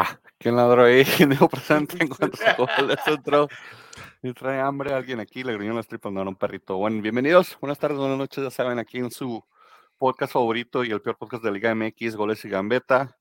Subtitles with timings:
[0.00, 1.04] Ah, ¿quién ladró ahí?
[1.16, 3.48] ¿Quién dijo presente en cuanto sacó el centro?
[4.22, 6.76] Y trae hambre alguien aquí, le gruñó las tripas, no era un perrito.
[6.76, 9.44] Bueno, bienvenidos, buenas tardes, buenas noches, ya saben, aquí en su
[9.96, 13.18] podcast favorito y el peor podcast de Liga MX, Goles y Gambeta.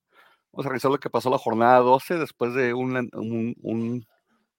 [0.52, 4.08] Vamos a revisar lo que pasó la jornada 12 después de un, un, un,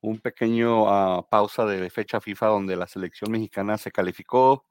[0.01, 4.65] un pequeño uh, pausa de fecha FIFA donde la selección mexicana se calificó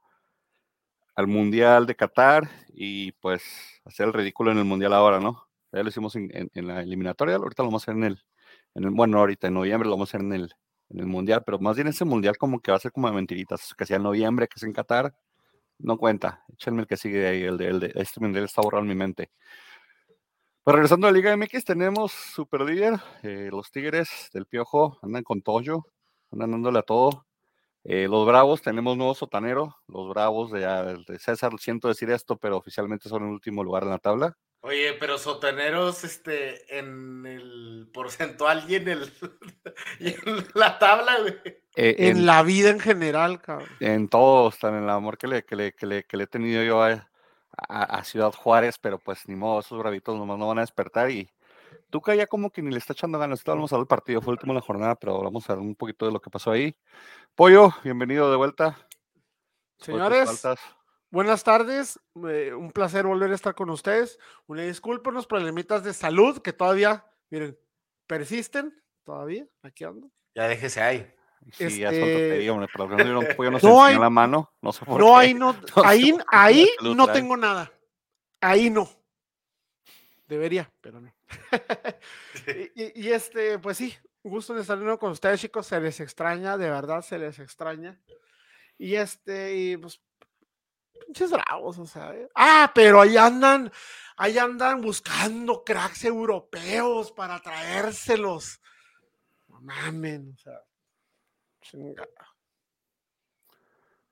[1.16, 3.42] al Mundial de Qatar y pues
[3.86, 5.47] hacer el ridículo en el Mundial ahora, ¿no?
[5.72, 8.20] Ya lo hicimos en, la eliminatoria, ahorita lo vamos a hacer en el,
[8.76, 10.54] en el, bueno, ahorita en noviembre lo vamos a hacer en el,
[10.90, 13.16] en el Mundial, pero más bien ese Mundial como que va a ser como de
[13.16, 15.14] mentiritas, que sea en noviembre, que es en Qatar,
[15.80, 18.84] no cuenta, échenme el que sigue ahí, el de, el de este Mundial está borrado
[18.84, 19.30] en mi mente.
[20.64, 25.24] Pero regresando a la Liga MX, tenemos Super Líder, eh, los Tigres del Piojo andan
[25.24, 25.86] con Toyo,
[26.32, 27.26] andan dándole a todo.
[27.86, 30.60] Eh, los Bravos, tenemos nuevo sotanero, los Bravos de,
[31.08, 34.38] de, César, siento decir esto, pero oficialmente son en último lugar en la tabla.
[34.62, 39.14] Oye, pero sotaneros este, en el porcentual y en, el,
[40.00, 41.36] y en la tabla, güey.
[41.76, 43.70] Eh, en, en, la vida en general, cabrón.
[43.80, 46.28] En todo, están en el amor que le, que le, que le, que le he
[46.28, 47.08] tenido yo a,
[47.56, 51.12] a, a, Ciudad Juárez, pero pues ni modo, esos bravitos nomás no van a despertar
[51.12, 51.30] y
[51.90, 53.44] Tuca ya como que ni le está echando ganas.
[53.46, 55.62] Vamos a ver el partido, fue el último de la jornada, pero vamos a ver
[55.62, 56.76] un poquito de lo que pasó ahí.
[57.34, 58.78] Pollo, bienvenido de vuelta.
[59.78, 60.44] Señores,
[61.10, 62.00] buenas tardes.
[62.30, 64.20] Eh, un placer volver a estar con ustedes.
[64.48, 67.58] Una disculpa, unos problemitas de salud que todavía, miren,
[68.06, 68.74] persisten.
[69.04, 70.12] Todavía, aquí ando.
[70.36, 71.14] Ya déjese ahí.
[71.52, 71.80] Sí, este...
[71.80, 73.22] ya te digo, no, no,
[73.64, 74.54] no hay, la mano.
[74.62, 75.16] No, sé por no qué.
[75.16, 75.56] hay, no,
[75.86, 77.72] ahí, ahí no tengo nada.
[78.42, 78.90] Ahí no.
[80.28, 81.14] Debería, pero no.
[82.76, 85.68] y, y, y, este, pues sí, un gusto de estar con ustedes, chicos.
[85.68, 87.98] Se les extraña, de verdad se les extraña.
[88.78, 90.02] Y este, y pues,
[90.98, 92.14] pinches bravos, o sea.
[92.14, 92.30] ¿eh?
[92.36, 93.72] Ah, pero ahí andan,
[94.18, 98.62] ahí andan buscando cracks europeos para traérselos.
[99.48, 100.62] No mamen, o sea.
[101.62, 102.08] Chingada.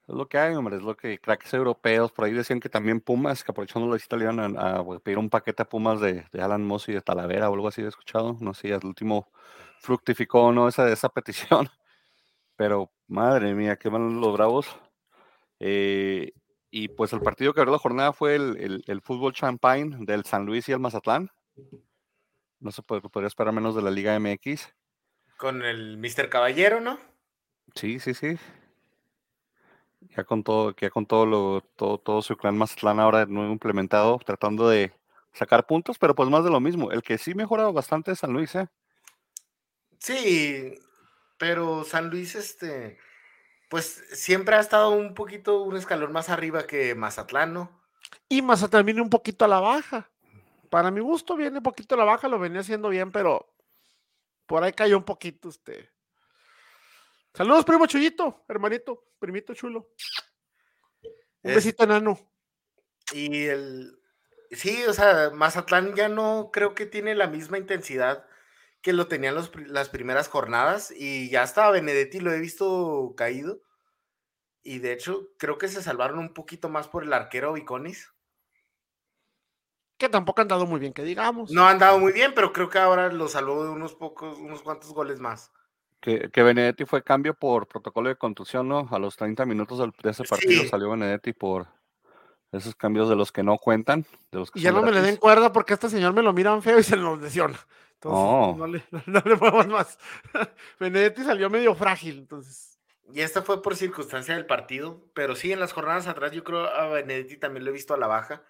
[0.08, 3.02] Es lo que hay, hombre, es lo que cracks europeos, por ahí decían que también
[3.02, 6.64] Pumas, que aprovechando la visita le iban a, pedir un paquete a Pumas de, Alan
[6.64, 9.32] Moss y de Talavera o algo así, he escuchado, no sé, el último
[9.80, 11.70] fructificó no esa, esa petición,
[12.56, 14.68] pero madre mía, qué mal los bravos.
[15.60, 16.34] Eh,
[16.78, 20.26] y pues el partido que abrió la jornada fue el, el, el, fútbol champagne del
[20.26, 21.32] San Luis y el Mazatlán.
[22.60, 24.74] No se puede, podría esperar menos de la Liga MX.
[25.38, 26.28] Con el Mr.
[26.28, 27.00] Caballero, ¿no?
[27.76, 28.38] Sí, sí, sí
[30.16, 34.20] ya con todo, ya con todo lo, todo, todo su clan Mazatlán ahora nuevo implementado,
[34.26, 34.92] tratando de
[35.34, 36.92] sacar puntos, pero pues más de lo mismo.
[36.92, 38.68] El que sí mejorado bastante es San Luis, ¿eh?
[40.00, 40.78] Sí,
[41.38, 42.98] pero San Luis, este,
[43.70, 47.82] pues siempre ha estado un poquito, un escalón más arriba que Mazatlán, ¿no?
[48.30, 50.10] Y Mazatlán viene un poquito a la baja.
[50.70, 53.54] Para mi gusto viene un poquito a la baja, lo venía haciendo bien, pero
[54.46, 55.90] por ahí cayó un poquito este.
[57.34, 59.90] Saludos, primo Chuyito, hermanito, primito chulo.
[61.44, 62.20] Un es, besito enano.
[63.14, 64.00] Y el.
[64.52, 68.26] Sí, o sea, Mazatlán ya no creo que tiene la misma intensidad
[68.86, 70.94] que lo tenían los, las primeras jornadas.
[70.96, 73.60] Y ya estaba Benedetti, lo he visto caído.
[74.62, 78.14] Y de hecho, creo que se salvaron un poquito más por el arquero Viconis.
[79.98, 81.50] Que tampoco han dado muy bien, que digamos.
[81.50, 84.62] No han dado muy bien, pero creo que ahora lo salvó de unos pocos, unos
[84.62, 85.52] cuantos goles más.
[86.00, 88.88] Que, que, Benedetti fue cambio por protocolo de contusión, ¿no?
[88.92, 90.68] A los 30 minutos del, de ese partido sí.
[90.68, 91.66] salió Benedetti por
[92.52, 94.06] esos cambios de los que no cuentan.
[94.32, 94.96] De los que y ya no gratis.
[94.96, 97.58] me le den cuerda porque este señor me lo miran feo y se lo lesiona.
[98.06, 98.56] Entonces, oh.
[98.56, 99.98] no, le, no le podemos más.
[100.80, 102.80] Benedetti salió medio frágil, entonces.
[103.12, 106.68] Y esta fue por circunstancia del partido, pero sí, en las jornadas atrás yo creo
[106.68, 108.44] a Benedetti también lo he visto a la baja.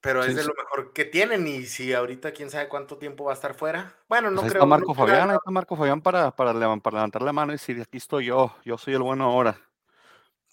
[0.00, 0.48] Pero sí, es de sí.
[0.48, 3.94] lo mejor que tienen y si ahorita quién sabe cuánto tiempo va a estar fuera.
[4.08, 4.62] Bueno, no pues creo.
[4.62, 7.56] Está Marco no Fabián, ahí está Marco Fabián para, para, para, levantar la mano y
[7.56, 9.60] decir, aquí estoy yo, yo soy el bueno ahora.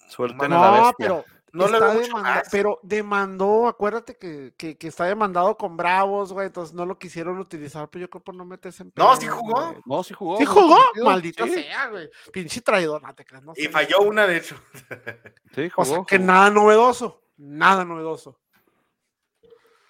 [0.10, 0.96] Suelten no, a la bestia.
[0.98, 6.48] pero no está demanda, pero demandó, acuérdate que, que, que, está demandado con Bravos, güey,
[6.48, 9.76] entonces no lo quisieron utilizar, pero yo creo por no meterse en No, sí jugó.
[9.86, 10.38] No, sí jugó.
[10.38, 11.54] Sí jugó, maldito sí.
[11.54, 12.10] sea, güey.
[12.32, 13.44] Pinche traidor, no te creas.
[13.44, 13.70] No y sé.
[13.70, 14.56] falló una, de hecho.
[15.56, 15.82] sí, jugó.
[15.82, 18.40] O sea, que nada novedoso, nada novedoso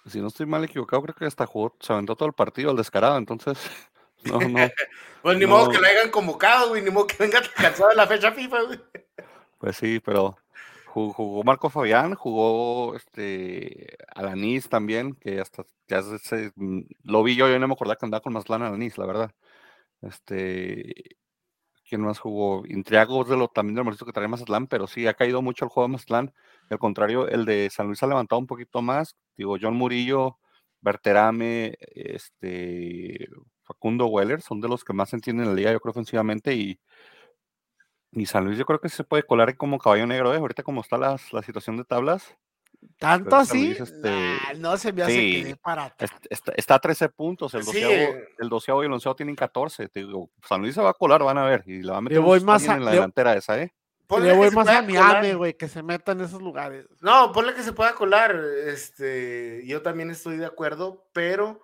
[0.08, 2.76] si no estoy mal equivocado, creo que hasta jugó, se aventó todo el partido al
[2.76, 3.58] descarado, entonces.
[4.24, 4.58] No, no.
[5.22, 5.50] pues ni no.
[5.50, 8.62] modo que lo hayan convocado, güey, ni modo que venga cansado de la fecha FIFA,
[8.62, 8.80] güey.
[9.58, 10.36] Pues sí, pero
[10.88, 16.52] jugó, Marco Fabián, jugó este Alanis también, que hasta ya se,
[17.04, 19.32] lo vi yo, yo no me acordaba que andaba con Mazatlán Alanis, la verdad.
[20.02, 21.16] Este,
[21.88, 22.64] ¿quién más jugó?
[22.66, 25.88] Intriago de lo también del que trae Mazatlán, pero sí, ha caído mucho el juego
[25.88, 26.34] de Mazatlán.
[26.70, 29.16] Al contrario, el de San Luis ha levantado un poquito más.
[29.36, 30.38] Digo, John Murillo
[30.80, 33.28] Berterame, este,
[33.64, 36.80] Facundo Weller, son de los que más entienden en la liga, yo creo, ofensivamente, y,
[38.12, 40.38] y San Luis yo creo que se puede colar como caballo negro, ¿eh?
[40.38, 42.36] ahorita como está la, la situación de tablas.
[42.98, 43.76] ¿Tanto así?
[43.78, 45.94] Este, no se me hace que para
[46.28, 48.28] está, está, a 13 puntos, el doceavo, eh.
[48.38, 49.88] el doceavo y el onceavo tienen 14.
[49.88, 52.00] Te digo, San Luis se va a colar, van a ver, y le va a
[52.00, 53.72] meter voy más en la delantera esa, ¿eh?
[54.16, 56.86] le voy más a Miami, güey, que se meta en esos lugares.
[57.00, 58.34] No, ponle que se pueda colar.
[58.64, 61.60] Este, yo también estoy de acuerdo, pero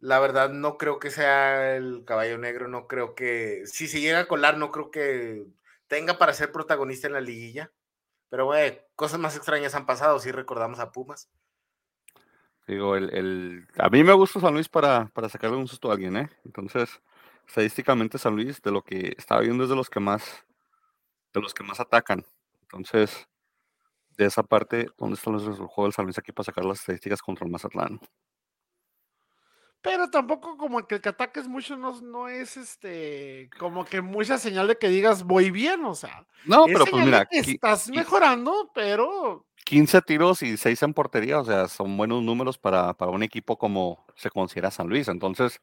[0.00, 2.68] la verdad no creo que sea el caballo negro.
[2.68, 5.46] No creo que, si se llega a colar, no creo que
[5.86, 7.72] tenga para ser protagonista en la liguilla.
[8.28, 11.28] Pero, güey, cosas más extrañas han pasado, si recordamos a Pumas.
[12.66, 16.18] Digo, el, a mí me gusta San Luis para, para sacarle un susto a alguien,
[16.18, 16.30] ¿eh?
[16.44, 17.00] Entonces,
[17.46, 20.44] estadísticamente San Luis, de lo que estaba viendo, es de los que más
[21.32, 22.24] de los que más atacan.
[22.62, 23.26] Entonces,
[24.16, 27.22] de esa parte, ¿dónde están los juegos del San Luis aquí para sacar las estadísticas
[27.22, 28.00] contra el Mazatlán?
[29.80, 34.36] Pero tampoco como que el que ataques mucho no, no, es este como que mucha
[34.36, 36.26] señal de que digas voy bien, o sea.
[36.44, 37.28] No, pero pues mira.
[37.30, 39.44] Estás mejorando, pero.
[39.64, 43.58] 15 tiros y 6 en portería, o sea, son buenos números para, para un equipo
[43.58, 45.08] como se considera San Luis.
[45.08, 45.60] Entonces,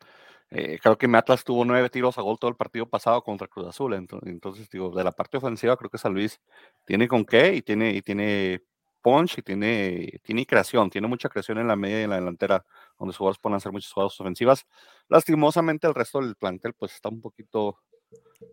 [0.52, 3.68] eh, creo que Atlas tuvo nueve tiros a gol todo el partido pasado contra Cruz
[3.68, 3.94] Azul.
[3.94, 6.40] Entonces, digo, de la parte ofensiva, creo que San Luis
[6.86, 8.62] tiene con qué y tiene, y tiene
[9.06, 12.66] punch y tiene, tiene creación, tiene mucha creación en la media y en la delantera,
[12.98, 14.66] donde sus jugadores pueden hacer muchas jugadas ofensivas.
[15.10, 17.78] Lastimosamente, el resto del plantel, pues está un poquito.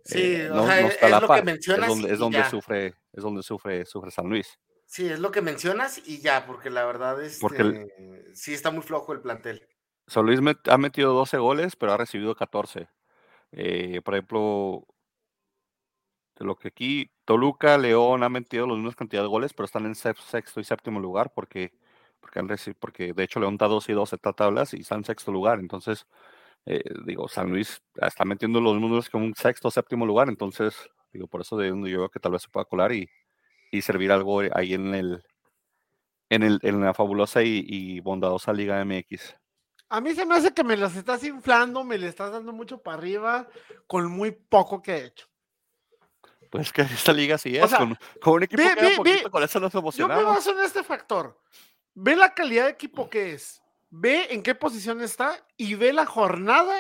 [0.05, 1.91] Sí, eh, o sea, es, lo que mencionas.
[2.05, 4.59] Es donde, sufre, es donde sufre, sufre San Luis.
[4.85, 7.87] Sí, es lo que mencionas y ya, porque la verdad es que
[8.35, 9.67] sí está muy flojo el plantel.
[10.07, 10.39] San Luis
[10.69, 12.91] ha metido 12 goles, pero ha recibido 14.
[13.53, 14.87] Eh, por ejemplo,
[16.39, 19.87] de lo que aquí Toluca, León han metido la misma cantidad de goles, pero están
[19.87, 21.73] en sexto y séptimo lugar porque,
[22.21, 22.49] porque, han
[22.79, 25.61] porque de hecho León está 2 y 2 está tablas y está en sexto lugar.
[25.61, 26.07] Entonces,
[26.67, 30.29] eh, digo, San Luis está metiendo los números como un sexto o séptimo lugar.
[30.29, 30.77] Entonces,
[31.13, 33.09] digo, por eso de donde yo veo que tal vez se pueda colar y,
[33.71, 35.25] y servir algo ahí en el
[36.31, 39.37] en, el, en la fabulosa y, y bondadosa Liga MX.
[39.91, 42.83] A mí se me hace que me las estás inflando, me le estás dando mucho
[42.83, 43.47] para arriba
[43.87, 45.27] con muy poco que he hecho.
[46.53, 47.97] Pues que esta liga sí es, con,
[48.27, 50.17] un equipo que ve, poquito, con eso no se emociona.
[50.17, 51.41] Yo me baso en este factor.
[51.95, 56.05] Ve la calidad de equipo que es, ve en qué posición está y ve la
[56.05, 56.77] jornada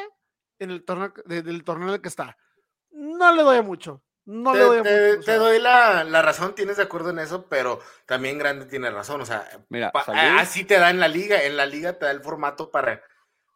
[0.58, 2.36] en el torneo, del torneo en el que está.
[2.90, 4.02] No le doy mucho.
[4.26, 7.46] No te, le doy te, te doy la, la, razón, tienes de acuerdo en eso,
[7.48, 9.22] pero también Grande tiene razón.
[9.22, 9.90] O sea, Mira,
[10.38, 11.44] así te da en la liga.
[11.44, 13.02] En la liga te da el formato para,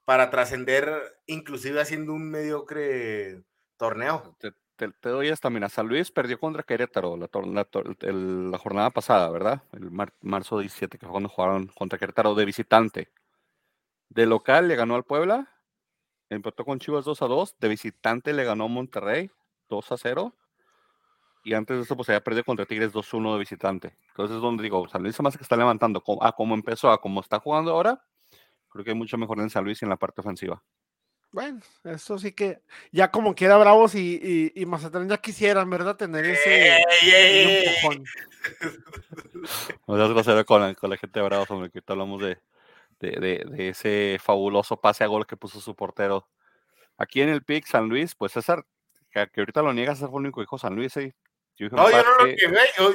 [0.06, 3.42] para trascender, inclusive haciendo un mediocre
[3.76, 4.34] torneo.
[4.40, 9.62] Te, te, doy esta, mira, San Luis perdió contra Querétaro la, jornada pasada, ¿verdad?
[9.72, 9.90] El
[10.20, 13.08] marzo 17, que fue cuando jugaron contra Querétaro de visitante.
[14.08, 15.48] De local le ganó al Puebla,
[16.30, 19.30] empató con Chivas 2 a 2, de visitante le ganó Monterrey
[19.68, 20.34] 2 a 0
[21.46, 23.96] y antes de eso pues había perdido contra Tigres 2-1 de visitante.
[24.08, 27.20] Entonces es donde digo, San Luis más que está levantando a cómo empezó, a cómo
[27.20, 28.04] está jugando ahora,
[28.68, 30.62] creo que hay mucho mejor en San Luis y en la parte ofensiva.
[31.36, 32.62] Bueno, eso sí que
[32.92, 35.94] ya como quiera Bravos y, y, Mazatlán ya quisieran, ¿verdad?
[35.94, 38.04] Tener ese, empujón.
[39.86, 42.38] No seas grosero con, con, la gente de Bravos, hombre, que hablamos de,
[43.00, 46.26] de, de, de, ese fabuloso pase a gol que puso su portero.
[46.96, 48.64] Aquí en el PIC San Luis, pues César,
[49.10, 51.14] que, que ahorita lo niegas, fue el único hijo San Luis, ¿eh?
[51.58, 52.36] no, yo no lo que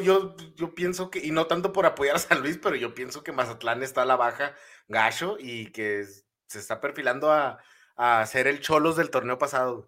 [0.04, 3.24] yo, yo, pienso que, y no tanto por apoyar a San Luis, pero yo pienso
[3.24, 4.56] que Mazatlán está a la baja
[4.88, 6.06] gacho y que
[6.48, 7.60] se está perfilando a,
[8.02, 9.88] a ser el cholos del torneo pasado.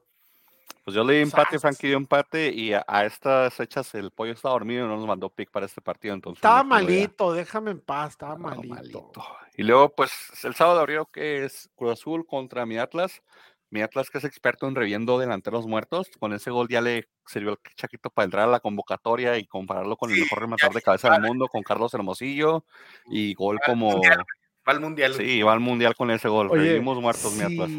[0.84, 4.50] Pues yo le di empate, Frankie dio empate y a, estas fechas el pollo está
[4.50, 6.14] dormido y no nos mandó pick para este partido.
[6.14, 9.12] Entonces estaba malito, déjame en paz, estaba malito.
[9.56, 10.12] Y luego, pues
[10.44, 13.24] el sábado abrió que es Cruz Azul contra mi Atlas.
[13.70, 17.52] Mi Atlas, que es experto en reviendo delanteros muertos, con ese gol ya le sirvió
[17.52, 21.10] el Chaquito para entrar a la convocatoria y compararlo con el mejor rematador de cabeza
[21.10, 22.66] del mundo, con Carlos Hermosillo,
[23.10, 24.00] y gol como.
[24.00, 25.16] va al mundial.
[25.16, 26.52] Sí, va al mundial con ese gol.
[26.52, 27.72] Revivimos muertos, mi Atlas.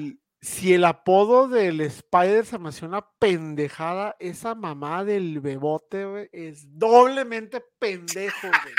[0.45, 6.79] Si el apodo del Spider se me hace una pendejada, esa mamá del bebote, es
[6.79, 8.75] doblemente pendejo, güey.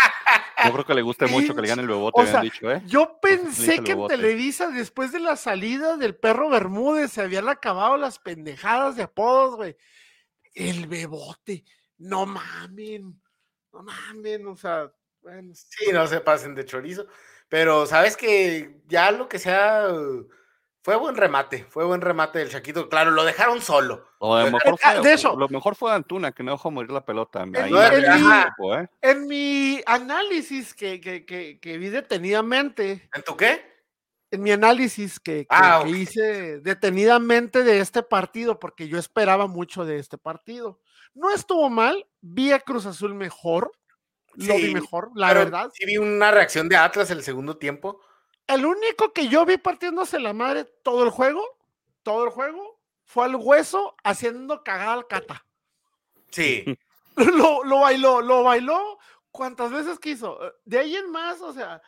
[0.63, 2.84] No creo que le guste mucho que le gane el bebote, o dicho, ¿eh?
[2.86, 7.98] Yo pensé que en Televisa, después de la salida del perro Bermúdez, se habían acabado
[7.98, 9.75] las pendejadas de apodos, güey.
[10.53, 11.65] El bebote,
[11.98, 13.19] no mamen,
[13.74, 15.51] no mamen, o sea, bueno.
[15.55, 17.07] Sí, no se pasen de chorizo,
[17.50, 19.88] pero sabes que ya lo que sea.
[20.86, 22.88] Fue buen remate, fue buen remate del Chaquito.
[22.89, 24.08] Claro, lo dejaron solo.
[24.22, 27.42] lo, mejor fue, de eso, lo mejor fue Antuna, que no dejó morir la pelota.
[27.42, 28.88] En, mi, ¿eh?
[29.01, 33.10] en mi, análisis que, que, que, vi detenidamente.
[33.15, 33.65] ¿En tu qué?
[34.30, 39.98] en mi análisis que, Ah, hice detenidamente de este partido, porque yo esperaba mucho de
[39.98, 40.80] este partido.
[41.15, 43.72] No estuvo mal, vi a Cruz Azul mejor,
[44.36, 45.72] lo vi Sí, mejor, la verdad.
[45.74, 48.01] Sí vi una reacción de Atlas el segundo tiempo.
[48.48, 51.44] El único que yo vi partiéndose la madre todo el juego,
[52.04, 55.46] todo el juego, fue al hueso haciendo cagar al cata.
[56.32, 56.66] Sí.
[57.18, 59.00] Lo, lo bailó, lo bailó
[59.32, 60.38] cuantas veces quiso.
[60.66, 61.82] De ahí en más, o sea,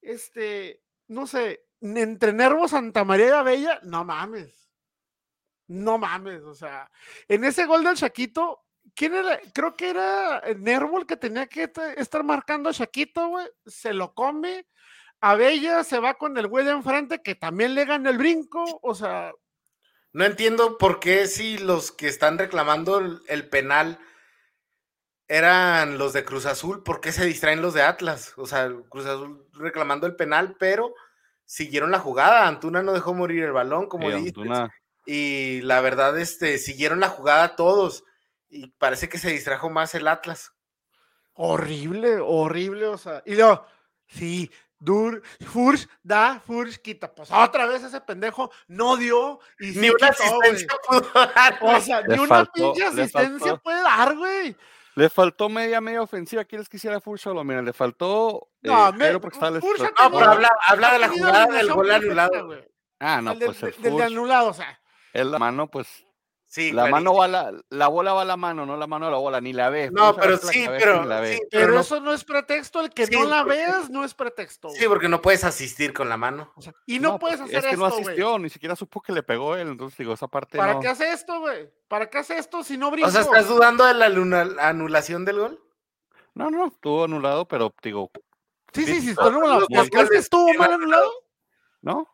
[0.00, 4.70] este, no sé, entre Nervo, Santa María y Abella, no mames.
[5.66, 6.90] No mames, o sea,
[7.28, 8.64] en ese gol del Chaquito,
[8.94, 9.40] ¿quién era?
[9.52, 13.46] Creo que era Nervo el que tenía que estar marcando a Chaquito, güey.
[13.66, 14.66] Se lo come.
[15.20, 18.94] Abella se va con el güey de enfrente que también le gana el brinco, o
[18.94, 19.32] sea,
[20.12, 23.98] No entiendo por qué si los que están reclamando el, el penal
[25.28, 28.32] eran los de Cruz Azul, ¿por qué se distraen los de Atlas?
[28.36, 30.92] O sea, Cruz Azul reclamando el penal, pero
[31.44, 32.48] siguieron la jugada.
[32.48, 34.28] Antuna no dejó morir el balón, como Sí, dices.
[34.36, 34.70] Antuna-
[35.06, 38.04] Y la verdad, este, siguieron la jugada todos.
[38.48, 40.52] Y parece que se distrajo más el Atlas.
[41.34, 43.64] Horrible, horrible, o sea, y luego,
[44.08, 44.50] sí,
[44.80, 49.90] Dur, Furch, da, Furch, quita, pues otra vez ese pendejo no dio y Ni sí
[49.90, 51.58] una quitó, asistencia pudo dar.
[51.60, 54.56] O sea, Le ni una faltó- pinche asistencia puede dar, güey.
[54.96, 56.44] Le faltó media, media ofensiva.
[56.44, 57.44] ¿Quieres que hiciera full solo?
[57.44, 58.48] Mira, le faltó.
[58.62, 59.60] No, eh, me- ha lesionado.
[59.60, 62.46] No, pero habla, habla ha de la jugada del gol anulado.
[62.46, 62.68] güey.
[62.98, 64.02] Ah, no, El del- pues el del de Furch.
[64.04, 64.80] anulado, o sea,
[65.12, 66.04] Es la mano, pues.
[66.52, 69.06] Sí, La mano va a la, la bola va a la mano, no la mano
[69.06, 69.88] a la bola, ni la ve.
[69.92, 71.34] No, pero sí, pero- ni la ve.
[71.36, 74.02] sí, pero, pero no- eso no es pretexto, el que Sí, no la veas no
[74.04, 74.68] es pretexto.
[74.70, 76.52] Sí, porque no puedes asistir con la mano.
[76.56, 78.02] O sea, y no, puedes pues, hacer Es que esto, no güey.
[78.02, 79.68] asistió, ni siquiera supo que le pegó él.
[79.68, 80.80] Entonces, digo, esa parte ¿Para no.
[80.80, 81.70] qué hace esto, güey?
[81.86, 83.06] ¿Para qué hace esto si no brinco?
[83.08, 85.64] O sea, ¿estás dudando de la luna- anulación del gol?
[86.34, 88.10] No, no, estuvo anulado, pero digo,
[88.72, 89.60] Sí, sí, sí, está anulado.
[89.60, 91.12] los ¿Por qué es que estuvo mal anulado?
[91.82, 92.08] ¿no?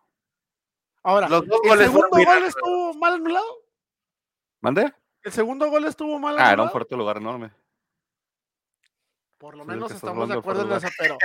[1.02, 3.47] Ahora, ¿el segundo gol estuvo mal anulado?
[4.66, 4.92] ¿Mandé?
[5.23, 7.52] ¿El segundo gol estuvo mal Ah, era un fuerte lugar enorme.
[9.38, 11.16] Por lo Sí, menos estamos de acuerdo en eso, pero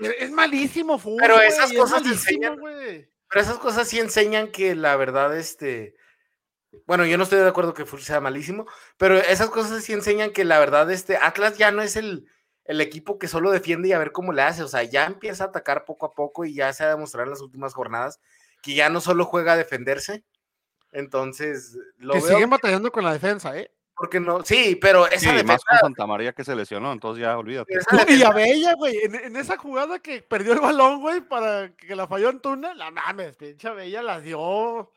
[0.00, 1.18] es es malísimo, fútbol.
[1.20, 2.56] Pero esas cosas malísimo, enseñan.
[2.58, 3.08] güey.
[3.28, 5.94] Pero esas cosas sí enseñan que la verdad, este.
[6.84, 8.66] Bueno, yo no estoy de acuerdo que Full sea malísimo,
[8.96, 12.26] pero esas cosas sí enseñan que la verdad, este Atlas ya no es el,
[12.64, 14.64] el equipo que solo defiende y a ver cómo le hace.
[14.64, 17.30] O sea, ya empieza a atacar poco a poco y ya se ha demostrado en
[17.30, 18.18] las últimas jornadas
[18.62, 20.24] que ya no solo juega a defenderse.
[20.92, 23.70] Entonces, lo Que veo siguen batallando con la defensa, ¿eh?
[23.94, 24.42] porque no.
[24.44, 25.64] Sí, pero esa Sí, más defensa.
[25.68, 27.74] con Santa María que se lesionó, entonces ya olvídate.
[28.08, 31.94] y a Bella, güey, en, en esa jugada que perdió el balón, güey, para que
[31.94, 34.90] la falló en Tuna, la mames, pinche Bella la dio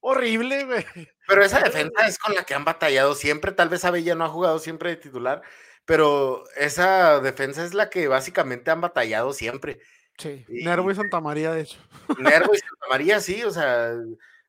[0.00, 0.86] horrible, güey.
[1.28, 3.52] Pero esa defensa es con la que han batallado siempre.
[3.52, 5.42] Tal vez Abella no ha jugado siempre de titular,
[5.84, 9.80] pero esa defensa es la que básicamente han batallado siempre.
[10.16, 11.78] Sí, Y- Nervo y Santa María, de hecho.
[12.18, 13.92] Nervo y Santa María, sí, o sea,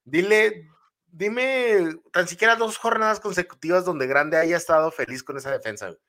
[0.05, 0.69] dile,
[1.17, 5.87] dime tan siquiera dos jornadas consecutivas donde Grande haya estado feliz con esa defensa.
[5.87, 5.99] güey.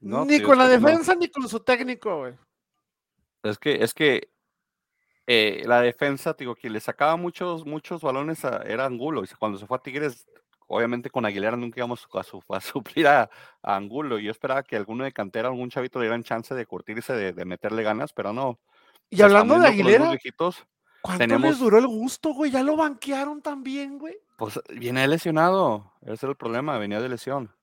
[0.00, 0.70] No, ni tío, con la no.
[0.70, 2.34] defensa ni con su técnico, güey.
[3.42, 4.30] Es que, es que
[5.26, 9.22] eh, la defensa, digo, quien le sacaba muchos, muchos balones a- era Angulo.
[9.24, 10.26] Y cuando se fue a Tigres,
[10.66, 13.30] obviamente con Aguilera nunca íbamos a, su- a suplir a,
[13.62, 14.18] a Angulo.
[14.18, 17.32] Y yo esperaba que alguno de cantera, algún chavito le dieran chance de curtirse, de,
[17.32, 18.58] de meterle ganas, pero no.
[19.10, 20.12] Y hablando de Aguilera,
[21.02, 22.50] ¿cuánto les duró el gusto, güey?
[22.50, 24.16] Ya lo banquearon también, güey.
[24.36, 25.92] pues viene lesionado.
[26.02, 27.54] Ese es el problema, venía de lesión.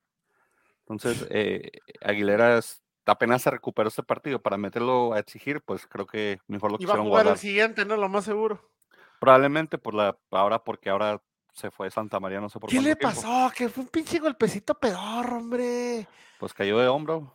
[0.81, 2.59] Entonces, eh, Aguilera
[3.05, 6.93] apenas se recuperó este partido para meterlo a exigir, pues creo que mejor lo Iba
[6.93, 7.33] a jugar guardar.
[7.33, 7.97] el siguiente, ¿no?
[7.97, 8.71] Lo más seguro.
[9.19, 11.21] Probablemente por la ahora porque ahora
[11.53, 13.15] se fue Santa María, no sé por ¿Qué cuánto le tiempo.
[13.15, 13.51] pasó?
[13.55, 16.07] Que fue un pinche golpecito pedorro, hombre.
[16.39, 17.33] Pues cayó de hombro.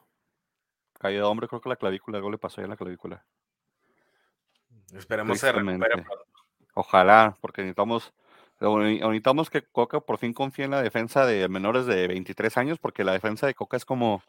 [0.98, 3.24] Cayó de hombro, creo que la clavícula, algo le pasó ahí en la clavícula.
[4.92, 6.24] Esperemos se recupere pronto.
[6.74, 8.12] Ojalá, porque necesitamos
[8.60, 13.04] necesitamos que Coca por fin confíe en la defensa de menores de 23 años, porque
[13.04, 14.22] la defensa de Coca es como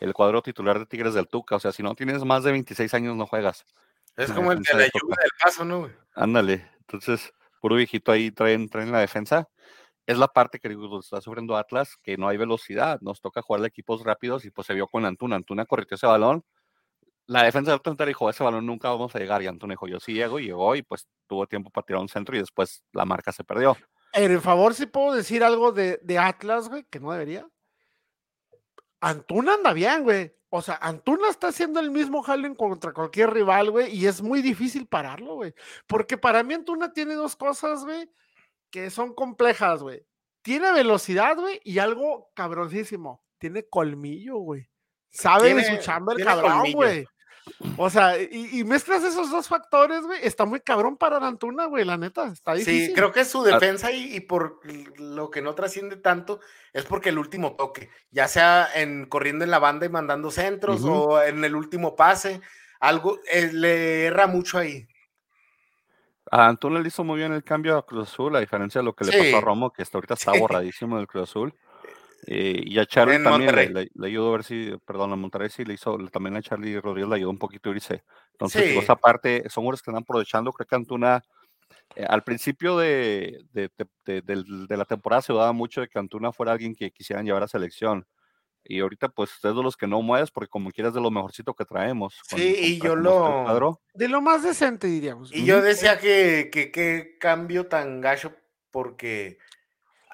[0.00, 1.56] el cuadro titular de Tigres del Tuca.
[1.56, 3.66] O sea, si no tienes más de 26 años, no juegas.
[4.16, 5.80] Es La como el de la de lluvia del paso, ¿no?
[5.80, 5.92] güey?
[6.14, 6.70] Ándale.
[6.80, 9.48] Entonces, puro viejito ahí traen, traen la defensa.
[10.06, 13.00] Es la parte que está sufriendo Atlas, que no hay velocidad.
[13.00, 15.36] Nos toca jugar de equipos rápidos y pues se vio con Antuna.
[15.36, 16.44] Antuna corrió ese balón.
[17.26, 19.42] La defensa de Atlas dijo, ese balón nunca vamos a llegar.
[19.42, 22.08] Y Antuna dijo, yo sí llego y llegó y pues tuvo tiempo para tirar un
[22.08, 23.76] centro y después la marca se perdió.
[24.12, 27.48] En favor, si puedo decir algo de, de Atlas, güey, que no debería.
[29.00, 30.34] Antuna anda bien, güey.
[30.56, 34.40] O sea, Antuna está haciendo el mismo jalen contra cualquier rival, güey, y es muy
[34.40, 35.52] difícil pararlo, güey.
[35.88, 38.08] Porque para mí Antuna tiene dos cosas, güey,
[38.70, 40.06] que son complejas, güey.
[40.42, 43.24] Tiene velocidad, güey, y algo cabroncísimo.
[43.38, 44.70] Tiene colmillo, güey.
[45.10, 47.04] Sabe de su chamba el tiene cabrón, güey.
[47.76, 50.20] O sea, y, mezclas esos dos factores, güey.
[50.22, 52.26] Está muy cabrón para Antuna, güey, la neta.
[52.26, 52.88] Está difícil.
[52.88, 53.44] Sí, creo que su ah.
[53.44, 54.60] defensa y, por
[54.98, 56.40] lo que no trasciende tanto
[56.72, 60.84] es porque el último toque, ya sea en corriendo en la banda y mandando centros
[60.84, 62.40] o en el último pase,
[62.80, 64.88] algo eh, le erra mucho ahí.
[66.30, 68.94] A Antuna le hizo muy bien el cambio a Cruz Azul, a diferencia de lo
[68.94, 71.54] que le pasó a Romo, que hasta ahorita está borradísimo del Cruz Azul.
[72.26, 75.74] Eh, y a Charlie también le, ayudó a ver si, perdón, a Monterrey sí le
[75.74, 78.02] hizo, también a Charlie Rodríguez le ayudó un poquito a irse.
[78.32, 78.78] Entonces, sí.
[78.78, 80.52] esa parte, son jugadores que están aprovechando.
[80.52, 81.22] Creo que Antuna,
[81.94, 83.70] eh, al principio de, de,
[84.04, 87.48] de, la temporada se daba mucho de que Antuna fuera alguien que quisieran llevar a
[87.48, 88.06] selección.
[88.66, 91.52] Y ahorita, pues, es de los que no mueves, porque como quieras de lo mejorcito
[91.52, 92.18] que traemos.
[92.26, 93.78] Sí, y yo lo.
[93.92, 95.34] De lo más decente, diríamos.
[95.34, 98.34] Y yo decía que, que, que cambio tan gacho,
[98.70, 99.38] porque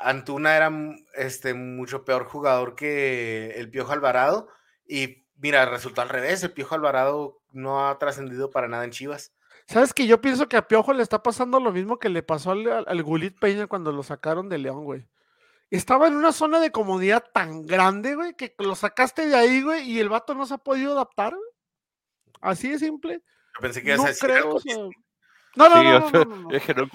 [0.02, 0.70] Antuna era
[1.14, 4.48] este, mucho peor jugador que el Piojo Alvarado.
[4.86, 6.42] Y mira, resultó al revés.
[6.42, 9.32] El Piojo Alvarado no ha trascendido para nada en Chivas.
[9.66, 12.52] ¿Sabes que Yo pienso que a Piojo le está pasando lo mismo que le pasó
[12.52, 15.06] al, al Gulit Peña cuando lo sacaron de León, güey.
[15.70, 19.88] Estaba en una zona de comodidad tan grande, güey, que lo sacaste de ahí, güey,
[19.88, 21.36] y el vato no se ha podido adaptar.
[22.40, 23.22] Así de simple.
[23.60, 24.58] pensé que no creo,
[25.56, 26.88] no, no, no, no, no, Es que no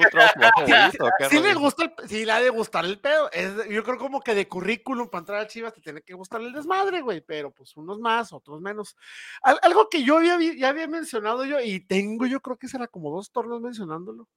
[1.30, 3.30] Sí, le gusta, el, sí le ha de gustar el pedo.
[3.32, 6.42] Es, yo creo como que de currículum para entrar a Chivas te tiene que gustar
[6.42, 8.96] el desmadre, güey, pero pues unos más, otros menos.
[9.42, 13.12] algo que yo había, ya había mencionado yo y tengo, yo creo que será como
[13.12, 14.28] dos tornos mencionándolo.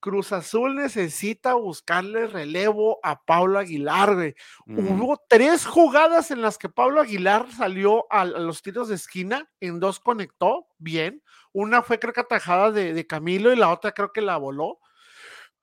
[0.00, 4.34] Cruz Azul necesita buscarle relevo a Pablo Aguilar, güey.
[4.66, 9.78] Hubo tres jugadas en las que Pablo Aguilar salió a, los tiros de esquina, en
[9.78, 11.22] dos conectó bien.
[11.52, 14.80] Una fue creo que atajada de, de Camilo y la otra creo que la voló.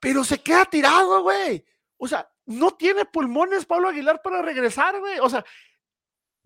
[0.00, 1.64] Pero se queda tirado, güey.
[1.96, 5.18] O sea, no tiene pulmones Pablo Aguilar para regresar, güey.
[5.18, 5.44] O sea,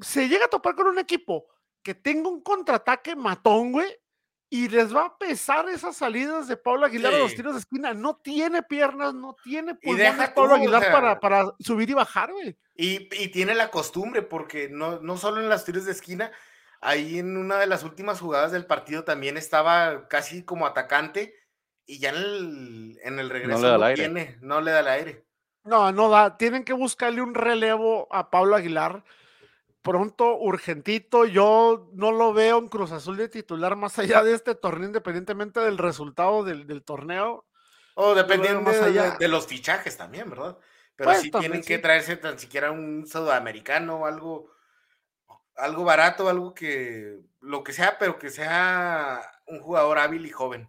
[0.00, 1.46] se llega a topar con un equipo
[1.82, 3.88] que tenga un contraataque matón, güey,
[4.48, 7.94] y les va a pesar esas salidas de Pablo Aguilar a los tiros de esquina.
[7.94, 12.56] No tiene piernas, no tiene pulmones Pablo Aguilar para, para, subir y bajar, güey.
[12.74, 16.32] Y, y, tiene la costumbre, porque no, no solo en las tiros de esquina,
[16.82, 21.34] ahí en una de las últimas jugadas del partido también estaba casi como atacante
[21.86, 25.24] y ya en el, en el regreso no, le tiene, no le da el aire.
[25.64, 26.36] No, no da.
[26.36, 29.04] Tienen que buscarle un relevo a Pablo Aguilar
[29.82, 31.26] pronto, urgentito.
[31.26, 35.60] Yo no lo veo en Cruz Azul de titular más allá de este torneo, independientemente
[35.60, 37.44] del resultado del, torneo.
[37.94, 39.16] O dependiendo más allá.
[39.18, 40.56] De, los fichajes también, ¿verdad?
[40.96, 44.50] Pero pues, sí tienen que traerse tan siquiera un sudamericano o algo,
[45.56, 50.68] algo barato, algo que, lo que sea, pero que sea un jugador hábil y joven.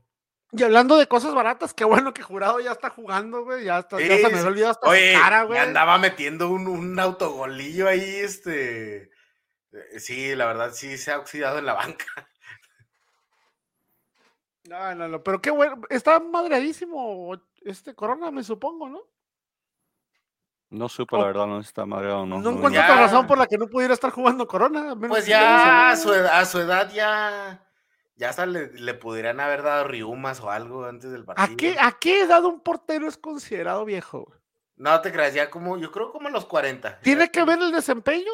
[0.56, 3.66] Y hablando de cosas baratas, qué bueno que Jurado ya está jugando, güey.
[3.66, 5.58] Ya, está, ya se me olvidó hasta Oye, cara, güey.
[5.58, 9.10] andaba metiendo un, un, autogolillo ahí, este.
[9.72, 12.06] Eh, sí, la verdad, sí se ha oxidado en la banca.
[14.66, 15.82] No, no, no, pero qué bueno.
[15.90, 19.02] Está madreadísimo este Corona, me supongo, ¿no?
[20.74, 22.42] No supe, la verdad, no está madreado, no.
[22.42, 24.96] No, encuentro otra razón por la que no pudiera estar jugando Corona.
[24.96, 27.64] Pues ya a su, a su edad ya
[28.16, 31.54] ya hasta le, le, pudieran haber dado riumas o algo antes del partido.
[31.54, 34.34] ¿A qué, ¿A qué edad un portero es considerado viejo?
[34.76, 37.02] No te creas, ya como, yo creo como a los 40.
[37.02, 38.32] ¿Tiene que ver el desempeño?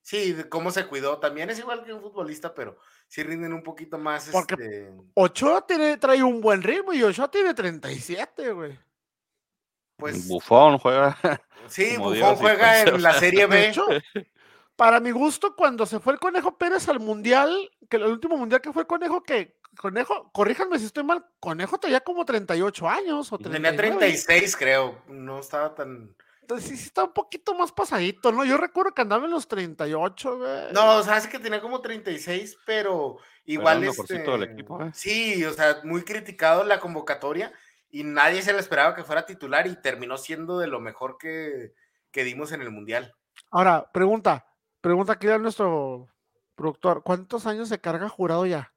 [0.00, 1.18] Sí, de cómo se cuidó.
[1.18, 2.78] También es igual que un futbolista, pero
[3.08, 4.30] sí rinden un poquito más.
[4.32, 4.94] Porque este...
[5.12, 8.78] Ochoa tiene, trae un buen ritmo y Ochoa tiene 37, güey.
[9.98, 10.26] Pues.
[10.26, 11.16] Bufón juega.
[11.68, 13.74] Sí, Bufón juega en la Serie B
[14.78, 18.60] para mi gusto, cuando se fue el Conejo Pérez al Mundial, que el último Mundial
[18.60, 23.32] que fue el Conejo, que Conejo, corríjanme si estoy mal, Conejo tenía como 38 años
[23.32, 26.14] o Tenía 36, creo, no estaba tan...
[26.42, 28.44] Entonces sí, sí está un poquito más pasadito, ¿no?
[28.44, 30.72] Yo recuerdo que andaba en los 38, güey.
[30.72, 34.18] No, o sea, es que tenía como 36, pero igual este...
[34.20, 34.92] del equipo, ¿eh?
[34.94, 37.52] Sí, o sea, muy criticado la convocatoria
[37.90, 41.74] y nadie se le esperaba que fuera titular y terminó siendo de lo mejor que,
[42.10, 43.14] que dimos en el Mundial.
[43.50, 44.48] Ahora, pregunta,
[44.80, 46.08] Pregunta aquí a nuestro
[46.54, 48.72] productor, ¿cuántos años se carga jurado ya?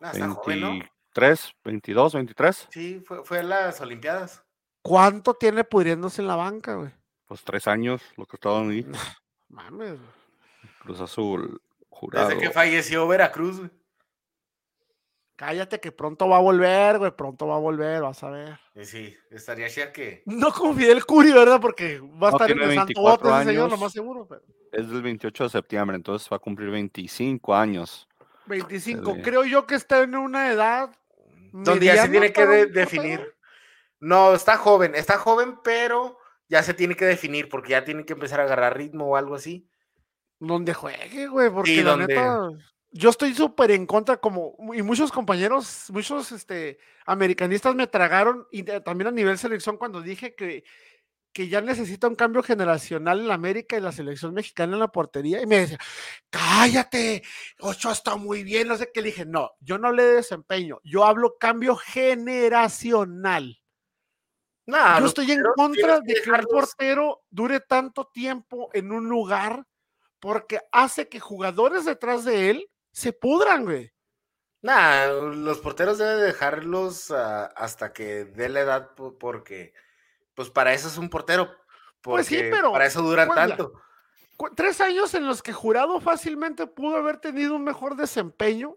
[0.00, 2.68] Ah, 23, 22, 23.
[2.70, 4.44] Sí, fue, fue en las Olimpiadas.
[4.82, 6.92] ¿Cuánto tiene pudriéndose en la banca, güey?
[7.26, 8.86] Pues tres años, lo que estaba ahí.
[9.48, 9.98] Mames.
[10.80, 12.28] Cruz Azul, jurado.
[12.28, 13.70] Desde que falleció Veracruz, güey.
[15.38, 18.58] Cállate que pronto va a volver, güey, pronto va a volver, vas a ver.
[18.82, 20.24] Sí, estaría ya que.
[20.26, 21.60] No con Fidel Curi, ¿verdad?
[21.60, 24.28] Porque va a estar empezando otro años, señor, lo más seguro.
[24.72, 28.08] Es del 28 de septiembre, entonces va a cumplir 25 años.
[28.46, 30.90] 25, creo yo que está en una edad.
[31.52, 33.36] Donde ya se tiene que definir.
[34.00, 38.14] No, está joven, está joven, pero ya se tiene que definir porque ya tiene que
[38.14, 39.70] empezar a agarrar ritmo o algo así.
[40.40, 42.50] Donde juegue, güey, porque la neta
[42.90, 48.62] yo estoy súper en contra, como, y muchos compañeros, muchos este, americanistas me tragaron, y
[48.62, 50.64] también a nivel selección, cuando dije que,
[51.32, 54.88] que ya necesita un cambio generacional en la América y la selección mexicana en la
[54.88, 55.78] portería, y me decía,
[56.30, 57.22] cállate,
[57.60, 61.04] Ocho está muy bien, no sé qué, le dije, no, yo no de desempeño, yo
[61.04, 63.60] hablo cambio generacional.
[64.66, 69.66] yo estoy en contra de que un portero dure tanto tiempo en un lugar
[70.20, 73.92] porque hace que jugadores detrás de él se pudran, güey.
[74.60, 79.72] Nah, los porteros deben dejarlos ah, hasta que dé la edad, porque,
[80.34, 81.54] pues para eso es un portero.
[82.00, 82.72] pues sí, pero.
[82.72, 83.72] Para eso duran tanto.
[84.54, 88.76] Tres años en los que Jurado fácilmente pudo haber tenido un mejor desempeño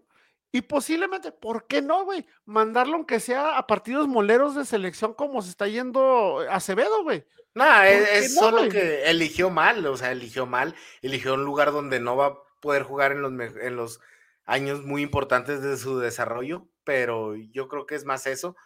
[0.50, 2.26] y posiblemente, ¿por qué no, güey?
[2.44, 7.24] Mandarlo aunque sea a partidos moleros de selección como se está yendo Acevedo, güey.
[7.54, 12.16] Nah, es, solo que eligió mal, o sea, eligió mal, eligió un lugar donde no
[12.16, 14.00] va poder jugar en los, en los
[14.46, 18.56] años muy importantes de su desarrollo, pero yo creo que es más eso.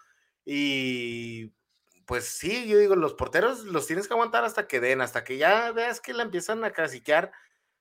[0.44, 1.52] Y
[2.06, 5.38] pues sí, yo digo, los porteros los tienes que aguantar hasta que den, hasta que
[5.38, 7.32] ya veas que la empiezan a caciquear,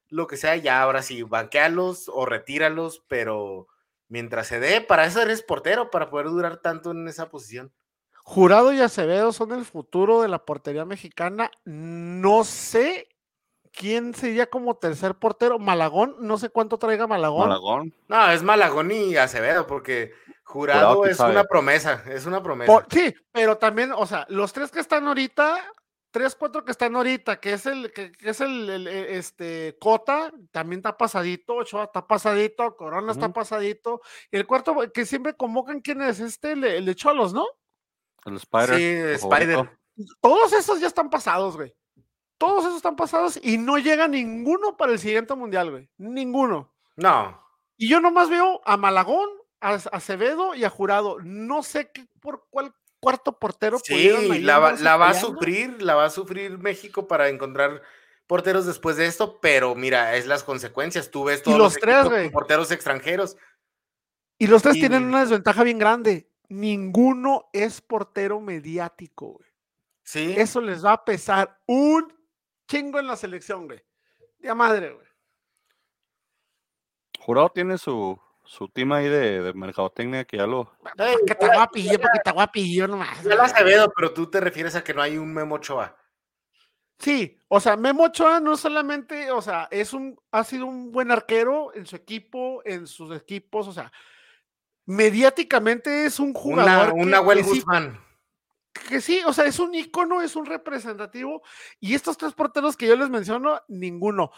[0.09, 3.67] lo que sea, ya ahora sí, banquealos o retíralos, pero
[4.07, 7.71] mientras se dé, para eso eres portero, para poder durar tanto en esa posición.
[8.23, 11.51] Jurado y Acevedo son el futuro de la portería mexicana.
[11.65, 13.07] No sé
[13.75, 15.59] quién sería como tercer portero.
[15.59, 17.49] Malagón, no sé cuánto traiga Malagón.
[17.49, 17.93] Malagón.
[18.07, 22.85] No, es Malagón y Acevedo, porque Jurado, es una promesa, es una promesa.
[22.89, 25.57] sí, pero también, o sea, los tres que están ahorita,
[26.11, 30.95] tres, cuatro que están ahorita, que es el, que, es el, este, Cota, también está
[30.95, 36.19] pasadito, Ochoa está pasadito, Corona está pasadito, y el cuarto que siempre convocan, ¿quién es?
[36.19, 37.45] Este, el, de Cholos, ¿no?
[38.25, 38.77] El Spider.
[38.77, 39.69] Sí, Spider.
[40.21, 41.73] Todos esos ya están pasados, güey.
[42.37, 45.89] Todos esos están pasados y no llega ninguno para el siguiente mundial, güey.
[45.97, 46.73] Ninguno.
[46.95, 47.41] No.
[47.77, 49.29] Y yo nomás veo a Malagón,
[49.61, 51.17] a Acevedo y a Jurado.
[51.21, 53.77] No sé qué, por cuál cuarto portero.
[53.83, 54.09] Sí,
[54.41, 57.81] la, va a sufrir, la va a sufrir México para encontrar
[58.27, 61.11] porteros después de esto, pero mira, es las consecuencias.
[61.11, 63.37] Tú ves todos los, tres, porteros extranjeros.
[64.37, 66.29] Y los tres tienen una desventaja bien grande.
[66.49, 69.49] Ninguno es portero mediático, güey.
[70.03, 70.35] Sí.
[70.37, 72.13] Eso les va a pesar un
[72.67, 73.83] chingo en la selección, güey.
[74.39, 75.07] De madre, güey.
[77.19, 80.71] Jurado tiene su, su team ahí de, de mercadotecnia que ya lo.
[80.81, 83.23] porque está guapillo, porque está guapillo nomás.
[83.23, 85.97] Ya la sabido, pero tú te refieres a que no hay un Memo Ochoa.
[86.99, 91.11] Sí, o sea, Memo Ochoa no solamente, o sea, es un, ha sido un buen
[91.11, 93.91] arquero en su equipo, en sus equipos, o sea,
[94.85, 96.93] mediáticamente es un jugador.
[96.93, 98.04] Una, que, Guzmán
[98.87, 101.41] que sí, o sea, es un icono, es un representativo.
[101.79, 104.31] Y estos tres porteros que yo les menciono, ninguno.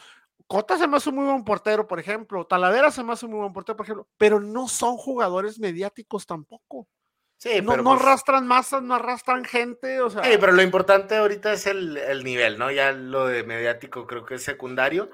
[0.48, 2.46] Cota se me hace un muy buen portero, por ejemplo.
[2.46, 4.08] Talavera se me hace un muy buen portero, por ejemplo.
[4.18, 6.88] Pero no son jugadores mediáticos tampoco.
[7.38, 10.24] Sí, no, no pues arrastran masas, no arrastran gente, o sea.
[10.24, 12.72] Sí, pero lo importante ahorita es el, el, nivel, ¿no?
[12.72, 15.12] Ya lo de mediático creo que es secundario.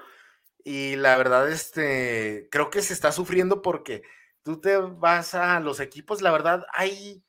[0.62, 4.02] Y la verdad, este, creo que se está sufriendo porque
[4.42, 7.22] tú te vas a los equipos, la verdad, hay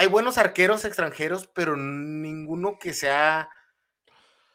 [0.00, 3.50] hay buenos arqueros extranjeros, pero ninguno que sea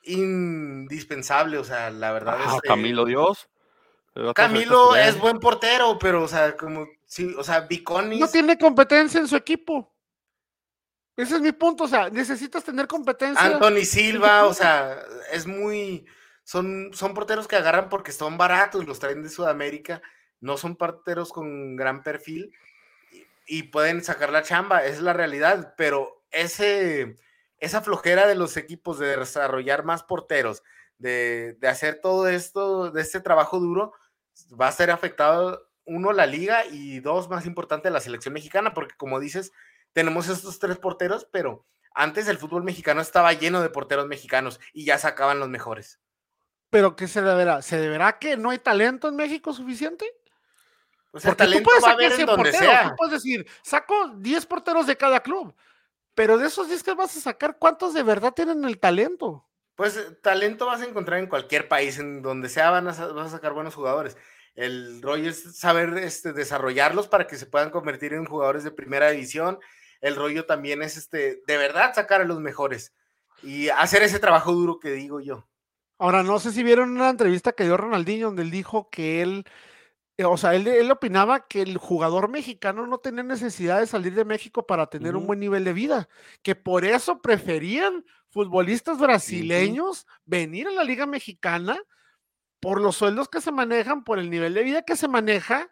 [0.02, 3.48] indispensable, o sea, la verdad es Camilo Dios.
[4.34, 8.20] Camilo es buen portero, pero, o sea, como, sí, o sea, Viconis...
[8.20, 9.94] No tiene competencia en su equipo.
[11.16, 13.46] Ese es mi punto, o sea, necesitas tener competencia.
[13.46, 15.00] Anthony Silva, o sea,
[15.32, 16.08] es muy...
[16.44, 20.02] Son, son porteros que agarran porque son baratos, los traen de Sudamérica,
[20.40, 22.52] no son porteros con gran perfil
[23.46, 27.18] y pueden sacar la chamba, es la realidad, pero ese,
[27.60, 30.64] esa flojera de los equipos de desarrollar más porteros,
[30.98, 33.94] de, hacer todo esto, de este trabajo duro,
[34.60, 38.96] va a ser afectado, uno, la liga y dos, más importante, la selección mexicana, porque
[38.98, 39.52] como dices,
[39.94, 44.86] tenemos estos tres porteros, pero antes el fútbol mexicano estaba lleno de porteros mexicanos y
[44.86, 46.00] ya sacaban los mejores.
[46.70, 47.62] ¿Pero qué se deberá?
[47.62, 50.06] ¿Se deberá que no hay talento en México suficiente?
[51.16, 52.90] O sea, Porque talento tú puedes va en donde sea.
[52.90, 55.56] Tú puedes decir, saco 10 porteros de cada club,
[56.14, 59.48] pero de esos 10 que vas a sacar, ¿cuántos de verdad tienen el talento?
[59.76, 63.28] Pues eh, talento vas a encontrar en cualquier país, en donde sea van a, vas
[63.28, 64.18] a sacar buenos jugadores.
[64.56, 69.10] El rollo es saber este, desarrollarlos para que se puedan convertir en jugadores de primera
[69.10, 69.58] división.
[70.02, 72.94] El rollo también es este, de verdad sacar a los mejores
[73.42, 75.48] y hacer ese trabajo duro que digo yo.
[75.98, 79.46] Ahora, no sé si vieron una entrevista que dio Ronaldinho donde él dijo que él
[80.24, 84.66] o sea, él, opinaba que el jugador mexicano no tenía necesidad de salir de México
[84.66, 86.08] para tener un buen nivel de vida,
[86.42, 91.78] que por eso preferían futbolistas brasileños venir a la Liga Mexicana
[92.62, 95.70] por los sueldos que se manejan, por el nivel de vida que se maneja,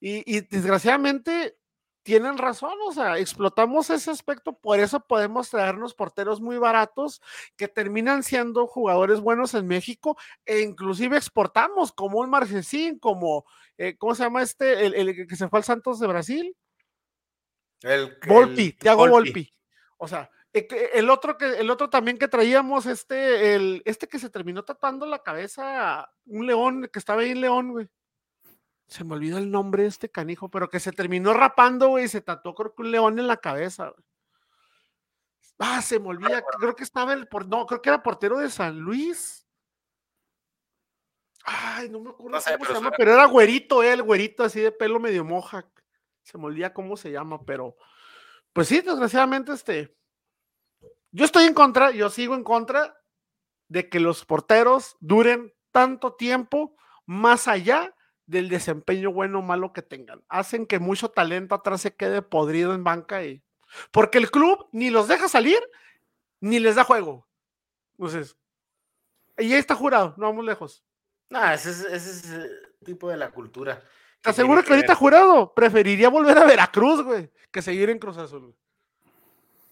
[0.00, 1.57] y, desgraciadamente
[2.02, 7.20] tienen razón, o sea, explotamos ese aspecto, por eso podemos traernos porteros muy baratos
[7.56, 13.44] que terminan siendo jugadores buenos en México e inclusive exportamos como un Marchesín, como,
[13.76, 14.86] eh, ¿cómo se llama este?
[14.86, 16.56] El, que se fue al Santos de Brasil.
[17.82, 19.52] El, Volpi, Thiago Volpi.
[19.98, 24.18] O sea, eh, el otro que el otro también que traíamos este el este que
[24.18, 27.88] se terminó tatuando la cabeza un león que estaba ahí en León, güey
[28.88, 32.08] se me olvidó el nombre de este canijo, pero que se terminó rapando, güey, y
[32.08, 33.92] se tatuó creo que un león en la cabeza.
[35.58, 38.48] Ah, se me olvida, creo que estaba el, por, no, creo que era portero de
[38.48, 39.46] San Luis.
[41.44, 44.72] Ay, no me acuerdo cómo se llama, pero era güerito, eh, el güerito así de
[44.72, 45.68] pelo medio moja.
[46.22, 47.76] Se me olvida cómo se llama, pero
[48.52, 49.96] pues sí, desgraciadamente, este,
[51.10, 52.98] yo estoy en contra, yo sigo en contra
[53.68, 57.94] de que los porteros duren tanto tiempo más allá
[58.28, 60.22] del desempeño bueno o malo que tengan.
[60.28, 63.42] Hacen que mucho talento atrás se quede podrido en banca y.
[63.90, 65.58] Porque el club ni los deja salir,
[66.40, 67.26] ni les da juego.
[67.98, 68.36] Entonces.
[69.38, 70.84] Y ahí está jurado, no vamos lejos.
[71.30, 72.48] No, ese es, ese el eh,
[72.84, 73.82] tipo de la cultura.
[74.20, 78.54] Te aseguro que, ahorita jurado preferiría volver a Veracruz, güey, que seguir en Cruz Azul.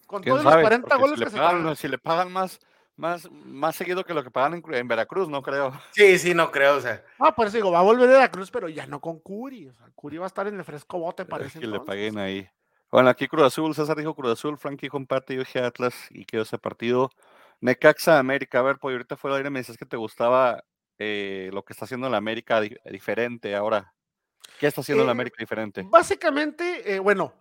[0.06, 2.60] Con todos los 40 goles que se Si le pagan más,
[2.96, 5.72] más, más seguido que lo que pagan en, Veracruz, no creo.
[5.92, 7.04] Sí, sí, no creo, o sea.
[7.18, 9.68] Ah, por eso digo, va a volver a Veracruz, pero ya no con Curi.
[9.68, 11.60] O sea, Curi va a estar en el fresco bote, parece.
[11.60, 12.48] que le paguen ahí.
[12.90, 16.42] Bueno, aquí Cruz Azul, César dijo Cruz Azul, Frankie comparte, yo dije Atlas y quedó
[16.42, 17.10] ese partido.
[17.60, 20.62] Necaxa América, a ver, pues ahorita fue el aire, me dices que te gustaba
[20.98, 23.92] eh, lo que está haciendo la América diferente ahora.
[24.58, 25.82] ¿Qué está haciendo la eh, América diferente?
[25.84, 27.34] Básicamente, eh, bueno,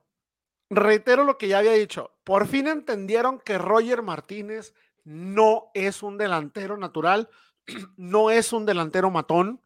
[0.70, 2.12] reitero lo que ya había dicho.
[2.24, 4.74] Por fin entendieron que Roger Martínez
[5.06, 7.30] no es un delantero natural,
[7.96, 9.62] no es un delantero matón.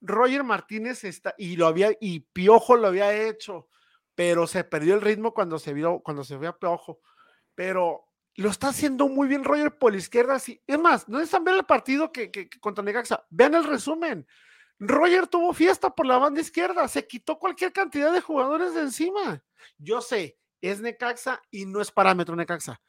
[0.00, 3.68] Roger Martínez está, y lo había, y Piojo lo había hecho,
[4.14, 7.00] pero se perdió el ritmo cuando se vio, cuando se vio a Piojo.
[7.54, 10.38] Pero lo está haciendo muy bien Roger por la izquierda.
[10.38, 10.60] Sí.
[10.66, 13.24] Es más, no están ver el partido que, que, contra Necaxa.
[13.30, 14.26] Vean el resumen.
[14.78, 19.42] Roger tuvo fiesta por la banda izquierda, se quitó cualquier cantidad de jugadores de encima.
[19.78, 22.80] Yo sé, es Necaxa y no es parámetro Necaxa,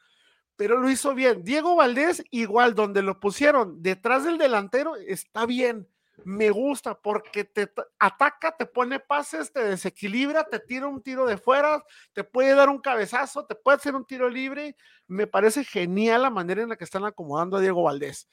[0.55, 1.43] pero lo hizo bien.
[1.43, 5.87] Diego Valdés, igual, donde lo pusieron detrás del delantero, está bien.
[6.23, 11.37] Me gusta porque te ataca, te pone pases, te desequilibra, te tira un tiro de
[11.37, 14.77] fuera, te puede dar un cabezazo, te puede hacer un tiro libre.
[15.07, 18.29] Me parece genial la manera en la que están acomodando a Diego Valdés.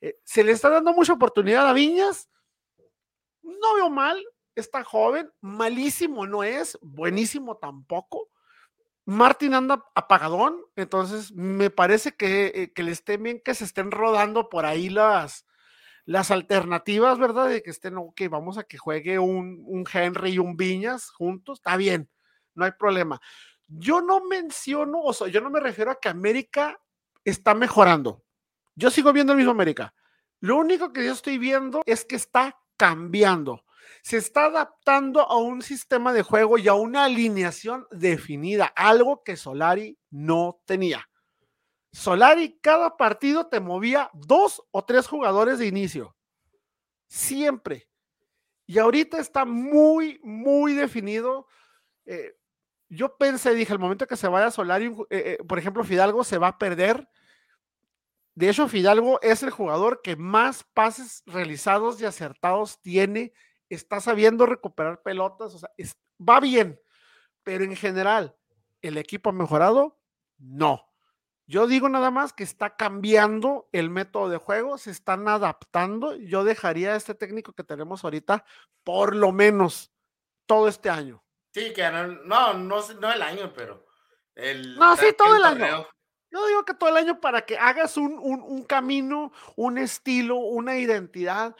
[0.00, 2.30] Eh, se le está dando mucha oportunidad a Viñas.
[3.42, 8.30] No veo mal, está joven, malísimo no es, buenísimo tampoco
[9.06, 13.90] Martin anda apagadón, entonces me parece que, eh, que, le estén bien que se estén
[13.90, 15.46] rodando por ahí las,
[16.06, 17.48] las alternativas, ¿verdad?
[17.48, 21.58] De que estén, ok, vamos a que juegue un, un Henry y un Viñas juntos,
[21.58, 22.08] está bien,
[22.54, 23.20] no hay problema.
[23.68, 26.80] Yo no menciono, o sea, yo no me refiero a que América
[27.24, 28.22] está mejorando.
[28.74, 29.94] Yo sigo viendo el mismo América.
[30.40, 33.64] Lo único que yo estoy viendo es que está cambiando
[34.02, 39.36] se está adaptando a un sistema de juego y a una alineación definida, algo que
[39.36, 41.08] Solari no tenía.
[41.92, 46.16] Solari cada partido te movía dos o tres jugadores de inicio.
[47.06, 47.88] Siempre.
[48.66, 51.46] Y ahorita está muy, muy definido.
[52.04, 52.34] Eh,
[52.88, 56.38] yo pensé, dije, el momento que se vaya Solari, eh, eh, por ejemplo, Fidalgo se
[56.38, 57.08] va a perder.
[58.34, 63.32] De hecho, Fidalgo es el jugador que más pases realizados y acertados tiene
[63.68, 65.70] está sabiendo recuperar pelotas, o sea,
[66.20, 66.80] va bien,
[67.42, 68.36] pero en general,
[68.82, 70.00] ¿el equipo ha mejorado?
[70.38, 70.90] No.
[71.46, 76.16] Yo digo nada más que está cambiando el método de juego, se están adaptando.
[76.16, 78.44] Yo dejaría a este técnico que tenemos ahorita
[78.82, 79.92] por lo menos
[80.46, 81.22] todo este año.
[81.52, 83.86] Sí, que no, no, el año, pero
[84.34, 84.76] el.
[84.76, 85.86] No, sí, todo el, año.
[86.30, 90.78] Yo digo que todo el año para que hagas un, un camino, un estilo, una
[90.78, 91.54] identidad.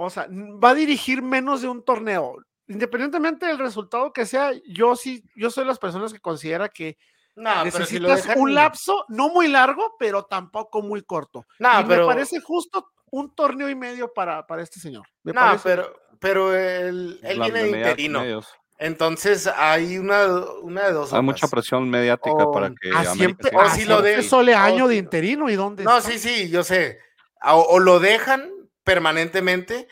[0.00, 2.36] O sea, va a dirigir menos de un torneo.
[2.68, 6.96] Independientemente del resultado que sea, yo sí, yo soy las personas que considera que
[7.34, 11.46] necesitas un lapso, no muy largo, pero tampoco muy corto.
[11.58, 12.06] No, pero...
[12.06, 15.04] me parece justo un torneo y medio para, para este señor.
[15.24, 18.42] no, pero, pero él, él viene de interino.
[18.78, 20.26] Entonces hay una,
[20.62, 21.12] una de dos.
[21.12, 22.92] Hay mucha presión mediática para que.
[22.94, 25.82] A siempre, o si lo de sole año de interino y dónde.
[25.82, 27.00] No, sí, sí, yo sé.
[27.42, 28.57] o, lo dejan
[28.88, 29.86] permanentemente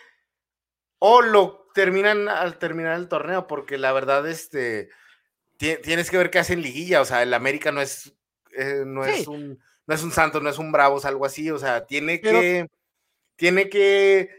[0.99, 4.89] o lo terminan al terminar el torneo, porque la verdad, este,
[5.59, 8.15] tienes que ver qué hacen liguilla, o sea, el América no es,
[8.57, 11.59] eh, no es un, no es un Santos, no es un Bravos, algo así, o
[11.59, 12.69] sea, tiene que,
[13.37, 14.31] tiene que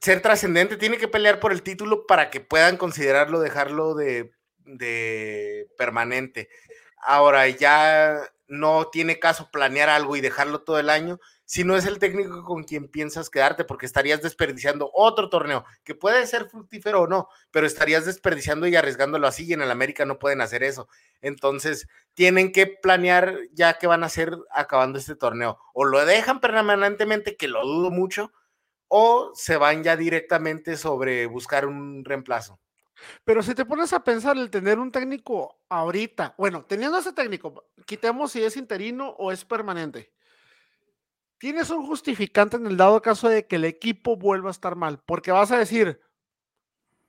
[0.00, 4.32] ser trascendente, tiene que pelear por el título para que puedan considerarlo, dejarlo de,
[4.64, 6.48] de permanente.
[7.02, 11.86] Ahora ya no tiene caso planear algo y dejarlo todo el año si no es
[11.86, 17.02] el técnico con quien piensas quedarte, porque estarías desperdiciando otro torneo, que puede ser fructífero
[17.02, 20.64] o no, pero estarías desperdiciando y arriesgándolo así, y en el América no pueden hacer
[20.64, 20.88] eso.
[21.22, 25.58] Entonces, tienen que planear ya qué van a hacer acabando este torneo.
[25.72, 28.32] O lo dejan permanentemente, que lo dudo mucho,
[28.88, 32.58] o se van ya directamente sobre buscar un reemplazo.
[33.24, 37.68] Pero si te pones a pensar el tener un técnico ahorita, bueno, teniendo ese técnico,
[37.84, 40.15] quitemos si es interino o es permanente
[41.38, 45.00] tienes un justificante en el dado caso de que el equipo vuelva a estar mal,
[45.04, 46.00] porque vas a decir,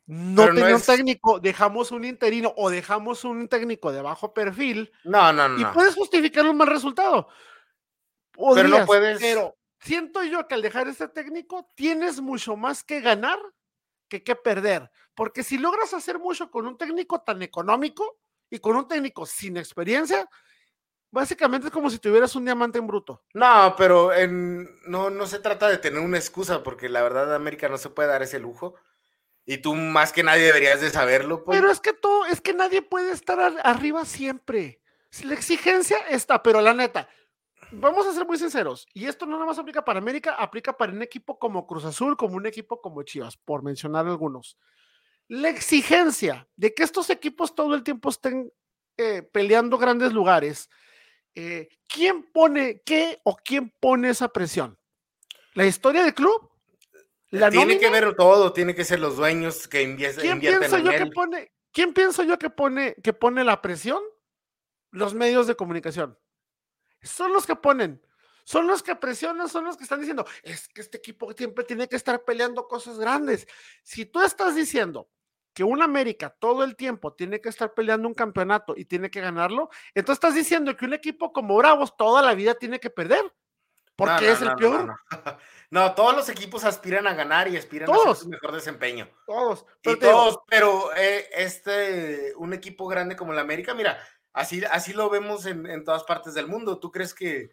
[0.07, 4.91] no tenía un técnico, dejamos un interino o dejamos un técnico de bajo perfil.
[5.03, 5.59] No, no, no.
[5.59, 7.27] Y puedes justificar un mal resultado.
[8.55, 9.19] pero no puedes.
[9.19, 13.37] Pero siento yo que al dejar este técnico tienes mucho más que ganar
[14.07, 14.89] que que perder.
[15.13, 19.57] Porque si logras hacer mucho con un técnico tan económico y con un técnico sin
[19.57, 20.29] experiencia,
[21.11, 23.23] Básicamente es como si tuvieras un diamante en bruto.
[23.33, 27.69] No, pero en, no, no se trata de tener una excusa, porque la verdad América
[27.69, 28.75] no se puede dar ese lujo.
[29.45, 31.45] Y tú más que nadie deberías de saberlo.
[31.45, 31.57] Pues.
[31.57, 34.81] Pero es que todo, es que nadie puede estar arriba siempre.
[35.23, 37.07] La exigencia está, pero la neta,
[37.71, 40.91] vamos a ser muy sinceros, y esto no nada más aplica para América, aplica para
[40.91, 44.57] un equipo como Cruz Azul, como un equipo como Chivas, por mencionar algunos.
[45.27, 48.51] La exigencia de que estos equipos todo el tiempo estén
[48.97, 50.69] eh, peleando grandes lugares,
[51.39, 54.75] eh, ¿quién pone qué o quién pone esa presión?
[55.53, 56.49] ¿La historia del club?
[57.29, 60.89] ¿La tiene que ver todo, tiene que ser los dueños que invierten, ¿Quién pienso yo
[60.89, 64.01] que pone, ¿Quién pienso yo que pone, que pone la presión?
[64.89, 66.17] Los medios de comunicación.
[67.03, 68.01] Son los que ponen,
[68.43, 71.87] son los que presionan, son los que están diciendo, es que este equipo siempre tiene
[71.87, 73.47] que estar peleando cosas grandes.
[73.83, 75.07] Si tú estás diciendo,
[75.57, 79.21] que un América todo el tiempo tiene que estar peleando un campeonato y tiene que
[79.21, 83.33] ganarlo, entonces estás diciendo que un equipo como Bravos toda la vida tiene que perder.
[83.95, 84.95] Porque es el peor.
[85.69, 89.09] No, todos los equipos aspiran a ganar y aspiran a su mejor desempeño.
[89.25, 89.65] Todos.
[89.81, 93.99] Pero todos, pero eh, este, un equipo grande como el América, mira,
[94.31, 96.79] así, así lo vemos en, en todas partes del mundo.
[96.79, 97.51] ¿Tú crees que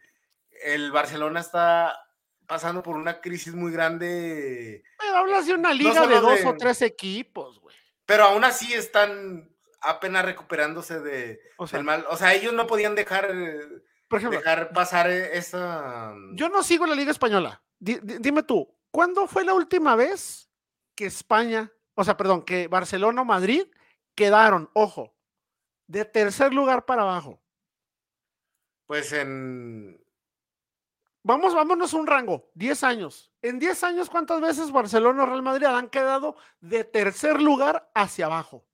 [0.63, 1.99] el Barcelona está
[2.47, 4.85] pasando por una crisis muy grande?
[4.97, 7.75] Pero hablas de una liga de dos o tres equipos, güey.
[8.07, 11.41] Pero aún así están apenas recuperándose de,
[11.73, 12.05] del mal.
[12.11, 13.29] O sea, ellos no podían dejar,
[14.09, 16.13] Por ejemplo, dejar pasar esa.
[16.15, 17.63] Mm, yo no sigo la Liga Española.
[17.79, 20.51] dime tú, ¿cuándo fue la última vez
[20.95, 23.65] que España, o sea, perdón, que Barcelona o Madrid
[24.15, 25.15] quedaron, ojo,
[25.87, 27.41] de tercer lugar para abajo?
[28.87, 30.04] Pues en
[31.27, 33.33] Vamos, vámonos un rango, 10 años.
[33.41, 38.27] En 10 años, ¿cuántas veces Barcelona o Real Madrid han quedado de tercer lugar hacia
[38.27, 38.67] abajo?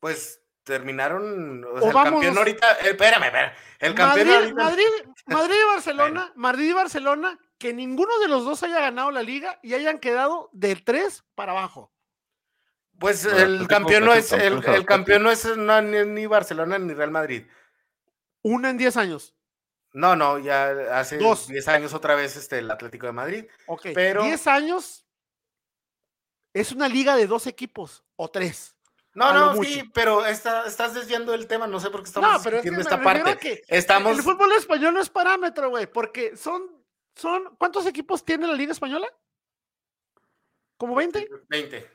[0.00, 4.84] Pues terminaron, o, sea, el campeón ahorita, eh, espérame, espérame, el campeón Madrid, Madrid,
[5.26, 9.58] Madrid y Barcelona, Madrid y Barcelona, que ninguno de los dos haya ganado la liga
[9.62, 11.92] y hayan quedado de tres para abajo.
[12.98, 17.46] Pues el campeón no es, el, campeón no es ni Barcelona ni Real Madrid.
[18.42, 19.37] Una en 10 años.
[19.92, 23.44] No, no, ya hace 10 años otra vez este, el Atlético de Madrid.
[23.66, 25.06] Ok, pero 10 años
[26.52, 28.74] es una liga de dos equipos o tres.
[29.14, 32.58] No, no, sí, pero estás desviando el tema, no sé por qué estamos no, pero
[32.58, 33.64] esta parte.
[33.66, 34.16] Estamos...
[34.16, 36.62] El fútbol español no es parámetro, güey, porque son,
[37.16, 39.08] son, ¿cuántos equipos tiene la Liga Española?
[40.76, 41.28] ¿Como 20?
[41.48, 41.90] 20.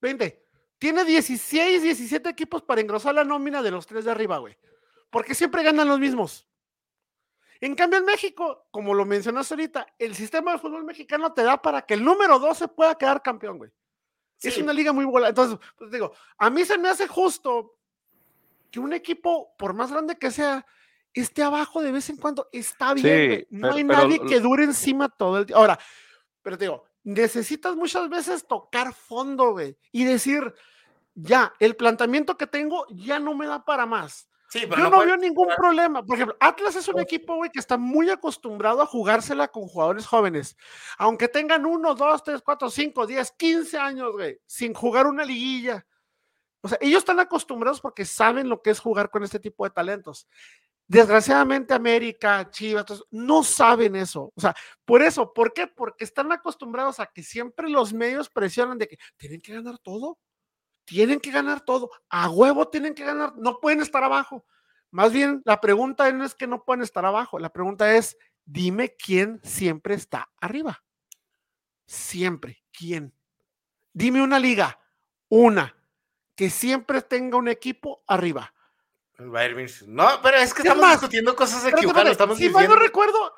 [0.00, 0.46] 20.
[0.78, 4.56] Tiene 16, 17 equipos para engrosar la nómina de los tres de arriba, güey.
[5.10, 6.48] Porque siempre ganan los mismos.
[7.62, 11.62] En cambio, en México, como lo mencionaste ahorita, el sistema de fútbol mexicano te da
[11.62, 13.70] para que el número 12 pueda quedar campeón, güey.
[14.42, 15.28] Es una liga muy buena.
[15.28, 17.78] Entonces, pues digo, a mí se me hace justo
[18.68, 20.66] que un equipo, por más grande que sea,
[21.14, 22.48] esté abajo de vez en cuando.
[22.50, 25.60] Está bien, No hay nadie que dure encima todo el tiempo.
[25.60, 25.78] Ahora,
[26.42, 30.52] pero te digo, necesitas muchas veces tocar fondo, güey, y decir,
[31.14, 34.28] ya, el planteamiento que tengo ya no me da para más.
[34.54, 36.04] Yo no, veo ningún problema.
[36.04, 40.06] Por ejemplo, Atlas es un equipo, güey, que está muy acostumbrado a jugársela con jugadores
[40.06, 40.56] jóvenes.
[40.98, 45.86] Aunque tengan uno, dos, tres, cuatro, cinco, diez, quince años, güey, sin jugar una liguilla.
[46.60, 49.70] O sea, ellos están acostumbrados porque saben lo que es jugar con este tipo de
[49.70, 50.28] talentos.
[50.86, 54.32] Desgraciadamente, América, Chivas, no saben eso.
[54.34, 55.66] O sea, por eso, ¿por qué?
[55.66, 60.18] Porque están acostumbrados a que siempre los medios presionan de que tienen que ganar todo
[60.84, 64.44] tienen que ganar todo, a huevo tienen que ganar, no pueden estar abajo.
[64.90, 68.94] Más bien, la pregunta no es que no pueden estar abajo, la pregunta es, dime
[68.96, 70.82] quién siempre está arriba.
[71.86, 72.62] Siempre.
[72.72, 73.14] ¿Quién?
[73.92, 74.78] Dime una liga,
[75.28, 75.76] una,
[76.34, 78.52] que siempre tenga un equipo arriba.
[79.86, 82.18] No, pero es que estamos discutiendo cosas equivocadas.
[82.36, 83.34] Si mal no recuerdo,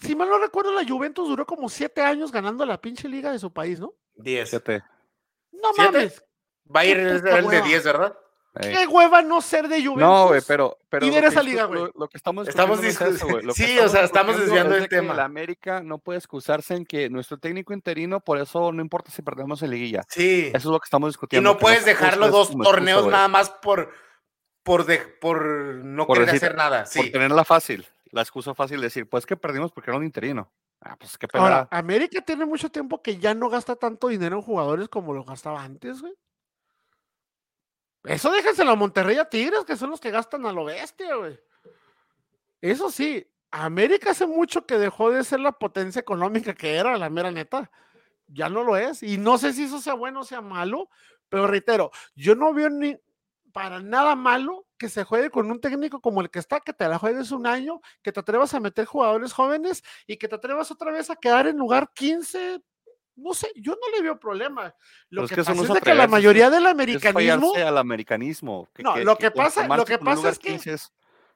[0.00, 3.38] si mal no recuerdo, la Juventus duró como siete años ganando la pinche liga de
[3.38, 3.94] su país, ¿no?
[4.14, 4.50] Diez.
[4.50, 4.82] Siete.
[5.52, 6.22] No mames.
[6.64, 8.16] Bayern es el de diez, ¿verdad?
[8.60, 10.02] Qué hueva no ser de Juventus.
[10.02, 11.06] No, güey, pero, pero.
[11.06, 11.90] Y ver esa liga, güey.
[11.96, 13.52] Lo, que estamos estamos discutiendo.
[13.54, 15.14] sí, o sea, estamos desviando el tema.
[15.14, 19.22] La América no puede excusarse en que nuestro técnico interino, por eso no importa si
[19.22, 20.02] perdemos en liguilla.
[20.08, 20.48] Sí.
[20.48, 21.48] Eso es lo que estamos discutiendo.
[21.48, 23.90] Y no puedes dejarlo dos torneos nada más por,
[24.62, 26.84] por, de, por no querer hacer nada.
[26.84, 26.98] Sí.
[26.98, 27.86] Por tenerla fácil.
[28.10, 30.52] La excusa fácil de decir, pues que perdimos porque era un interino.
[30.84, 31.44] Ah, pues qué pena.
[31.44, 35.24] Ahora, América tiene mucho tiempo que ya no gasta tanto dinero en jugadores como lo
[35.24, 36.12] gastaba antes, güey.
[38.04, 41.38] Eso déjenselo a Monterrey a Tigres, que son los que gastan a lo bestia, güey.
[42.60, 47.10] Eso sí, América hace mucho que dejó de ser la potencia económica que era, la
[47.10, 47.70] mera neta.
[48.26, 49.02] Ya no lo es.
[49.04, 50.88] Y no sé si eso sea bueno o sea malo,
[51.28, 52.98] pero reitero, yo no veo ni
[53.52, 56.88] para nada malo que se juegue con un técnico como el que está, que te
[56.88, 60.70] la juegues un año, que te atrevas a meter jugadores jóvenes y que te atrevas
[60.70, 62.60] otra vez a quedar en lugar 15,
[63.16, 64.74] no sé, yo no le veo problema.
[65.10, 67.52] Lo que, pasa es que la mayoría del americanismo.
[67.54, 68.68] Es al americanismo.
[68.78, 70.54] no, lo que, pasa, lo que pasa es que.
[70.54, 70.92] Es,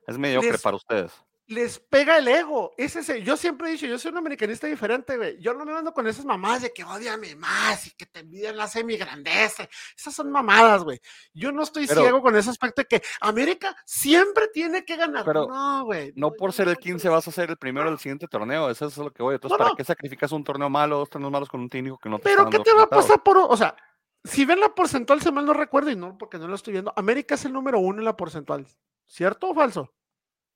[0.06, 2.74] es mediocre para ustedes les pega el ego.
[2.76, 5.38] Es yo siempre he dicho, yo soy un americanista diferente, güey.
[5.40, 8.56] Yo no me mando con esas mamadas de que odiame más y que te envidian
[8.56, 9.68] la semi grandeza.
[9.96, 11.00] Esas son mamadas, güey.
[11.32, 15.24] Yo no estoy ciego con ese aspecto de que América siempre tiene que ganar.
[15.24, 16.12] Pero no, güey.
[16.16, 18.68] No, por ser el 15 vas a ser el primero del siguiente torneo.
[18.70, 19.36] Eso es lo que voy.
[19.36, 22.18] Entonces, ¿para qué sacrificas un torneo malo, dos torneos malos con un técnico que no
[22.18, 23.38] te Pero, ¿qué te va a pasar por.?
[23.38, 23.76] O sea,
[24.24, 26.92] si ven la porcentual, se mal no recuerdo y no, porque no lo estoy viendo.
[26.96, 28.66] América es el número uno en la porcentual.
[29.06, 29.94] ¿Cierto o falso?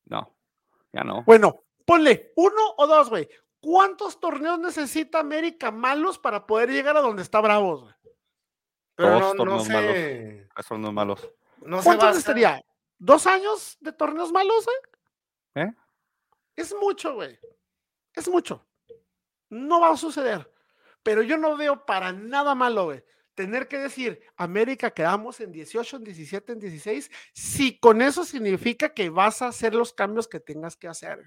[0.07, 0.40] No.
[0.93, 1.23] Ya no.
[1.25, 3.29] Bueno, ponle uno o dos, güey.
[3.61, 7.95] ¿Cuántos torneos necesita América malos para poder llegar a donde está Bravos, güey?
[8.97, 10.67] Dos torneos malos.
[10.69, 11.31] Torneos malos.
[11.63, 12.63] No ¿Cuántos necesitaría?
[12.99, 15.67] ¿Dos años de torneos malos, güey?
[15.67, 15.73] ¿Eh?
[16.57, 17.39] Es mucho, güey.
[18.15, 18.67] Es mucho.
[19.49, 20.53] No va a suceder.
[21.03, 23.05] Pero yo no veo para nada malo, güey
[23.35, 28.93] tener que decir, América quedamos en 18, en 17, en 16, si con eso significa
[28.93, 31.19] que vas a hacer los cambios que tengas que hacer.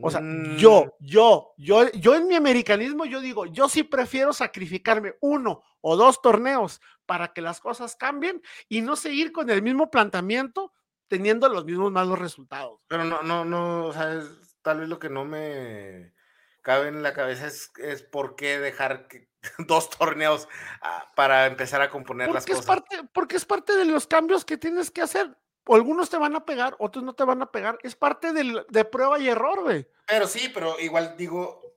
[0.00, 1.04] O sea, yo, mm.
[1.04, 6.22] yo, yo, yo en mi americanismo, yo digo, yo sí prefiero sacrificarme uno o dos
[6.22, 10.72] torneos para que las cosas cambien y no seguir con el mismo planteamiento
[11.08, 12.80] teniendo los mismos malos resultados.
[12.86, 14.22] Pero no, no, no, o sea,
[14.62, 16.14] tal vez lo que no me
[16.62, 19.27] cabe en la cabeza es, es por qué dejar que,
[19.66, 20.48] dos torneos
[20.82, 22.60] ah, para empezar a componer las cosas.
[22.60, 25.36] Es parte, porque es parte de los cambios que tienes que hacer.
[25.66, 27.78] Algunos te van a pegar, otros no te van a pegar.
[27.82, 29.86] Es parte de prueba y error, güey.
[30.06, 31.76] Pero sí, pero igual digo,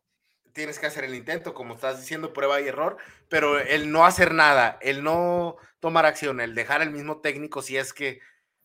[0.53, 2.97] tienes que hacer el intento, como estás diciendo, prueba y error,
[3.28, 7.78] pero el no hacer nada, el no tomar acción, el dejar el mismo técnico si
[7.78, 8.22] es que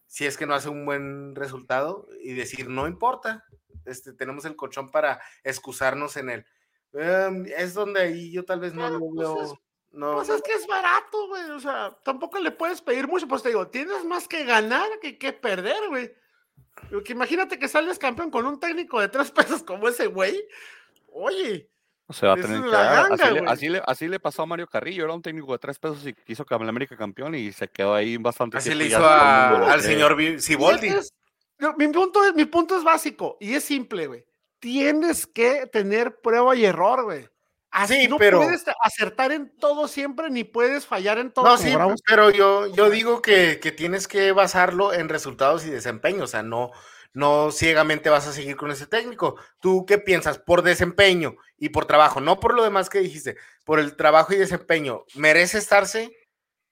[0.08, 3.44] si es que no hace un buen resultado y decir no importa,
[3.86, 6.46] este, tenemos el colchón para excusarnos en él
[6.92, 9.42] Em, es donde ahí yo tal vez no lo pues veo.
[9.42, 9.54] Es,
[9.92, 11.50] no, pues es que es barato, güey.
[11.50, 13.26] O sea, tampoco le puedes pedir mucho.
[13.28, 16.12] Pues te digo, tienes más que ganar que, que perder, güey.
[16.90, 20.46] Porque imagínate que sales campeón con un técnico de tres pesos como ese güey.
[21.12, 21.70] Oye.
[22.08, 24.68] O sea, va a tener que así, le, así, le, así, le, pasó a Mario
[24.68, 27.66] Carrillo, era un técnico de tres pesos y quiso que la América campeón y se
[27.66, 30.90] quedó ahí bastante Así le hizo al señor Siboldi.
[31.76, 34.24] mi, punto es, mi punto es básico y es simple, güey
[34.66, 37.28] tienes que tener prueba y error, güey.
[37.70, 41.44] Así no puedes acertar en todo siempre, ni puedes fallar en todo.
[41.44, 41.72] No, sí,
[42.04, 46.72] pero yo, yo digo que, tienes que basarlo en resultados y desempeño, o sea, no,
[47.12, 49.36] no ciegamente vas a seguir con ese técnico.
[49.60, 50.40] ¿Tú qué piensas?
[50.40, 54.36] Por desempeño y por trabajo, no por lo demás que dijiste, por el trabajo y
[54.36, 56.10] desempeño, ¿merece estarse?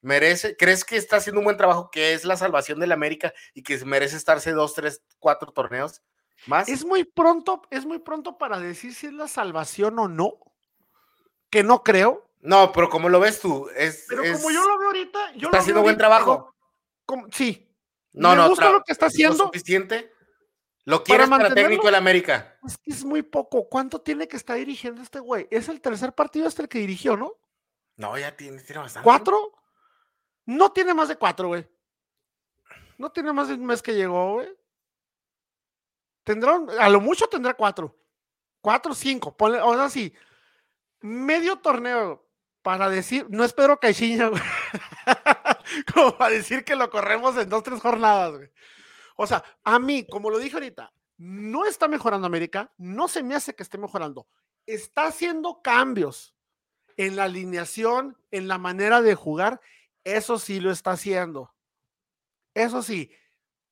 [0.01, 0.57] ¿Merece?
[0.57, 3.63] ¿Crees que está haciendo un buen trabajo, que es la salvación de la América y
[3.63, 6.03] que merece estarse dos, tres, cuatro torneos?
[6.67, 10.39] Es muy pronto, es muy pronto para decir si es la salvación o no.
[11.51, 12.29] Que no creo.
[12.41, 14.07] No, pero como lo ves tú, es.
[14.09, 16.55] Pero como yo lo veo ahorita, yo está haciendo buen trabajo.
[17.33, 17.71] sí.
[18.13, 19.47] No, Me no, gusta lo que está haciendo.
[19.47, 20.13] suficiente.
[20.85, 22.57] Lo quieres para, para técnico la América.
[22.67, 23.69] Es que es muy poco.
[23.69, 25.49] ¿Cuánto tiene que estar dirigiendo este güey?
[25.51, 27.33] Es el tercer partido hasta el que dirigió, ¿no?
[27.97, 29.05] No, ya tiene, tiene bastante.
[29.05, 29.53] ¿Cuatro?
[30.47, 31.67] No tiene más de cuatro, güey.
[32.99, 34.49] No tiene más de un mes que llegó, güey.
[36.25, 37.97] Tendrá, a lo mucho tendrá cuatro.
[38.61, 39.37] Cuatro, cinco.
[39.37, 40.13] Ponle, o sea, sí.
[41.01, 42.27] Medio torneo
[42.63, 44.31] para decir, no es Pedro Caixinha,
[45.95, 48.51] como para decir que lo corremos en dos, tres jornadas, güey.
[49.17, 53.35] O sea, a mí, como lo dije ahorita, no está mejorando América, no se me
[53.35, 54.27] hace que esté mejorando.
[54.67, 56.35] está haciendo cambios
[56.97, 59.61] en la alineación, en la manera de jugar,
[60.05, 61.55] eso sí lo está haciendo.
[62.55, 63.11] Eso sí,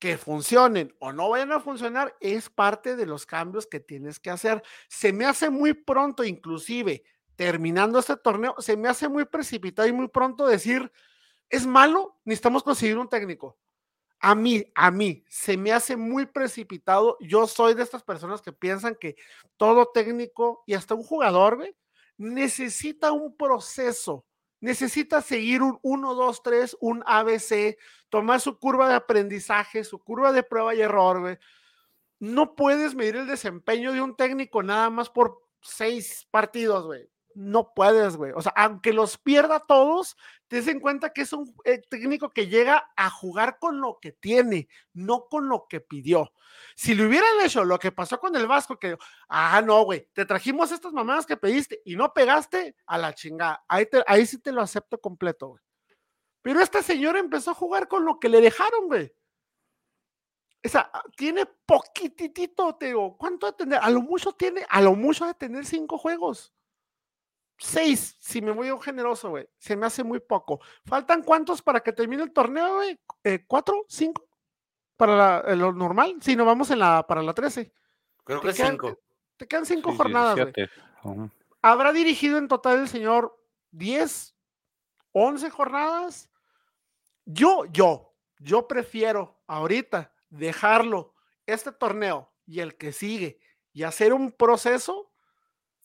[0.02, 4.30] que funcionen o no vayan a funcionar es parte de los cambios que tienes que
[4.30, 4.60] hacer.
[4.88, 7.04] Se me hace muy pronto, inclusive
[7.36, 10.90] terminando este torneo, se me hace muy precipitado y muy pronto decir,
[11.48, 13.56] es malo, necesitamos conseguir un técnico.
[14.18, 17.16] A mí, a mí, se me hace muy precipitado.
[17.20, 19.14] Yo soy de estas personas que piensan que
[19.56, 21.64] todo técnico y hasta un jugador,
[22.16, 24.26] necesita un proceso,
[24.62, 27.76] necesita seguir un 1, 2, 3, un ABC,
[28.08, 31.38] tomar su curva de aprendizaje, su curva de prueba y error,
[32.18, 37.72] No puedes medir el desempeño de un técnico nada más por seis partidos, güey no
[37.74, 38.32] puedes, güey.
[38.34, 40.16] O sea, aunque los pierda todos,
[40.48, 43.98] te des en cuenta que es un eh, técnico que llega a jugar con lo
[44.00, 46.32] que tiene, no con lo que pidió.
[46.74, 48.96] Si le hubieran hecho lo que pasó con el Vasco, que,
[49.28, 53.64] ah, no, güey, te trajimos estas mamadas que pediste y no pegaste a la chingada.
[53.68, 55.62] Ahí, ahí sí te lo acepto completo, güey.
[56.42, 59.14] Pero esta señora empezó a jugar con lo que le dejaron, güey.
[60.64, 63.80] O sea, tiene poquitito, te digo, ¿cuánto de tener?
[63.82, 66.52] A lo mucho tiene, a lo mucho de tener cinco juegos
[67.62, 69.48] seis, si me voy a un generoso, güey.
[69.58, 70.60] Se me hace muy poco.
[70.84, 72.98] ¿Faltan cuántos para que termine el torneo, güey?
[73.24, 73.84] Eh, ¿Cuatro?
[73.88, 74.28] ¿Cinco?
[74.96, 76.16] ¿Para eh, lo normal?
[76.20, 77.72] Si no vamos en la, para la 13.
[78.24, 78.98] Creo que cinco.
[79.36, 81.30] Te quedan cinco jornadas, güey.
[81.62, 83.38] ¿Habrá dirigido en total el señor
[83.70, 84.34] 10,
[85.12, 86.28] 11 jornadas?
[87.24, 91.14] Yo, yo, yo prefiero ahorita dejarlo,
[91.46, 93.38] este torneo y el que sigue,
[93.72, 95.11] y hacer un proceso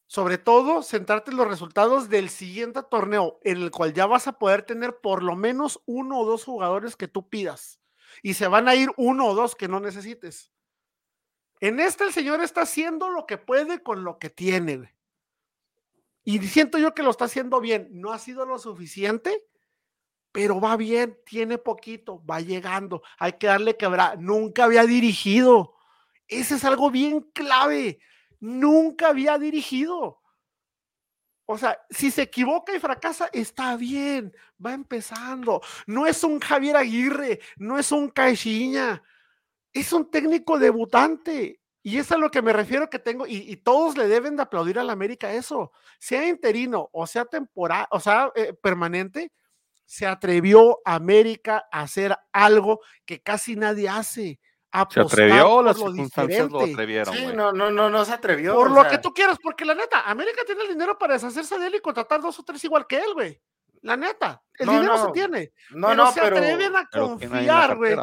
[0.07, 4.39] sobre todo, centrarte en los resultados del siguiente torneo, en el cual ya vas a
[4.39, 7.81] poder tener por lo menos uno o dos jugadores que tú pidas.
[8.23, 10.53] Y se van a ir uno o dos que no necesites.
[11.59, 14.95] En este el señor está haciendo lo que puede con lo que tiene.
[16.23, 17.89] Y siento yo que lo está haciendo bien.
[17.91, 19.45] No ha sido lo suficiente,
[20.31, 23.01] pero va bien, tiene poquito, va llegando.
[23.19, 24.15] Hay que darle quebra.
[24.17, 25.75] Nunca había dirigido.
[26.29, 27.99] Ese es algo bien clave
[28.39, 30.19] nunca había dirigido.
[31.49, 35.61] O sea, si se equivoca y fracasa, está bien, va empezando.
[35.85, 39.01] No es un Javier Aguirre, no es un Caixinha,
[39.71, 41.61] es un técnico debutante.
[41.81, 44.77] Y es a lo que me refiero que tengo, y, todos le deben de aplaudir
[44.77, 49.31] a la América eso, sea interino o sea temporal, o sea eh, permanente,
[49.85, 54.37] se atrevió América a hacer algo que casi nadie hace
[54.89, 57.15] se atrevió las circunstancias lo atrevieron.
[57.15, 58.53] Sí, no, no, no, no se atrevió.
[58.53, 61.67] Por lo que tú quieras, porque la neta, América tiene el dinero para deshacerse de
[61.67, 63.41] él y contratar dos o tres igual que él, güey.
[63.81, 65.53] La neta, el dinero se tiene.
[65.71, 67.95] No, pero no, se atreven a confiar, güey.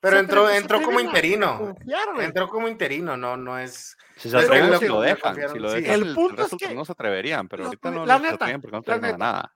[0.00, 1.74] Pero entró, entró como interino.
[2.18, 3.96] entró como interino, no, no es.
[4.16, 5.36] Si se atreven, si lo dejan.
[5.52, 8.46] Si lo dejan, el, punto es que no se atreverían, pero ahorita no la neta,
[8.60, 9.54] porque no tienen nada.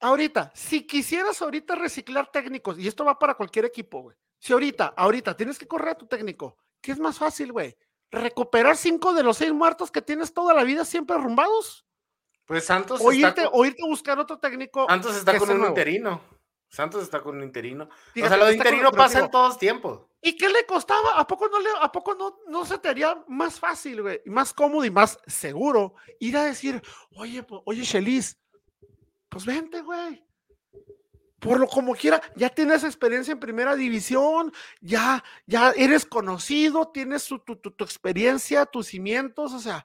[0.00, 4.16] Ahorita, si quisieras ahorita reciclar técnicos, y esto va para cualquier equipo, güey.
[4.42, 7.76] Si ahorita, ahorita tienes que correr a tu técnico, ¿qué es más fácil, güey?
[8.10, 11.86] ¿Recuperar cinco de los seis muertos que tienes toda la vida siempre arrumbados?
[12.44, 14.86] Pues Santos o irte, o irte a buscar otro técnico.
[14.88, 16.20] Santos está con un interino.
[16.68, 17.84] Santos está con un interino.
[17.84, 20.00] o sea, lo de interino pasa en todos tiempos.
[20.20, 21.20] ¿Y qué le costaba?
[21.20, 24.22] ¿A poco no le, a poco no, no se te haría más fácil, güey?
[24.24, 26.82] Más cómodo y más seguro ir a decir,
[27.14, 28.36] oye, oye, Chelis,
[29.28, 30.20] pues vente, güey
[31.42, 37.24] por lo como quiera, ya tienes experiencia en primera división, ya, ya eres conocido, tienes
[37.24, 39.84] tu, tu, tu, experiencia, tus cimientos, o sea,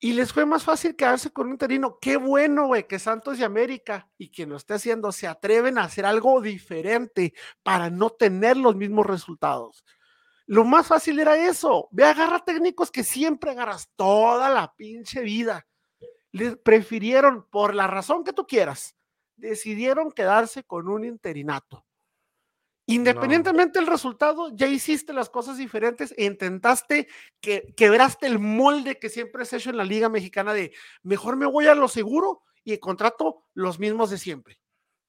[0.00, 1.98] y les fue más fácil quedarse con un interino.
[2.00, 5.84] Qué bueno, güey, que Santos y América y quien lo esté haciendo se atreven a
[5.84, 9.84] hacer algo diferente para no tener los mismos resultados.
[10.44, 11.88] Lo más fácil era eso.
[11.92, 15.68] Ve, agarra técnicos que siempre agarras toda la pinche vida.
[16.32, 18.96] Les prefirieron, por la razón que tú quieras,
[19.36, 21.84] decidieron quedarse con un interinato.
[22.86, 27.08] Independientemente del resultado, ya hiciste las cosas diferentes e intentaste
[27.40, 30.72] que quebraste el molde que siempre has hecho en la Liga Mexicana de
[31.02, 34.60] mejor me voy a lo seguro y contrato los mismos de siempre.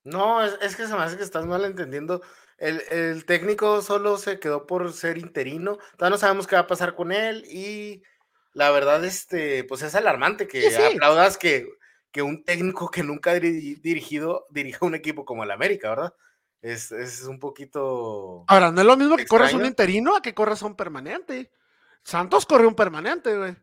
[0.05, 2.21] No, es, que se me hace que estás mal entendiendo.
[2.57, 5.78] El, técnico solo se quedó por ser interino.
[5.97, 8.03] Todavía no sabemos qué va a pasar con él y
[8.53, 11.67] la verdad, este, pues es alarmante que aplaudas que
[12.16, 16.13] que un técnico que nunca ha dirigido dirija un equipo como el América, ¿verdad?
[16.61, 18.45] Es, un poquito.
[18.47, 21.51] Ahora, no es lo mismo que corras un interino a que corras un permanente.
[22.03, 23.57] Santos corrió un permanente, güey.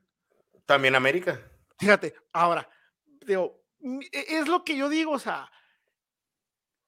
[0.67, 1.41] También América.
[1.79, 2.69] Fíjate, ahora,
[3.25, 5.51] digo, e, es lo que yo digo, o sea,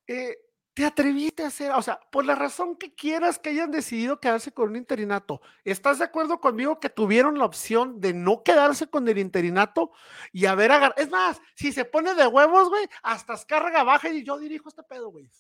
[0.07, 0.37] eh,
[0.75, 4.53] te atreviste a hacer, o sea, por la razón que quieras que hayan decidido quedarse
[4.53, 9.07] con un interinato, ¿estás de acuerdo conmigo que tuvieron la opción de no quedarse con
[9.09, 9.93] el interinato
[10.33, 11.01] y haber agarrado?
[11.01, 14.83] Es más, si se pone de huevos, güey, hasta carga baja y yo dirijo este
[14.83, 15.31] pedo, güey.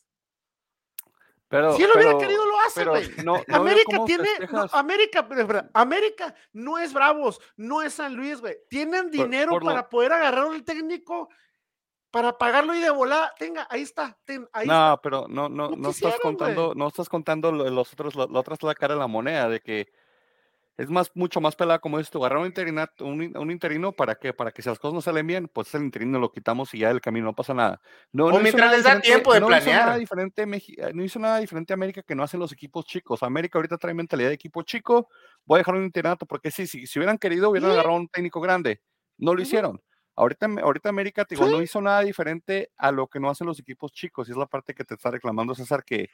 [1.48, 3.10] Pero, si él hubiera querido, lo hace, güey.
[3.24, 4.28] No, América tiene.
[4.72, 5.28] América,
[5.72, 8.56] América no es Bravos, no es San Luis, güey.
[8.68, 11.28] Tienen dinero para poder agarrar un técnico
[12.14, 14.16] para pagarlo y de volada, tenga, ahí está.
[14.66, 18.62] no, pero no, no, no, estás contando, no estás contando los otros, la, otra es
[18.62, 19.88] la cara de la moneda, de que
[20.76, 24.52] es más, mucho más pelada como esto, agarrar un, interinato, un, interino para que, para
[24.52, 27.00] que si las cosas no salen bien, pues el interino lo quitamos y ya el
[27.00, 27.80] camino no pasa nada.
[28.12, 29.72] No, o mientras les da tiempo de no planear.
[29.72, 32.84] Hizo nada diferente, eh, no hizo nada diferente a América que no hacen los equipos
[32.84, 33.24] chicos.
[33.24, 35.08] América ahorita trae mentalidad de equipo chico,
[35.44, 38.40] voy a dejar un interinato porque sí, si, si hubieran querido, hubieran agarrado un técnico
[38.40, 38.80] grande.
[39.18, 39.80] No lo hicieron.
[40.16, 43.92] Ahorita, ahorita América digo, no hizo nada diferente a lo que no hacen los equipos
[43.92, 44.28] chicos.
[44.28, 46.10] Y es la parte que te está reclamando César, que.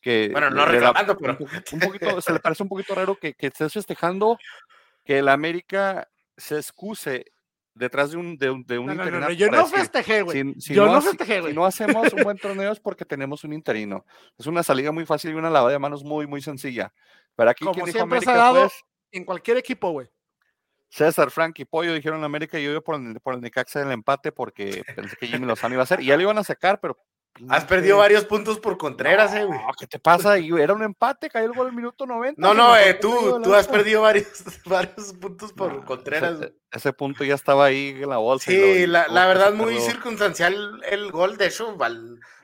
[0.00, 1.36] que bueno, no reclamando, pero.
[1.72, 4.38] Un, poquito, se le parece un poquito raro que, que estés festejando
[5.04, 7.24] que el América se excuse
[7.74, 9.30] detrás de un, de un, de un interino.
[9.30, 10.54] yo no festejé, güey.
[10.56, 11.52] yo no, festejé, güey.
[11.52, 14.04] Si, no hacemos un buen torneo es porque tenemos un interino.
[14.38, 16.92] Es una salida muy fácil y una lavada de manos muy, muy sencilla.
[17.34, 20.08] Pero aquí, Como siempre América, se ha dado pues, en cualquier equipo, güey.
[20.92, 23.92] César, Frank y Pollo dijeron América y yo iba por el, por el Necaxa del
[23.92, 26.80] empate porque pensé que Jimmy Lozano iba a hacer y ya lo iban a sacar,
[26.80, 26.98] pero
[27.48, 29.58] Has perdido varios puntos por Contreras, eh, güey.
[29.78, 30.36] ¿Qué te pasa?
[30.36, 32.40] Era un empate, cayó el gol el minuto 90.
[32.40, 34.28] No, no, eh, tú, tú has perdido varios,
[34.66, 36.52] varios puntos por Contreras.
[36.70, 38.50] Ese, punto ya estaba ahí en la bolsa.
[38.50, 41.38] Sí, la, la, verdad, muy circunstancial el gol.
[41.38, 41.74] De hecho,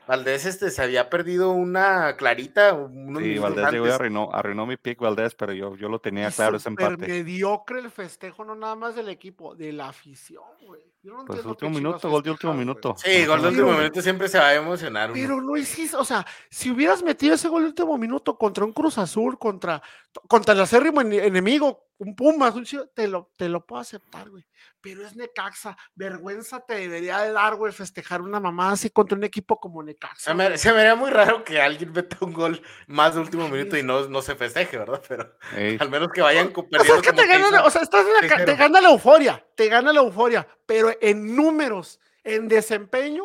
[0.09, 2.71] Valdés este, se había perdido una clarita.
[3.19, 6.57] Sí, Valdés llegó y arruinó, arruinó, mi pick Valdés, pero yo, yo lo tenía claro
[6.57, 7.07] ese empate.
[7.07, 10.81] mediocre el festejo, no nada más del equipo, de la afición, güey.
[11.01, 12.93] No pues último minuto, gol de último minuto.
[12.97, 15.11] Sí, gol de último minuto siempre se va a emocionar.
[15.13, 18.73] Pero no hiciste, o sea, si hubieras metido ese gol de último minuto contra un
[18.73, 19.81] Cruz Azul, contra,
[20.27, 24.45] contra el acérrimo enemigo, un Pumas, un te lo, te lo puedo aceptar, güey.
[24.81, 29.23] Pero es Necaxa, vergüenza te debería de dar, güey, festejar una mamá así contra un
[29.23, 30.31] equipo como Necaxa.
[30.31, 33.47] Se me, se me haría muy raro que alguien meta un gol más de último
[33.49, 35.01] minuto y no, no se festeje, ¿verdad?
[35.07, 35.33] Pero
[35.79, 36.79] al menos que vayan perdiendo.
[36.81, 38.05] O sea, es que te, gana, o sea estás
[38.45, 43.23] te gana la euforia, te gana la euforia, pero en números, en desempeño,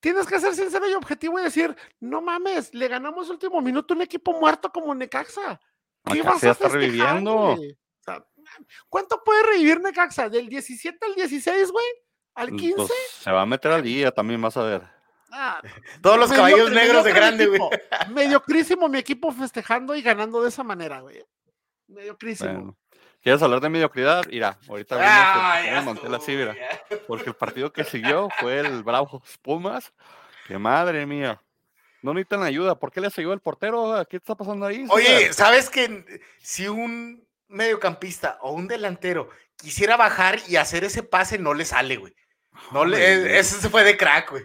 [0.00, 4.00] tienes que ser sincero y objetivo y decir, no mames, le ganamos último minuto un
[4.00, 5.60] equipo muerto como Necaxa.
[6.10, 7.58] ¿Qué vas a está reviviendo.
[8.88, 10.30] ¿Cuánto puede revivir Necaxa?
[10.30, 11.84] ¿Del 17 al 16, güey?
[12.34, 12.76] ¿Al 15?
[12.76, 14.82] Pues, se va a meter al día también, vas a ver.
[15.32, 15.60] Ah,
[16.00, 17.60] Todos los caballos negros de grande, güey.
[18.08, 21.22] Mediocrísimo mi equipo festejando y ganando de esa manera, güey.
[21.88, 22.74] Mediocrísimo.
[23.22, 24.24] ¿Quieres hablar de mediocridad?
[24.28, 25.60] Mira, ahorita ah,
[26.26, 26.54] mira.
[27.06, 29.92] Porque el partido que siguió fue el Bravo Pumas.
[30.46, 31.40] Que madre mía.
[32.02, 32.78] No necesitan ayuda.
[32.78, 34.06] ¿Por qué le siguió el portero?
[34.08, 34.86] ¿Qué está pasando ahí?
[34.88, 41.38] Oye, ¿sabes que si un mediocampista o un delantero quisiera bajar y hacer ese pase,
[41.38, 42.14] no le sale, güey.
[42.72, 44.44] No le, ese se fue de crack, güey.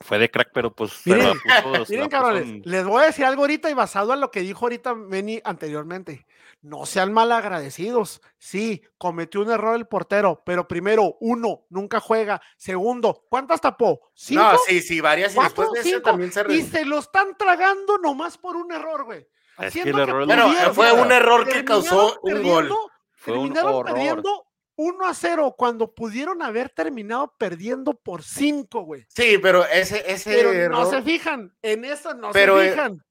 [0.00, 0.92] Fue de crack, pero pues.
[1.04, 1.38] Miren,
[1.88, 4.94] miren cabrones, les voy a decir algo ahorita y basado en lo que dijo ahorita
[4.94, 6.26] Benny anteriormente.
[6.64, 8.22] No sean mal agradecidos.
[8.38, 12.40] Sí, cometió un error el portero, pero primero, uno, nunca juega.
[12.56, 14.10] Segundo, ¿cuántas tapó?
[14.14, 14.42] ¿Cinco?
[14.42, 15.36] No, sí, sí, varias.
[15.36, 19.04] Y después de eso también se Y se lo están tragando nomás por un error,
[19.04, 19.28] güey.
[19.58, 22.74] Es que el error pero fue un error que causó un gol.
[23.12, 24.46] Fue terminaron perdiendo
[24.76, 29.04] 1 a 0 cuando pudieron haber terminado perdiendo por 5, güey.
[29.14, 30.70] Sí, pero ese, ese error...
[30.70, 33.04] no se fijan, en eso no se eh, fijan.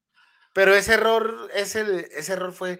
[0.54, 2.80] pero ese error, ese, ese error fue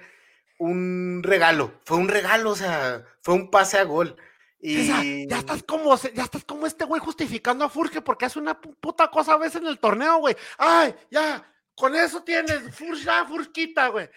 [0.66, 4.16] un regalo, fue un regalo, o sea, fue un pase a gol.
[4.59, 5.28] Y...
[5.28, 9.09] ya estás como, ya estás como este güey justificando a Furge porque hace una puta
[9.09, 10.38] cosa a veces en el torneo, güey.
[10.57, 11.43] Ay, ya,
[11.76, 14.09] con eso tienes, Furja, Furquita, güey.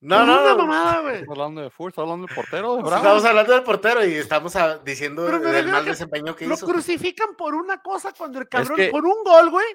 [0.00, 0.66] No, no, no.
[0.66, 1.14] mamada, güey.
[1.14, 2.78] Estamos hablando de Furge, estamos hablando del portero.
[2.78, 4.54] estamos hablando del portero y estamos
[4.84, 6.54] diciendo del mal desempeño que hizo.
[6.54, 9.66] Lo crucifican por una cosa cuando el cabrón, por un gol, güey.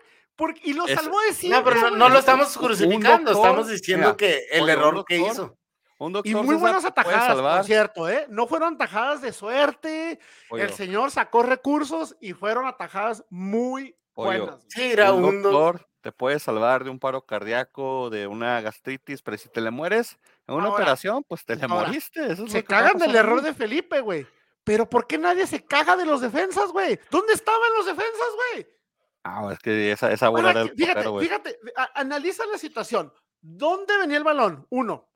[0.63, 1.75] y lo salvó de siempre.
[1.75, 5.58] No, pero no, lo estamos crucificando, estamos diciendo que el error que hizo.
[6.23, 8.25] Y muy buenas atajadas, por cierto, ¿eh?
[8.29, 10.19] No fueron atajadas de suerte.
[10.51, 14.59] El señor sacó recursos y fueron atajadas muy buenas.
[14.67, 19.37] Sí, era un, doctor te puede salvar de un paro cardíaco, de una gastritis, pero
[19.37, 22.35] si te le mueres en una operación, pues te le moriste.
[22.47, 24.25] se cagan del error de Felipe, güey.
[24.63, 26.99] Pero ¿por qué nadie se caga de los defensas, güey?
[27.09, 28.67] ¿Dónde estaban los defensas, güey?
[29.23, 31.59] Ah, es que esa, esa bola era el Fíjate, fíjate,
[31.95, 33.11] analiza la situación.
[33.41, 34.65] ¿Dónde venía el balón?
[34.69, 35.08] Uno.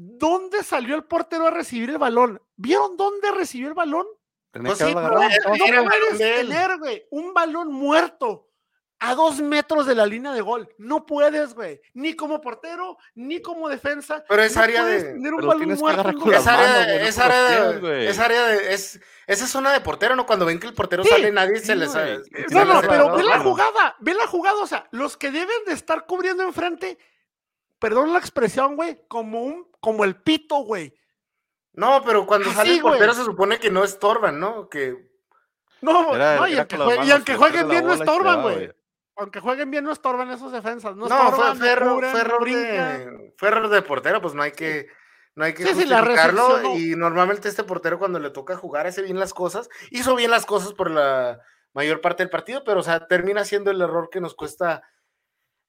[0.00, 2.40] ¿Dónde salió el portero a recibir el balón?
[2.54, 4.06] ¿Vieron dónde recibió el balón?
[4.52, 8.48] Pues no, no puedes tener, güey, un balón muerto
[9.00, 10.72] a dos metros de la línea de gol.
[10.78, 11.80] No puedes, güey.
[11.94, 14.22] Ni como portero, ni como defensa.
[14.28, 15.16] Pero es área de.
[17.08, 18.08] Es área de.
[18.08, 18.72] Es área de.
[18.74, 20.26] Es esa zona de portero, ¿no?
[20.26, 21.92] Cuando ven que el portero sale, nadie se les.
[22.52, 23.96] No, no, pero ve la jugada.
[23.98, 24.62] Ve la jugada.
[24.62, 26.98] O sea, los que deben de estar cubriendo enfrente.
[27.78, 29.00] Perdón la expresión, güey.
[29.08, 29.70] Como un.
[29.80, 30.94] Como el pito, güey.
[31.72, 34.68] No, pero cuando sale el portero se supone que no estorban, ¿no?
[34.68, 35.08] Que.
[35.80, 38.72] No, no, y, aunque jueguen bien no estorban, güey
[39.18, 40.94] aunque jueguen bien, no estorban esos defensas.
[40.96, 42.08] No, fue, error, de,
[43.36, 44.86] fue, de, portero, pues no hay que,
[45.34, 46.76] no hay que justificarlo.
[46.76, 49.68] y normalmente este portero, cuando le toca jugar, hace bien las cosas.
[49.90, 51.40] Hizo bien las cosas por la
[51.74, 54.84] mayor parte del partido, pero o sea, termina siendo el error que nos cuesta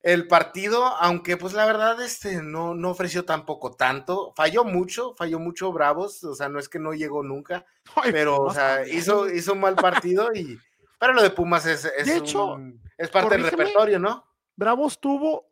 [0.01, 5.39] el partido, aunque pues la verdad este no, no ofreció tampoco tanto, falló mucho, falló
[5.39, 7.65] mucho Bravos, o sea, no es que no llegó nunca,
[8.11, 10.57] pero o sea, hizo, hizo un mal partido y
[10.99, 12.57] pero lo de Pumas es, es, hecho,
[12.97, 14.25] es parte del repertorio, ¿no?
[14.55, 15.49] Bravos tuvo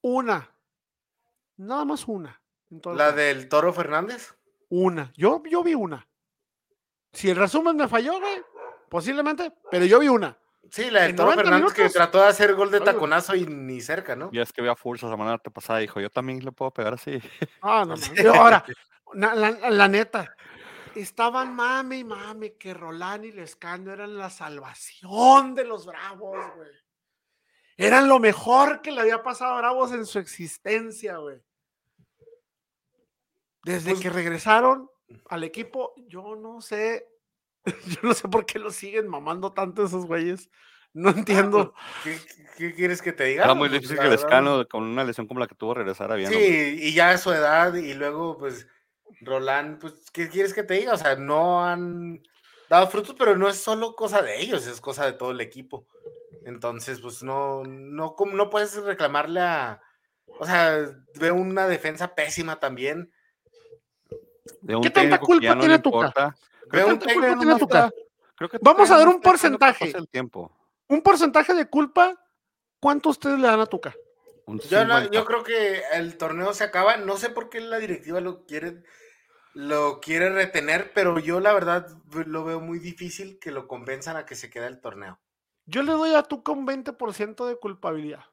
[0.00, 0.50] una,
[1.58, 2.40] nada más una.
[2.94, 4.34] ¿La del Toro Fernández?
[4.70, 6.08] Una, yo, yo vi una.
[7.12, 8.42] Si el resumen me falló, güey,
[8.88, 10.36] posiblemente, pero yo vi una.
[10.70, 14.16] Sí, la del Toro Fernández que trató de hacer gol de taconazo y ni cerca,
[14.16, 14.30] ¿no?
[14.32, 17.20] Y es que vea fuerza la semana pasada dijo, yo también le puedo pegar así.
[17.60, 17.94] Ah, no,
[18.24, 18.34] no.
[18.34, 18.64] Ahora,
[19.14, 20.34] la, neta,
[20.94, 26.70] estaban mame y mame que Rolán y Lescano eran la salvación de los Bravos, güey.
[27.76, 31.40] Eran lo mejor que le había pasado a Bravos en su existencia, güey.
[33.64, 34.90] Desde pues que regresaron
[35.28, 37.08] al equipo, yo no sé,
[37.86, 40.50] yo no sé por qué lo siguen mamando tanto esos güeyes.
[40.92, 41.74] No ah, entiendo.
[42.04, 42.24] Pues,
[42.56, 43.44] ¿Qué, quieres que te diga?
[43.44, 46.30] Era muy pues, difícil que Lescano, con una lesión como la que tuvo, regresara bien.
[46.30, 48.68] Sí, y ya a su edad, y luego, pues,
[49.20, 50.92] Roland, pues, ¿qué quieres que te diga?
[50.92, 52.22] O sea, no han
[52.70, 55.86] dado frutos, pero no es solo cosa de ellos, es cosa de todo el equipo.
[56.44, 59.80] Entonces, pues no, no, no puedes reclamarle a.
[60.38, 63.10] O sea, veo una defensa pésima también.
[64.82, 66.36] ¿Qué tanta culpa tiene Tuca?
[68.60, 69.92] Vamos a dar un porcentaje.
[70.88, 72.14] Un porcentaje de culpa.
[72.80, 73.94] ¿Cuánto ustedes le dan a Tuca?
[74.46, 76.98] Yo, yo, creo que el torneo se acaba.
[76.98, 78.82] No sé por qué la directiva lo quiere
[79.54, 81.88] lo quiere retener, pero yo la verdad
[82.26, 85.18] lo veo muy difícil que lo convenzan a que se quede el torneo.
[85.66, 88.24] Yo le doy a Tuca un 20% de culpabilidad.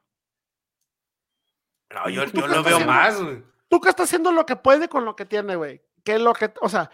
[1.90, 3.42] No, yo, lo veo más, güey.
[3.68, 5.82] Tuca está haciendo lo que puede con lo que tiene, güey.
[6.04, 6.90] Que lo que, o sea,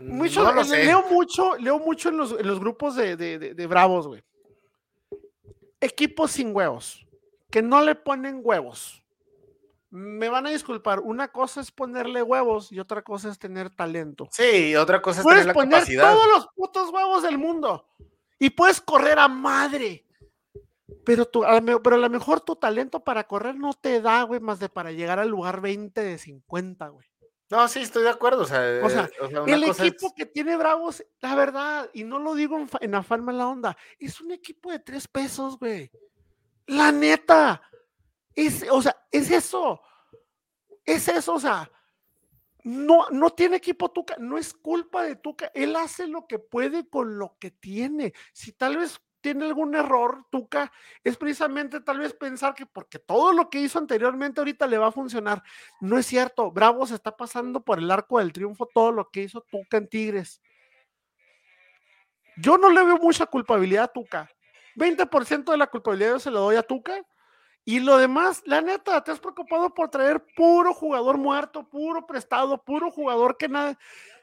[0.00, 4.22] mucho, leo mucho, leo mucho en los, grupos de, de Bravos, güey.
[5.80, 7.06] Equipos sin huevos,
[7.50, 9.02] que no le ponen huevos
[9.92, 14.26] me van a disculpar, una cosa es ponerle huevos y otra cosa es tener talento.
[14.32, 17.86] Sí, otra cosa es tener la poner todos los putos huevos del mundo
[18.38, 20.06] y puedes correr a madre.
[21.04, 24.40] Pero, tu, a pero a lo mejor tu talento para correr no te da, güey,
[24.40, 27.06] más de para llegar al lugar 20 de 50, güey.
[27.52, 28.44] No, sí, estoy de acuerdo.
[28.44, 29.10] O sea,
[29.46, 33.46] el equipo que tiene Bravos, la verdad, y no lo digo en, en afán la
[33.46, 35.90] onda, es un equipo de tres pesos, güey.
[36.66, 37.60] La neta.
[38.34, 39.82] Es, o sea, es eso.
[40.82, 41.70] Es eso, o sea,
[42.64, 46.88] no, no tiene equipo Tuca, no es culpa de Tuca, él hace lo que puede
[46.88, 48.14] con lo que tiene.
[48.32, 50.70] Si tal vez tiene algún error, Tuca,
[51.02, 54.88] es precisamente tal vez pensar que porque todo lo que hizo anteriormente ahorita le va
[54.88, 55.42] a funcionar.
[55.80, 59.22] No es cierto, Bravo se está pasando por el arco del triunfo todo lo que
[59.22, 60.42] hizo Tuca en Tigres.
[62.36, 64.28] Yo no le veo mucha culpabilidad a Tuca.
[64.76, 67.02] 20% de la culpabilidad yo se lo doy a Tuca
[67.64, 72.62] y lo demás, la neta, te has preocupado por traer puro jugador muerto, puro prestado,
[72.62, 73.78] puro jugador que, nada,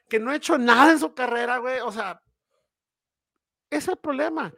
[0.10, 1.80] que no ha hecho nada en su carrera, güey.
[1.80, 2.22] O sea,
[3.70, 4.52] es el problema.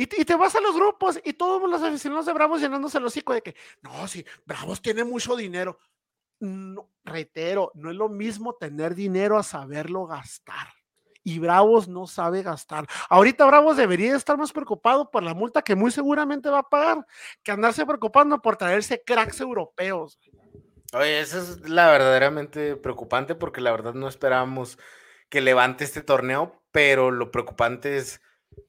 [0.00, 3.34] Y te, vas a los grupos y todos los aficionados de Bravos llenándose el hocico
[3.34, 5.78] de que, no, sí, Bravos tiene mucho dinero.
[7.04, 10.68] Reitero, no es lo mismo tener dinero a saberlo gastar
[11.22, 12.86] y Bravos no sabe gastar.
[13.10, 17.06] Ahorita Bravos debería estar más preocupado por la multa que muy seguramente va a pagar
[17.42, 20.18] que andarse preocupando por traerse cracks europeos.
[20.94, 24.78] Oye, eso es la verdaderamente preocupante porque la verdad no esperábamos
[25.28, 28.22] que levante este torneo, pero lo preocupante es,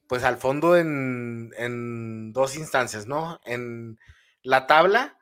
[0.07, 3.39] pues al fondo en, en dos instancias, ¿no?
[3.45, 3.99] En
[4.43, 5.17] la tabla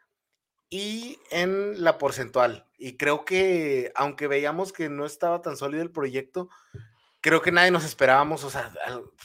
[0.69, 2.67] y en la porcentual.
[2.77, 6.49] Y creo que, aunque veíamos que no estaba tan sólido el proyecto,
[7.21, 8.71] creo que nadie nos esperábamos, o sea,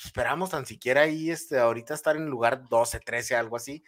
[0.04, 3.84] esperábamos tan siquiera ahí, este, ahorita estar en el lugar 12, 13, algo así.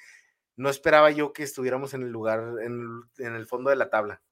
[0.57, 4.23] No esperaba yo que estuviéramos en el lugar, en, el fondo de la tabla.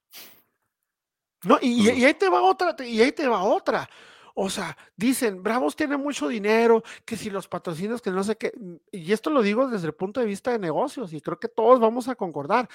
[1.42, 3.88] No, y, ahí te va otra, y ahí te va otra.
[4.35, 8.53] O sea, dicen, Bravos tiene mucho dinero, que si los patrocinios, que no sé qué,
[8.91, 11.78] y esto lo digo desde el punto de vista de negocios, y creo que todos
[11.80, 12.68] vamos a concordar.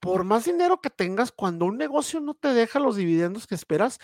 [0.00, 4.00] Por más dinero que tengas, cuando un negocio no te deja los dividendos que esperas,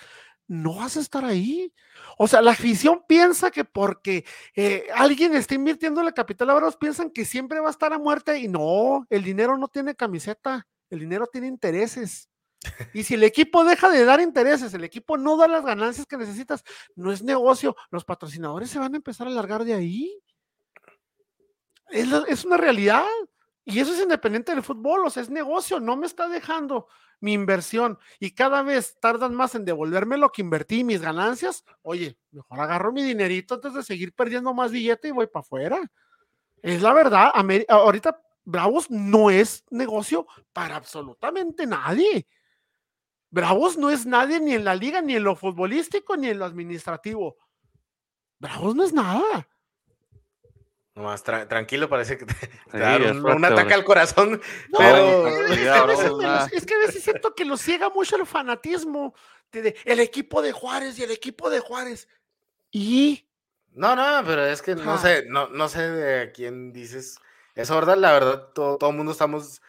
[0.47, 1.73] no vas a estar ahí.
[2.19, 4.25] O sea, la afición piensa que porque
[4.55, 7.93] eh, alguien está invirtiendo en la capital a Bravos, piensan que siempre va a estar
[7.93, 12.29] a muerte, y no, el dinero no tiene camiseta, el dinero tiene intereses.
[12.93, 16.17] Y si el equipo deja de dar intereses, el equipo no da las ganancias que
[16.17, 16.65] necesitas,
[16.95, 20.19] no es negocio, los patrocinadores se van a empezar a largar de ahí.
[21.89, 23.05] Es, una realidad.
[23.65, 26.87] Y eso es independiente del fútbol, o sea, es negocio, no me está dejando
[27.19, 31.65] mi inversión y cada vez tardan más en devolverme lo que invertí, mis ganancias.
[31.83, 35.91] Oye, mejor agarro mi dinerito antes de seguir perdiendo más billete y voy para afuera.
[36.63, 37.33] Es la verdad,
[37.69, 42.29] ahorita Bravos no es negocio para absolutamente nadie.
[43.31, 46.45] Bravos no es nadie ni en la liga, ni en lo futbolístico, ni en lo
[46.45, 47.37] administrativo.
[48.39, 49.49] Bravos no es nada.
[50.97, 52.51] Nomás tranquilo, parece que te,
[53.13, 54.41] un, ataque al corazón.
[54.77, 55.29] pero...
[55.29, 59.15] es, que a veces siento que lo ciega mucho el fanatismo
[59.53, 62.09] de, el equipo de Juárez y el equipo de Juárez.
[62.71, 63.29] Y.
[63.73, 67.19] No, no, pero es que no sé, no, no sé de quién dices.
[67.55, 67.99] Eso, ¿verdad?
[67.99, 69.61] La verdad, todo, todo el mundo estamos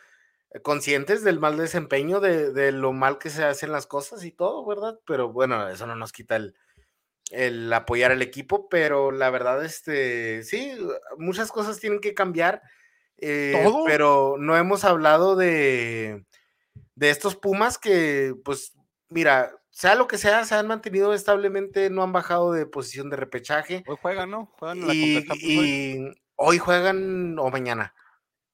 [0.62, 5.00] conscientes del mal desempeño, de, lo mal que se hacen las cosas y todo, ¿verdad?
[5.06, 6.56] Pero bueno, eso no nos quita el,
[7.32, 10.72] el apoyar al equipo, pero la verdad, este, sí,
[11.18, 12.62] muchas cosas tienen que cambiar,
[13.18, 16.26] eh, pero no hemos hablado de,
[16.96, 18.76] de estos Pumas que, pues,
[19.10, 23.18] mira, sea lo que sea, se han mantenido establemente, no han bajado de posición de
[23.18, 23.84] repechaje.
[23.88, 24.48] Hoy juegan, ¿no?
[24.58, 27.94] Juegan y, y hoy juegan o mañana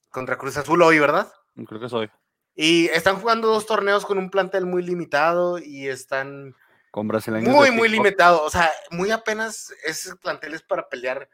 [0.09, 1.31] contra Cruz Azul hoy, ¿verdad?
[1.67, 2.09] Creo que soy.
[2.55, 6.55] Y están jugando dos torneos con un plantel muy limitado y están
[6.91, 8.43] con brasileños muy, muy limitado.
[8.43, 11.29] O sea, muy apenas ese plantel es para pelear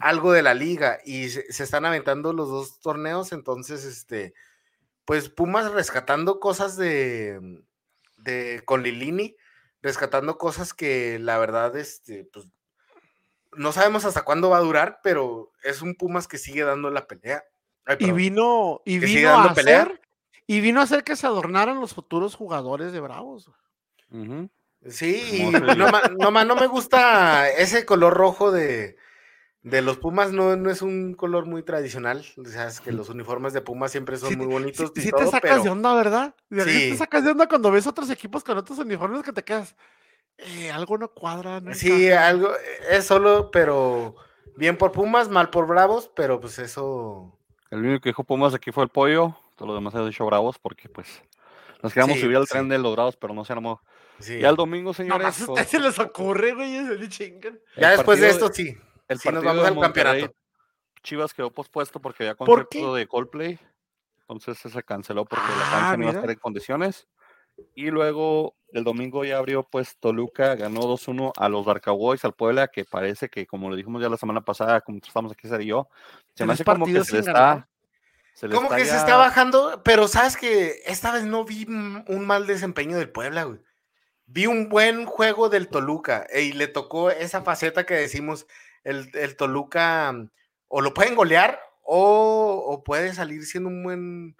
[0.00, 3.32] algo de la liga y se, están aventando los dos torneos.
[3.32, 4.32] Entonces, este,
[5.04, 7.38] pues Pumas rescatando cosas de,
[8.16, 9.36] de con Lilini,
[9.82, 12.46] rescatando cosas que la verdad, este, pues
[13.52, 17.06] no sabemos hasta cuándo va a durar, pero es un Pumas que sigue dando la
[17.06, 17.44] pelea
[17.98, 20.00] y vino, y vino a hacer,
[20.46, 23.50] y vino a hacer que se adornaran los futuros jugadores de Bravos.
[24.88, 25.50] Sí,
[26.18, 28.96] no, no me gusta ese color rojo de,
[29.64, 32.24] de los Pumas, no, no es un color muy tradicional.
[32.36, 34.92] O sea, es que los uniformes de Pumas siempre son muy bonitos.
[34.94, 36.34] Sí, te sacas de onda, ¿verdad?
[36.50, 36.90] Sí.
[36.90, 39.74] te sacas de onda cuando ves otros equipos con otros uniformes que te quedas.
[40.36, 41.62] Eh, algo no cuadra.
[41.72, 42.50] sí, algo
[42.90, 44.16] es solo, pero
[44.56, 47.38] bien por Pumas, mal por Bravos, pero pues eso
[47.74, 50.58] el único que dijo Pumas aquí fue el pollo, todo lo demás ha dicho bravos
[50.58, 51.22] porque pues
[51.82, 53.80] nos quedamos subir al tren de los bravos, pero no se armó.
[54.20, 55.46] Ya el domingo, señores.
[55.48, 57.60] No, se les ocurre, güey, se chingan.
[57.76, 58.76] Ya después de esto, sí.
[59.08, 60.34] El sí nos vamos al campeonato.
[61.02, 63.58] Chivas quedó pospuesto porque había concepto de Coldplay.
[64.20, 67.06] Entonces se canceló porque la cancha ah, no iba a estar en condiciones.
[67.74, 72.68] Y luego el domingo ya abrió pues Toluca, ganó 2-1 a los Darkaboys, al Puebla,
[72.68, 75.66] que parece que como lo dijimos ya la semana pasada, como estamos aquí Ser y
[75.66, 75.88] yo,
[76.34, 77.68] se me hace como que se está...
[78.52, 82.98] como que se está bajando, pero sabes que esta vez no vi un mal desempeño
[82.98, 83.60] del Puebla, güey.
[84.26, 88.46] Vi un buen juego del Toluca y le tocó esa faceta que decimos,
[88.82, 90.12] el, el Toluca
[90.66, 94.36] o lo pueden golear o, o puede salir siendo un buen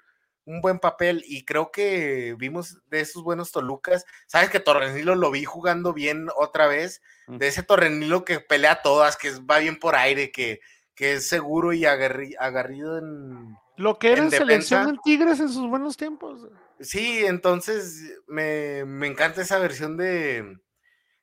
[0.47, 4.05] un buen papel y creo que vimos de esos buenos Tolucas.
[4.26, 7.38] Sabes que Torrenilo lo vi jugando bien otra vez, mm.
[7.38, 10.61] de ese Torrenilo que pelea todas, que va bien por aire, que,
[10.95, 13.57] que es seguro y agarrido en.
[13.76, 16.49] Lo que era en selección en Tigres en sus buenos tiempos.
[16.78, 20.59] Sí, entonces me, encanta esa versión de,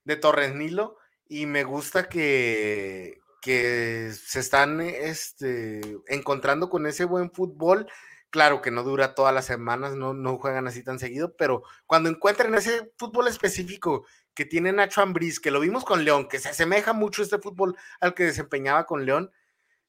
[0.03, 0.97] de Torrenilo
[1.29, 7.87] y me gusta que, que se están este, encontrando con ese buen fútbol
[8.31, 12.09] Claro que no dura todas las semanas, no, no juegan así tan seguido, pero cuando
[12.09, 16.47] encuentren ese fútbol específico que tiene Nacho Ambriz, que lo vimos con León, que se
[16.47, 19.31] asemeja mucho este fútbol al que desempeñaba con León,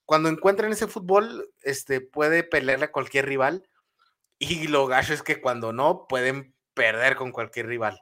[0.04, 3.68] cuando encuentren ese fútbol, este, puede pelearle a cualquier rival.
[4.40, 8.00] Y lo gacho es que cuando no, pueden perder con cualquier rival.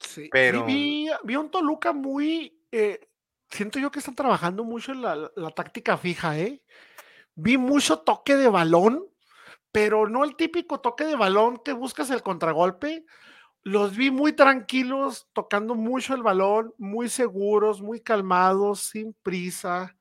[0.00, 0.28] sí.
[0.32, 0.64] Pero...
[0.64, 2.60] Vi, un Toluca muy...
[2.72, 3.08] Eh,
[3.48, 6.62] siento yo que están trabajando mucho en la, la táctica fija, ¿eh?
[7.36, 9.11] Vi mucho toque de balón
[9.72, 13.04] pero no el típico toque de balón que buscas el contragolpe.
[13.62, 19.96] Los vi muy tranquilos, tocando mucho el balón, muy seguros, muy calmados, sin prisa.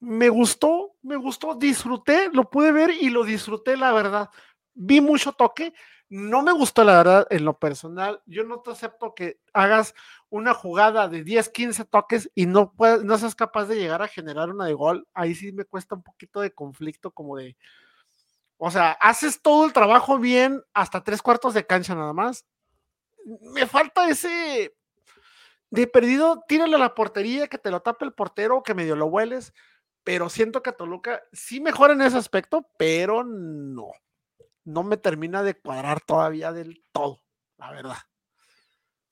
[0.00, 4.30] Me gustó, me gustó, disfruté, lo pude ver y lo disfruté, la verdad.
[4.74, 5.72] vi mucho toque,
[6.08, 8.20] no me gustó la verdad en lo personal.
[8.26, 9.94] Yo no te acepto que hagas
[10.28, 14.08] una jugada de 10, 15 toques y no, puedes, no seas capaz de llegar a
[14.08, 15.08] generar una de gol.
[15.14, 17.56] Ahí sí me cuesta un poquito de conflicto, como de,
[18.58, 22.46] o sea, haces todo el trabajo bien hasta tres cuartos de cancha nada más.
[23.54, 24.74] Me falta ese
[25.70, 29.06] de perdido, tírale a la portería, que te lo tape el portero, que medio lo
[29.06, 29.52] hueles.
[30.04, 33.90] Pero siento que Toluca sí mejora en ese aspecto, pero no.
[34.64, 37.22] No me termina de cuadrar todavía del todo,
[37.58, 37.98] la verdad.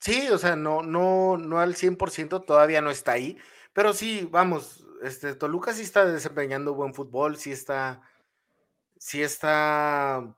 [0.01, 3.38] Sí, o sea, no, no, no al 100% todavía no está ahí,
[3.72, 8.03] pero sí, vamos, este, Toluca sí está desempeñando buen fútbol, sí está,
[9.05, 10.34] sí está,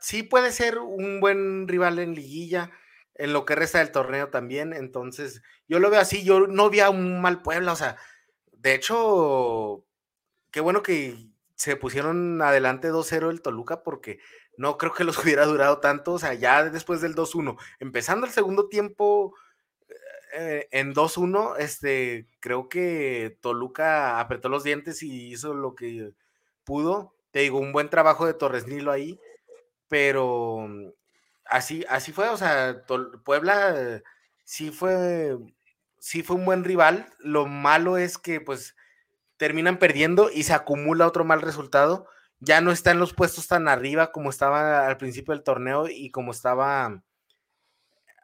[0.00, 2.72] sí puede ser un buen rival en liguilla,
[3.14, 6.80] en lo que resta del torneo también, entonces yo lo veo así, yo no vi
[6.80, 7.96] a un mal Puebla, o sea,
[8.50, 9.84] de hecho,
[10.50, 14.18] qué bueno que se pusieron adelante 2-0 el Toluca porque
[14.56, 18.32] no creo que los hubiera durado tanto, o sea, ya después del 2-1, empezando el
[18.32, 19.32] segundo tiempo
[20.34, 26.14] eh, en 2-1, este, creo que Toluca apretó los dientes y hizo lo que
[26.64, 27.11] pudo.
[27.32, 29.18] Te digo, un buen trabajo de Torres Nilo ahí,
[29.88, 30.68] pero
[31.46, 32.84] así, así fue, o sea,
[33.24, 34.02] Puebla
[34.44, 35.36] sí fue,
[35.98, 37.08] sí fue un buen rival.
[37.18, 38.76] Lo malo es que pues
[39.38, 42.06] terminan perdiendo y se acumula otro mal resultado.
[42.40, 46.10] Ya no está en los puestos tan arriba como estaba al principio del torneo y
[46.10, 47.02] como estaba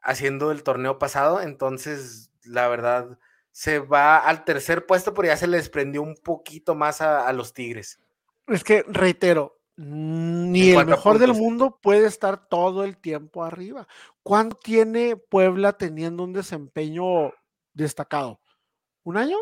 [0.02, 1.40] haciendo el torneo pasado.
[1.40, 3.18] Entonces, la verdad,
[3.52, 7.54] se va al tercer puesto, pero ya se les prendió un poquito más a los
[7.54, 8.00] Tigres.
[8.48, 13.86] Es que, reitero, ni el mejor del mundo puede estar todo el tiempo arriba.
[14.22, 17.32] ¿Cuánto tiene Puebla teniendo un desempeño
[17.72, 18.40] destacado?
[19.04, 19.36] ¿Un año?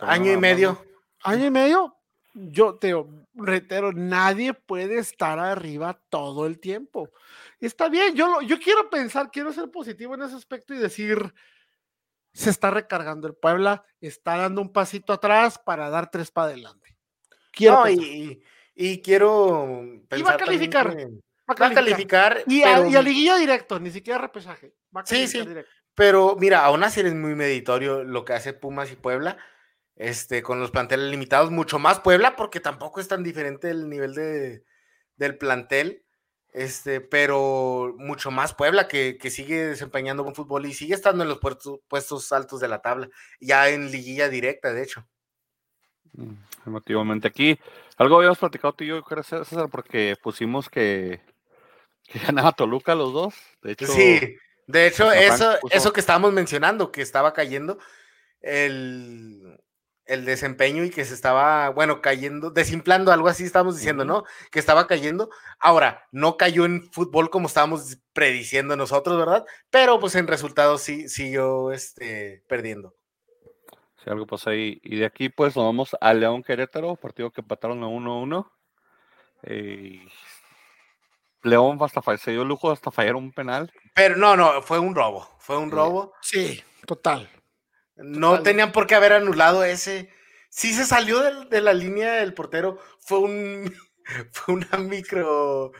[0.00, 0.84] Año y medio.
[1.22, 1.96] ¿Año y medio?
[2.34, 2.94] Yo te
[3.34, 7.10] reitero, nadie puede estar arriba todo el tiempo.
[7.60, 11.32] Está bien, yo, yo quiero pensar, quiero ser positivo en ese aspecto y decir,
[12.32, 16.81] se está recargando el Puebla, está dando un pasito atrás para dar tres para adelante.
[17.52, 18.42] Quiero y,
[18.74, 20.96] y quiero pensar y va a calificar.
[20.96, 22.42] va a calificar.
[22.46, 24.74] y, a, y, liguilla directo, ni siquiera repesaje.
[25.04, 25.46] sí, sí.
[25.94, 29.36] Pero mira, aún así es muy meditorio lo que hace Pumas y Puebla.
[29.94, 34.14] Este, con los planteles limitados, mucho más Puebla, porque tampoco es tan diferente el nivel
[34.14, 34.64] de,
[35.16, 36.04] del plantel.
[36.48, 41.30] Este, pero mucho más Puebla que, que, sigue desempeñando buen fútbol y sigue estando en
[41.30, 43.08] los puestos, puestos altos de la tabla,
[43.40, 45.06] ya en liguilla directa, de hecho.
[46.14, 46.34] Mm,
[46.66, 47.58] emotivamente aquí.
[47.96, 51.20] Algo habíamos platicado tú y yo, César, porque pusimos que,
[52.04, 53.34] que ganaba Toluca los dos.
[53.62, 54.36] De hecho, sí,
[54.66, 57.78] de hecho, eso, eso que estábamos mencionando, que estaba cayendo
[58.40, 59.58] el,
[60.04, 64.24] el desempeño y que se estaba, bueno, cayendo, desimplando, algo así estábamos diciendo, ¿no?
[64.50, 65.30] Que estaba cayendo.
[65.58, 69.44] Ahora, no cayó en fútbol como estábamos prediciendo nosotros, ¿verdad?
[69.70, 72.94] Pero pues en resultados sí siguió este, perdiendo.
[74.02, 74.80] Si algo pasa ahí.
[74.82, 78.50] Y de aquí, pues, nos vamos a León Querétaro, partido que empataron a 1-1.
[79.44, 80.06] Eh,
[81.42, 83.72] León hasta se dio lujo hasta fallar un penal.
[83.94, 85.28] Pero no, no, fue un robo.
[85.38, 86.14] Fue un robo.
[86.20, 87.28] Sí, total.
[87.96, 90.10] No tenían por qué haber anulado ese.
[90.48, 92.78] Sí se salió de, la línea del portero.
[93.00, 93.74] Fue un.
[94.32, 95.72] Fue una micro.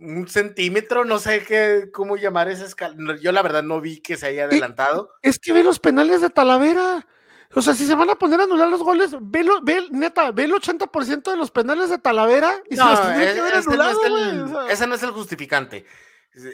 [0.00, 2.96] Un centímetro, no sé qué, cómo llamar esa escala.
[3.20, 5.10] Yo la verdad no vi que se haya adelantado.
[5.20, 7.06] Es que ve los penales de Talavera.
[7.54, 10.44] O sea, si se van a poner a anular los goles, ve, ve neta, ve
[10.44, 14.86] el 80% de los penales de Talavera y no, se los que haber anulado, Ese
[14.86, 15.86] no es el justificante.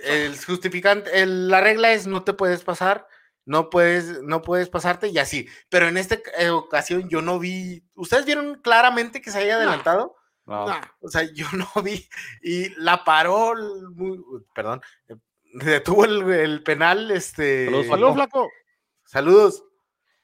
[0.05, 3.07] El justificante, la regla es no te puedes pasar,
[3.47, 5.49] no puedes, no puedes pasarte y así.
[5.71, 7.83] Pero en esta eh, ocasión yo no vi.
[7.95, 10.17] ¿Ustedes vieron claramente que se haya adelantado?
[10.45, 10.67] No.
[11.01, 12.07] O sea, yo no vi.
[12.43, 13.55] Y la paró,
[14.55, 14.83] perdón,
[15.55, 17.11] detuvo el, penal.
[17.11, 18.51] Este, Saludos, flaco.
[19.07, 19.65] Saludos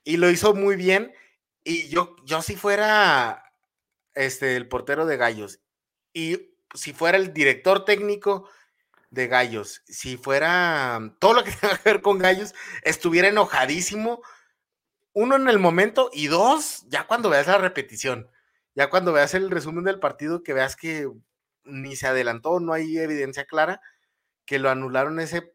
[0.07, 1.13] y lo hizo muy bien.
[1.65, 3.53] Y yo, yo si fuera
[4.15, 5.61] este, el portero de Gallos
[6.15, 8.49] y si fuera el director técnico
[9.11, 14.23] de Gallos, si fuera todo lo que tenga que ver con Gallos, estuviera enojadísimo.
[15.13, 18.31] Uno en el momento y dos, ya cuando veas la repetición,
[18.75, 21.11] ya cuando veas el resumen del partido, que veas que
[21.65, 23.81] ni se adelantó, no hay evidencia clara,
[24.45, 25.53] que lo anularon ese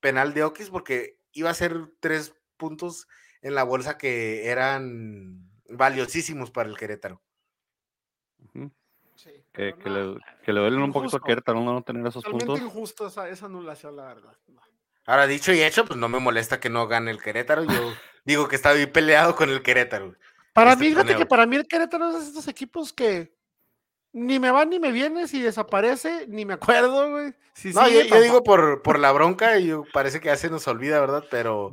[0.00, 3.06] penal de Oquis porque iba a ser tres puntos
[3.44, 7.20] en la bolsa que eran valiosísimos para el Querétaro.
[9.52, 12.58] que, le, que, le, duelen un poquito a Querétaro no tener esos puntos.
[12.58, 14.32] injusto esa, esa, anulación, la verdad.
[15.04, 17.64] Ahora, dicho y hecho, pues no me molesta que no gane el Querétaro.
[17.64, 17.92] Yo
[18.24, 20.14] digo que está bien peleado con el Querétaro.
[20.54, 23.36] Para este mí, fíjate que para mí el Querétaro es de estos equipos que
[24.12, 27.34] ni me va ni me viene, si desaparece, ni me acuerdo, güey.
[27.74, 31.24] no, yo, digo por, por la bronca, y parece que ya se nos olvida, ¿verdad?
[31.30, 31.72] Pero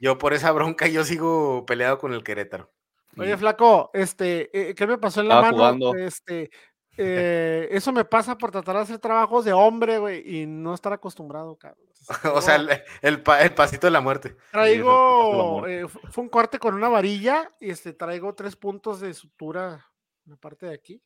[0.00, 2.72] yo por esa bronca yo sigo peleado con el Querétaro.
[3.16, 5.94] Oye, flaco, este, eh, ¿qué me pasó en la mano?
[5.94, 6.50] Este,
[6.96, 10.92] eh, eso me pasa por tratar de hacer trabajos de hombre, güey, y no estar
[10.92, 11.86] acostumbrado, cabrón.
[12.34, 12.56] o sea,
[13.02, 14.36] el, pasito de la muerte.
[14.52, 19.86] Traigo, eh, fue un corte con una varilla y este, traigo tres puntos de sutura
[20.24, 21.02] en la parte de aquí.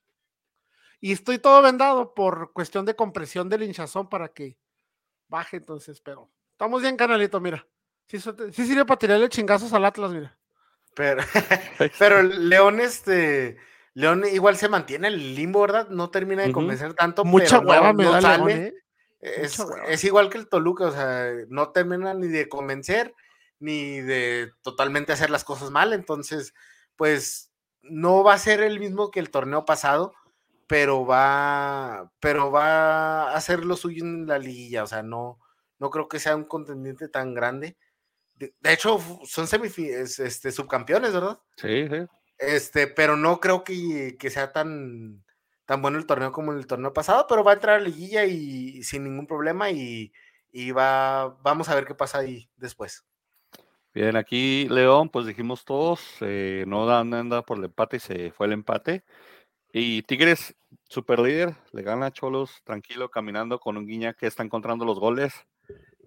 [1.01, 4.57] Y estoy todo vendado por cuestión de compresión del hinchazón para que
[5.29, 7.67] baje, entonces, pero estamos bien, canalito, mira.
[8.07, 10.37] Sí, sí sirve para tirarle chingazos al Atlas, mira.
[10.95, 11.23] Pero,
[11.99, 13.57] pero León, este
[13.95, 15.89] León igual se mantiene el limbo, ¿verdad?
[15.89, 17.25] No termina de convencer tanto.
[17.25, 18.75] Mucha hueva me da León, ¿eh?
[19.21, 23.15] es, igual que el Toluca, o sea, no termina ni de convencer,
[23.59, 25.93] ni de totalmente hacer las cosas mal.
[25.93, 26.55] Entonces,
[26.97, 27.51] pues
[27.83, 30.13] no va a ser el mismo que el torneo pasado,
[30.67, 34.83] pero va, pero va a hacer lo suyo en la liguilla.
[34.83, 35.39] O sea, no,
[35.79, 37.77] no creo que sea un contendiente tan grande.
[38.35, 41.39] De, hecho, son semifinales, este, subcampeones, ¿verdad?
[41.57, 42.07] Sí, sí.
[42.39, 45.25] Este, pero no creo que, sea tan,
[45.65, 48.25] tan bueno el torneo como el torneo pasado, pero va a entrar a la liguilla
[48.25, 50.13] y, sin ningún problema y,
[50.73, 53.05] va, vamos a ver qué pasa ahí después.
[53.93, 58.33] Bien, aquí León, pues dijimos todos, eh, no dan anda por el empate y se
[58.33, 59.05] fue el empate.
[59.73, 60.55] Y Tigres,
[60.89, 64.99] super líder, le gana a Cholos tranquilo, caminando con un guiña que está encontrando los
[64.99, 65.33] goles.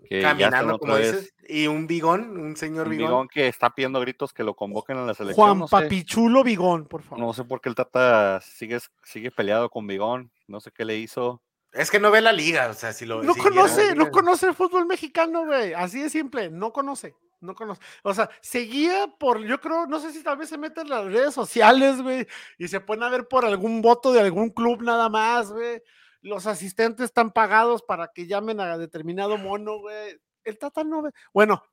[0.09, 3.27] Caminando, como dices, y un bigón, un señor bigón.
[3.27, 5.59] que está pidiendo gritos que lo convoquen a la selección.
[5.59, 7.19] Juan Papichulo Bigón, por favor.
[7.19, 10.97] No sé por qué el Tata sigue, sigue peleado con Bigón, no sé qué le
[10.97, 11.41] hizo.
[11.73, 13.23] Es que no ve la liga, o sea, si lo.
[13.23, 15.73] No conoce, no conoce el fútbol mexicano, güey.
[15.73, 17.81] Así de simple, no conoce, no conoce.
[18.03, 21.05] O sea, seguía por, yo creo, no sé si tal vez se mete en las
[21.05, 22.27] redes sociales, güey,
[22.57, 25.81] y se pueden a ver por algún voto de algún club nada más, güey
[26.21, 30.19] los asistentes están pagados para que llamen a determinado mono, güey.
[30.43, 31.11] El Tata no ve.
[31.33, 31.63] Bueno,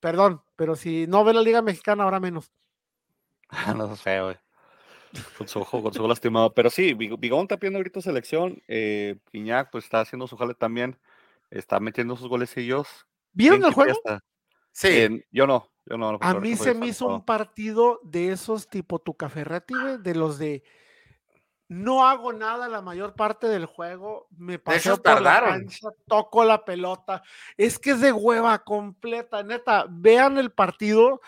[0.00, 2.52] perdón, pero si no ve la Liga Mexicana, ahora menos.
[3.76, 4.36] no sé, güey.
[5.38, 6.52] Con su ojo, con su ojo lastimado.
[6.54, 8.62] Pero sí, Bigón está pidiendo grito selección.
[8.66, 10.98] Eh, Piñac, pues está haciendo su jale también.
[11.50, 12.88] Está metiendo sus golecillos.
[13.32, 13.98] ¿Vieron el juego?
[14.72, 15.24] Sí.
[15.30, 16.18] yo no, yo no.
[16.20, 20.38] A mí se me hizo un partido de esos tipo tu Tucaferrati, güey, de los
[20.38, 20.64] de
[21.68, 26.64] no hago nada la mayor parte del juego, me pasó por la cancha, toco la
[26.64, 27.22] pelota,
[27.56, 31.20] es que es de hueva completa, neta, vean el partido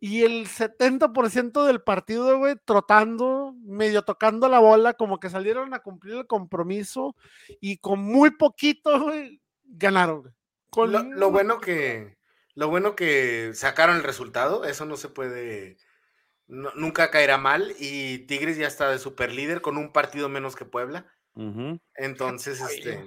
[0.00, 5.78] y el 70% del partido, güey, trotando, medio tocando la bola, como que salieron a
[5.78, 7.14] cumplir el compromiso
[7.60, 10.34] y con muy poquito, güey, ganaron.
[10.74, 12.16] lo, bueno que,
[12.54, 15.76] lo bueno que sacaron el resultado, eso no se puede
[16.52, 20.64] nunca caerá mal y Tigres ya está de super líder con un partido menos que
[20.64, 21.06] Puebla.
[21.94, 23.04] Entonces, este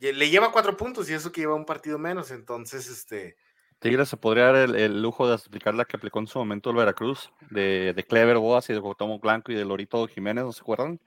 [0.00, 2.30] le lleva cuatro puntos y eso que lleva un partido menos.
[2.30, 3.36] Entonces, este
[3.78, 6.76] Tigres se podría dar el, lujo de explicar la que aplicó en su momento el
[6.76, 10.60] Veracruz, de, de Clever Boas y de Cuauhtémoc Blanco y de Lorito Jiménez, ¿no se
[10.60, 11.00] acuerdan?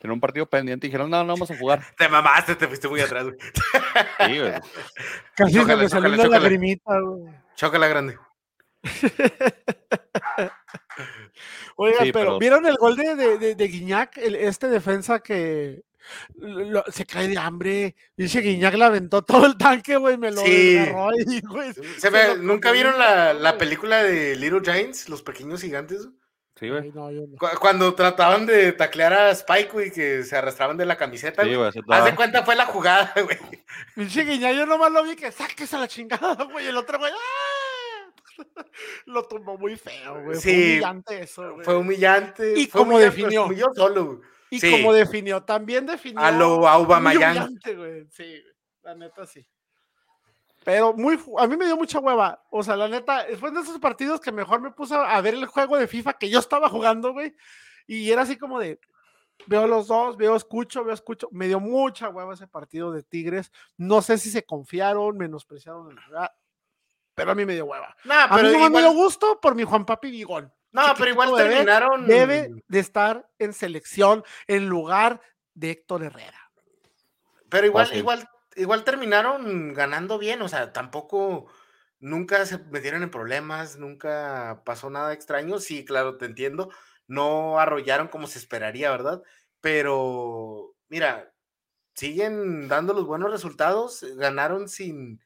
[0.00, 1.82] Tenían un partido pendiente y dijeron, no, no vamos a jugar.
[1.96, 3.36] te mamaste, te fuiste muy atrás, güey.
[3.38, 4.52] Sí, güey.
[5.36, 7.32] Casi se le salió la lagrimita, güey.
[7.54, 8.18] Chócala grande.
[11.76, 14.18] Oigan, pero, ¿vieron el gol de, de, de, Guiñac?
[14.18, 15.82] este defensa que
[16.92, 17.94] se cae de hambre.
[18.16, 21.10] Dice Guiñac la aventó todo el tanque, güey, me lo agarró
[22.38, 26.08] ¿Nunca vieron la, la, película de Little Giants, Los Pequeños Gigantes?
[26.60, 26.92] Sí, güey.
[27.58, 31.70] Cuando trataban de taclear a Spike, y que se arrastraban de la camiseta, sí, güey.
[31.88, 33.38] Haz de cuenta fue la jugada, güey.
[33.96, 36.66] Dice Guiñac, yo nomás lo vi que saques a la chingada, güey.
[36.66, 37.49] El otro, güey, ¡ah!
[39.06, 40.40] Lo tumbó muy feo, güey.
[40.40, 42.54] fue humillante eso, Fue humillante.
[42.58, 43.48] Y como definió.
[43.74, 44.20] solo.
[44.50, 46.20] Y como definió, también definió.
[46.20, 47.58] A lo Aubameyang.
[48.10, 48.42] Sí,
[48.82, 49.46] la neta sí.
[50.64, 52.42] Pero muy, a mí me dio mucha hueva.
[52.50, 55.46] O sea, la neta, fue de esos partidos que mejor me puse a ver el
[55.46, 57.34] juego de FIFA que yo estaba jugando, güey.
[57.86, 58.78] Y era así como de,
[59.46, 61.28] veo los dos, veo, escucho, veo, escucho.
[61.32, 63.50] Me dio mucha hueva ese partido de Tigres.
[63.76, 66.34] No sé si se confiaron, menospreciaron la
[67.14, 67.96] pero a mí me dio hueva.
[68.04, 70.52] No, pero a mí no me dio gusto por mi Juan Papi Bigón.
[70.72, 72.06] No, pero igual terminaron.
[72.06, 75.20] Debe de estar en selección en lugar
[75.54, 76.50] de Héctor Herrera.
[77.48, 81.50] Pero igual, igual, igual terminaron ganando bien, o sea, tampoco
[81.98, 85.58] nunca se metieron en problemas, nunca pasó nada extraño.
[85.58, 86.70] Sí, claro, te entiendo.
[87.06, 89.22] No arrollaron como se esperaría, ¿verdad?
[89.60, 91.32] Pero, mira,
[91.94, 95.20] siguen dando los buenos resultados, ganaron sin,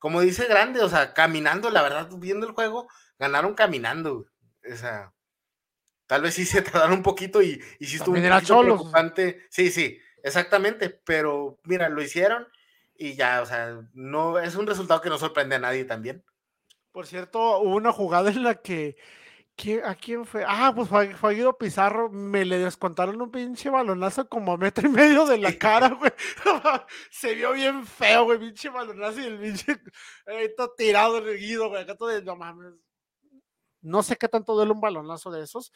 [0.00, 4.26] como dice Grande, o sea, caminando, la verdad, viendo el juego, ganaron caminando.
[4.68, 5.12] O sea,
[6.10, 9.46] Tal vez sí se tardaron un poquito y, y sí estuvo un poquito preocupante.
[9.48, 10.90] Sí, sí, exactamente.
[10.90, 12.48] Pero mira, lo hicieron
[12.96, 16.24] y ya, o sea, no es un resultado que no sorprende a nadie también.
[16.90, 18.96] Por cierto, hubo una jugada en la que
[19.84, 20.44] ¿A quién fue?
[20.46, 22.08] Ah, pues fue, Guido Pizarro.
[22.10, 26.12] Me le descontaron un pinche balonazo como a metro y medio de la cara, güey.
[27.10, 28.38] Se vio bien feo, güey.
[28.38, 29.80] Pinche balonazo y el pinche
[30.26, 31.82] eh, todo tirado Guido, güey.
[31.82, 32.74] Acá todo de, no mames.
[33.82, 35.72] No sé qué tanto duele un balonazo de esos,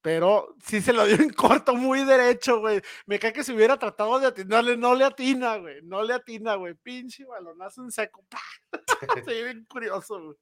[0.00, 2.80] pero sí se lo dio en corto, muy derecho, güey.
[3.06, 5.80] Me cae que si hubiera tratado de atinarle, no le atina, güey.
[5.82, 6.74] No le atina, güey.
[6.74, 8.24] Pinche balonazo en seco.
[9.24, 10.36] se ve bien curioso, güey.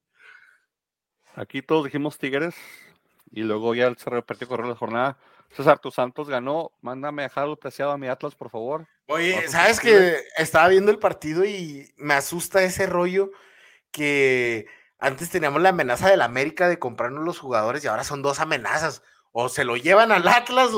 [1.35, 2.55] Aquí todos dijimos Tigres
[3.31, 5.17] y luego ya se repitió correr la jornada.
[5.51, 6.71] César, tus Santos ganó.
[6.81, 8.87] Mándame a Harold Preciado a mi Atlas, por favor.
[9.07, 13.31] Oye, ¿sabes que Estaba viendo el partido y me asusta ese rollo
[13.91, 14.67] que
[14.99, 19.03] antes teníamos la amenaza del América de comprarnos los jugadores y ahora son dos amenazas.
[19.33, 20.71] O se lo llevan al Atlas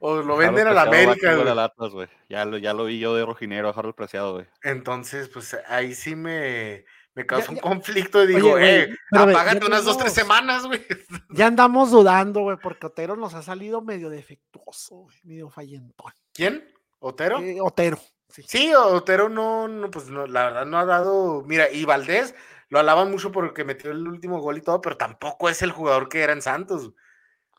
[0.00, 1.32] o, lo venden al América.
[1.64, 1.92] Atlas,
[2.28, 4.46] ya, lo, ya lo vi yo de rojinero a Harold Preciado, güey.
[4.62, 9.96] Entonces, pues ahí sí me, me causa un conflicto y digo, eh, apágate unas dos,
[9.96, 10.84] tres semanas, güey.
[11.30, 16.12] Ya andamos dudando, güey, porque Otero nos ha salido medio defectuoso, medio fallentón.
[16.32, 16.68] ¿Quién?
[16.98, 17.38] ¿Otero?
[17.38, 17.98] Eh, Otero.
[18.28, 18.72] Sí.
[18.74, 21.42] Otero no, no, pues no, la verdad no ha dado.
[21.46, 22.34] Mira, y Valdés
[22.68, 26.08] lo alaban mucho porque metió el último gol y todo, pero tampoco es el jugador
[26.08, 26.92] que era en Santos.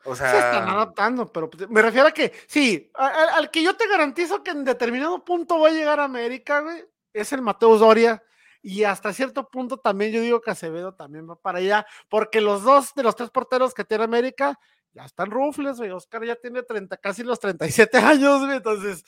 [0.04, 0.30] O sea.
[0.30, 4.42] Se están adaptando, pero pues, me refiero a que, sí, al que yo te garantizo
[4.42, 6.84] que en determinado punto va a llegar a América, güey,
[7.14, 8.22] es el Mateo Doria
[8.66, 12.64] y hasta cierto punto también yo digo que Acevedo también va para allá, porque los
[12.64, 14.58] dos de los tres porteros que tiene América
[14.92, 15.92] ya están rufles, güey.
[15.92, 18.56] Oscar ya tiene 30, casi los 37 años, güey.
[18.56, 19.04] Entonces,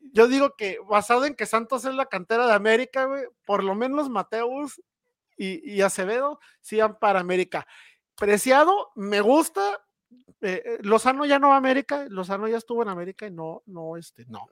[0.00, 3.76] yo digo que basado en que Santos es la cantera de América, güey, por lo
[3.76, 4.82] menos Mateus
[5.36, 7.68] y, Acevedo sí van para América.
[8.16, 9.80] Preciado, me gusta.
[10.40, 13.62] Eh, eh, Lozano ya no va a América, Lozano ya estuvo en América y no,
[13.66, 14.48] no, este, no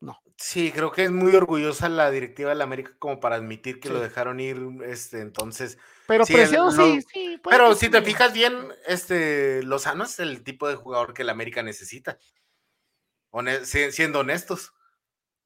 [0.00, 0.18] no.
[0.36, 3.90] Sí, creo que es muy orgullosa la directiva de la América como para admitir que
[3.90, 5.78] lo dejaron ir, este, entonces.
[6.06, 7.40] Pero sí, sí, sí.
[7.48, 11.62] Pero si te fijas bien, este, Lozano es el tipo de jugador que la América
[11.62, 12.18] necesita.
[13.62, 14.72] siendo honestos.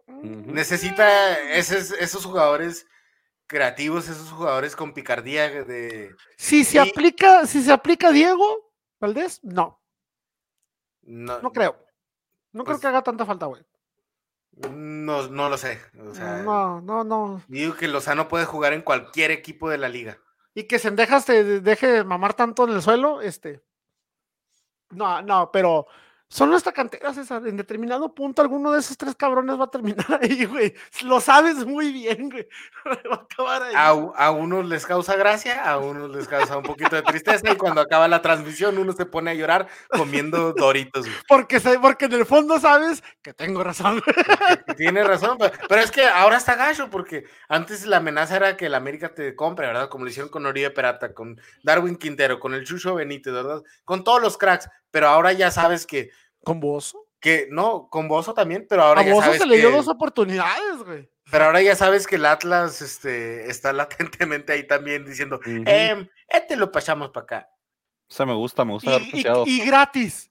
[0.06, 2.86] Necesita esos, esos jugadores
[3.46, 6.14] creativos, esos jugadores con picardía de.
[6.36, 9.82] Si se aplica, si se aplica Diego Valdés, no.
[11.02, 11.76] No, no creo.
[12.52, 13.62] No creo pues que haga tanta falta, güey.
[14.56, 15.80] No, no lo sé.
[15.92, 17.42] no, no, no.
[17.48, 20.18] Digo que Lozano puede jugar en cualquier equipo de la liga.
[20.54, 23.62] Y que Sendejas te deje mamar tanto en el suelo, este.
[24.90, 25.86] No, no, pero
[26.34, 27.46] son nuestra cantera, César.
[27.46, 30.74] En determinado punto, alguno de esos tres cabrones va a terminar ahí, güey.
[31.04, 32.48] Lo sabes muy bien, güey.
[33.08, 33.72] Va a acabar ahí.
[34.16, 37.52] A, unos les causa gracia, a unos les causa un poquito de tristeza.
[37.52, 42.14] y cuando acaba la transmisión, uno se pone a llorar comiendo doritos, Porque, porque en
[42.14, 44.02] el fondo sabes que tengo razón.
[44.76, 48.74] Tiene razón, pero, es que ahora está gacho, porque antes la amenaza era que el
[48.74, 49.88] América te compre, ¿verdad?
[49.88, 53.62] Como lo hicieron con Oribe Perata, con Darwin Quintero, con el Chucho Benítez, ¿verdad?
[53.84, 54.68] Con todos los cracks.
[54.90, 56.10] Pero ahora ya sabes que
[56.44, 57.06] ¿Con Bozo?
[57.20, 60.82] Que no, con Bozo también, pero ahora a ya Bozo se le dio dos oportunidades,
[60.84, 61.08] güey.
[61.30, 66.56] Pero ahora ya sabes que el Atlas este, está latentemente ahí también diciendo, eh, este
[66.56, 67.50] lo pasamos para acá.
[68.08, 70.30] O sea, me gusta, me gusta y, y, gratis.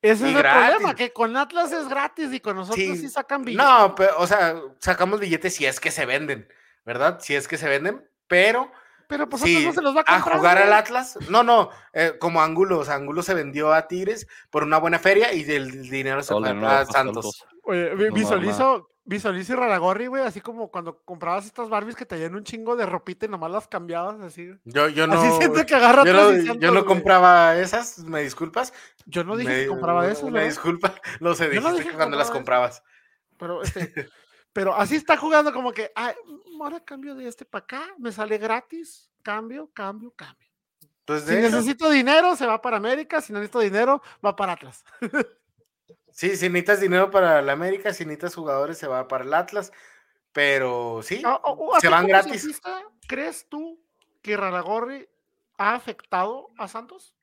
[0.00, 3.66] Ese es el problema, que con Atlas es gratis y con nosotros sí, sacan billetes.
[3.66, 6.48] No, pero, o sea, sacamos billetes si es que se venden,
[6.86, 7.18] ¿verdad?
[7.20, 8.72] Si es que se venden, pero
[9.10, 10.34] pero pues no se los va a comprar.
[10.34, 11.18] A jugar al Atlas.
[11.28, 12.78] No, no, eh, como Ángulo.
[12.78, 16.32] O sea, Ángulo se vendió a Tigres por una buena feria y el dinero se
[16.32, 17.44] fue a Santos.
[17.64, 22.44] Oye, visualizo, visualizo Raragorri, güey, así como cuando comprabas estas Barbies que te llenan un
[22.44, 24.48] chingo de ropita y nomás las cambiabas así.
[24.64, 25.20] Yo, yo no.
[25.20, 28.72] Así siento que agarra Yo no, yo no compraba esas, me disculpas.
[29.06, 32.84] Yo no dije que compraba esas, Me disculpa, no sé, dijiste que cuando las comprabas.
[33.36, 34.08] Pero este.
[34.52, 36.14] Pero así está jugando como que, ay,
[36.60, 40.48] ahora cambio de este para acá, me sale gratis, cambio, cambio, cambio.
[41.04, 44.84] Pues si necesito dinero, se va para América, si no necesito dinero, va para Atlas.
[46.12, 49.72] sí, si necesitas dinero para la América, si necesitas jugadores, se va para el Atlas,
[50.32, 51.22] pero sí,
[51.80, 52.60] se van gratis.
[53.08, 53.80] ¿Crees tú
[54.22, 55.08] que Raragorri
[55.58, 57.14] ha afectado a Santos?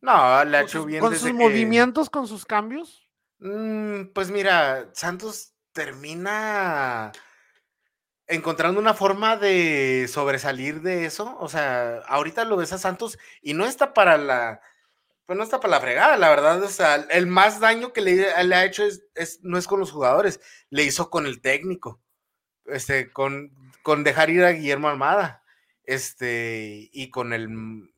[0.00, 1.00] No, le ha hecho bien.
[1.00, 3.08] ¿Con sus movimientos, con sus cambios?
[3.38, 7.12] Mm, pues mira, Santos termina
[8.26, 11.36] encontrando una forma de sobresalir de eso.
[11.40, 14.60] O sea, ahorita lo ves a Santos y no está para la,
[15.26, 16.62] pues no está para la fregada, la verdad.
[16.62, 20.40] O sea, el más daño que le, ha hecho es, no es con los jugadores,
[20.70, 22.00] le hizo con el técnico,
[22.66, 25.42] este, con, con dejar ir a Guillermo Almada,
[25.84, 27.48] este, y con el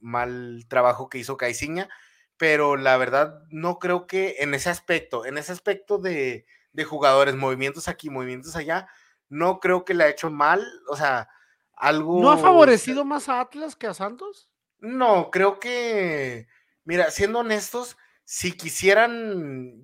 [0.00, 1.88] mal trabajo que hizo Caiciña.
[2.36, 7.34] pero la verdad no creo que en ese aspecto, en ese aspecto de, de jugadores,
[7.34, 8.88] movimientos aquí, movimientos allá,
[9.28, 11.28] no creo que le ha hecho mal, o sea,
[11.72, 12.20] algo...
[12.20, 14.50] ¿No ha favorecido más a Atlas que a Santos?
[14.80, 16.46] No, creo que,
[16.84, 19.82] mira, siendo honestos, si quisieran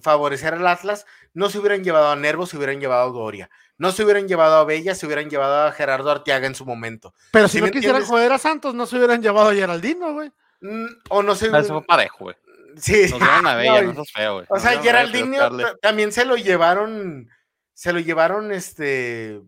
[0.00, 3.50] favorecer al Atlas, no se hubieran llevado a Nervo, se hubieran llevado a Doria.
[3.76, 7.12] No se hubieran llevado a Bella, se hubieran llevado a Gerardo Arteaga en su momento.
[7.32, 10.32] Pero si, no quisieran joder a Santos, no se hubieran llevado a Geraldino, güey.
[10.60, 12.36] Mm, o no se Eso fue parejo, güey.
[12.76, 13.06] Sí.
[13.10, 14.46] Nos a Bella, no, es feo, güey.
[14.48, 15.38] O sea, Geraldino
[15.80, 17.30] también se lo llevaron,
[17.72, 19.40] se lo llevaron, este...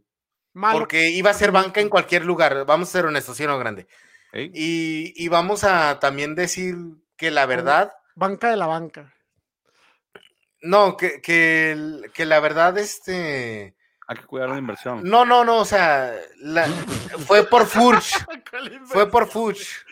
[0.72, 3.58] Porque iba a ser banca en cualquier lugar, vamos a ser honestos, ¿sí o no,
[3.58, 3.86] grande?
[4.32, 6.76] Y, y, vamos a también decir
[7.16, 7.92] que la verdad...
[8.14, 9.14] Banca de la banca.
[10.62, 13.76] No, que, que, que la verdad, este
[14.08, 15.02] hay que cuidar la inversión.
[15.02, 16.14] No, no, no, o sea,
[17.26, 18.12] fue por Furch.
[18.84, 19.84] fue por Furch.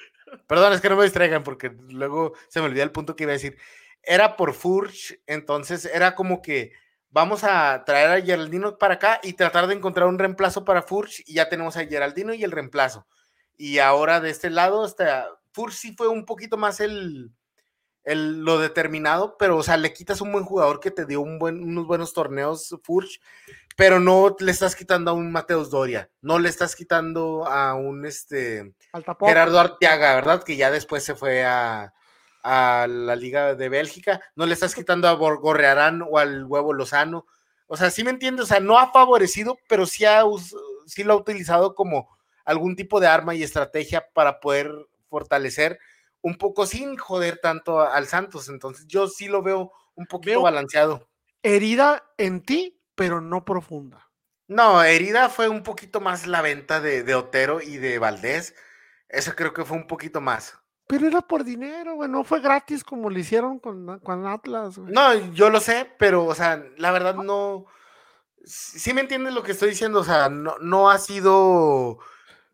[0.47, 3.33] Perdón, es que no me distraigan porque luego se me olvida el punto que iba
[3.33, 3.57] a decir.
[4.03, 6.73] Era por Furch, entonces era como que
[7.11, 11.23] vamos a traer a Geraldino para acá y tratar de encontrar un reemplazo para Furch
[11.27, 13.07] y ya tenemos a Geraldino y el reemplazo.
[13.57, 17.31] Y ahora de este lado, hasta Furch sí fue un poquito más el,
[18.05, 21.63] lo determinado, pero o sea, le quitas un buen jugador que te dio un buen,
[21.63, 23.21] unos buenos torneos, Furch,
[23.77, 28.05] pero no le estás quitando a un Mateus Doria, no le estás quitando a un
[28.05, 28.75] este
[29.21, 30.43] Gerardo Arteaga, ¿verdad?
[30.43, 31.93] Que ya después se fue a,
[32.43, 37.27] la Liga de Bélgica, no le estás quitando a Gorrearán o al Huevo Lozano.
[37.67, 40.23] O sea, sí me entiendes, o sea, no ha favorecido, pero sí, ha,
[40.85, 42.15] sí lo ha utilizado como
[42.45, 44.71] algún tipo de arma y estrategia para poder
[45.09, 45.79] fortalecer
[46.25, 48.49] un poco sin joder tanto al Santos.
[48.49, 51.07] Entonces, yo sí lo veo un poquito balanceado.
[51.43, 54.11] Herida en ti pero no profunda.
[54.47, 58.55] No, herida fue un poquito más la venta de, Otero y de Valdés.
[59.09, 60.59] Eso creo que fue un poquito más.
[60.87, 64.79] Pero era por dinero, güey, no fue gratis como lo hicieron con, con Atlas.
[64.79, 67.67] No, yo lo sé, pero, o sea, la verdad no.
[68.45, 71.99] Sí me entiendes lo que estoy diciendo, o sea, no, no ha sido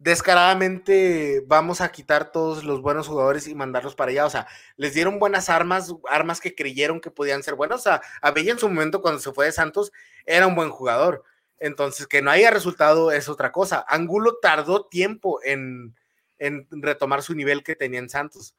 [0.01, 4.27] descaradamente vamos a quitar todos los buenos jugadores y mandarlos para allá.
[4.27, 7.81] O sea, les dieron buenas armas, armas que creyeron que podían ser buenas.
[7.81, 9.93] O sea, a Bella en su momento cuando se fue de Santos
[10.25, 11.23] era un buen jugador.
[11.59, 13.85] Entonces, que no haya resultado es otra cosa.
[13.87, 15.95] Angulo tardó tiempo en,
[16.39, 18.55] en retomar su nivel que tenía en Santos,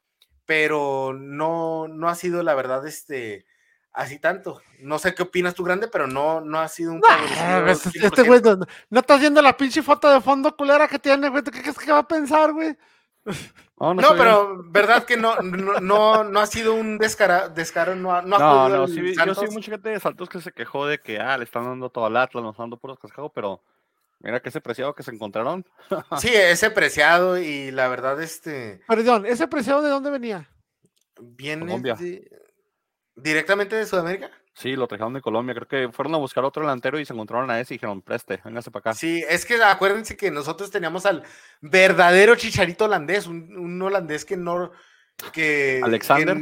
[0.45, 3.45] pero no, no ha sido la verdad este
[3.93, 4.61] así tanto.
[4.80, 7.01] No sé qué opinas tú, grande, pero no, no ha sido un
[7.68, 8.41] este, este güey
[8.89, 11.43] no, estás viendo la pinche foto de fondo culera que tiene, güey.
[11.43, 12.76] ¿Qué crees que va a pensar, güey?
[13.80, 18.38] No, pero verdad que no, no, no, ha sido un descaro, descaro, no ha, no,
[18.38, 21.38] no, no sí, yo sí mucha gente de Santos que se quejó de que ah,
[21.38, 23.61] le están dando todo al Atlas, nos están dando puros cascados, pero
[24.19, 25.65] mira que ese preciado que se encontraron.
[26.19, 28.81] sí, ese preciado y la verdad, este.
[28.88, 30.47] Perdón, ¿ese preciado de dónde venía?
[31.19, 32.27] Viene de,
[33.15, 34.31] ¿Directamente de Sudamérica?
[34.53, 35.55] Sí, lo trajeron de Colombia.
[35.55, 38.41] Creo que fueron a buscar otro delantero y se encontraron a ese y dijeron, preste,
[38.43, 38.93] véngase para acá.
[38.93, 41.23] Sí, es que acuérdense que nosotros teníamos al
[41.61, 44.71] verdadero chicharito holandés, un, holandés que no.
[45.33, 46.38] Que, Alexander.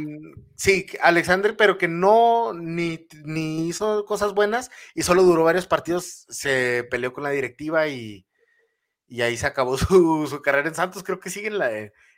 [0.56, 6.24] sí, Alexander, pero que no ni, ni, hizo cosas buenas y solo duró varios partidos,
[6.30, 8.26] se peleó con la directiva y,
[9.06, 11.02] y ahí se acabó su, carrera en Santos.
[11.02, 11.70] Creo que sigue en, la,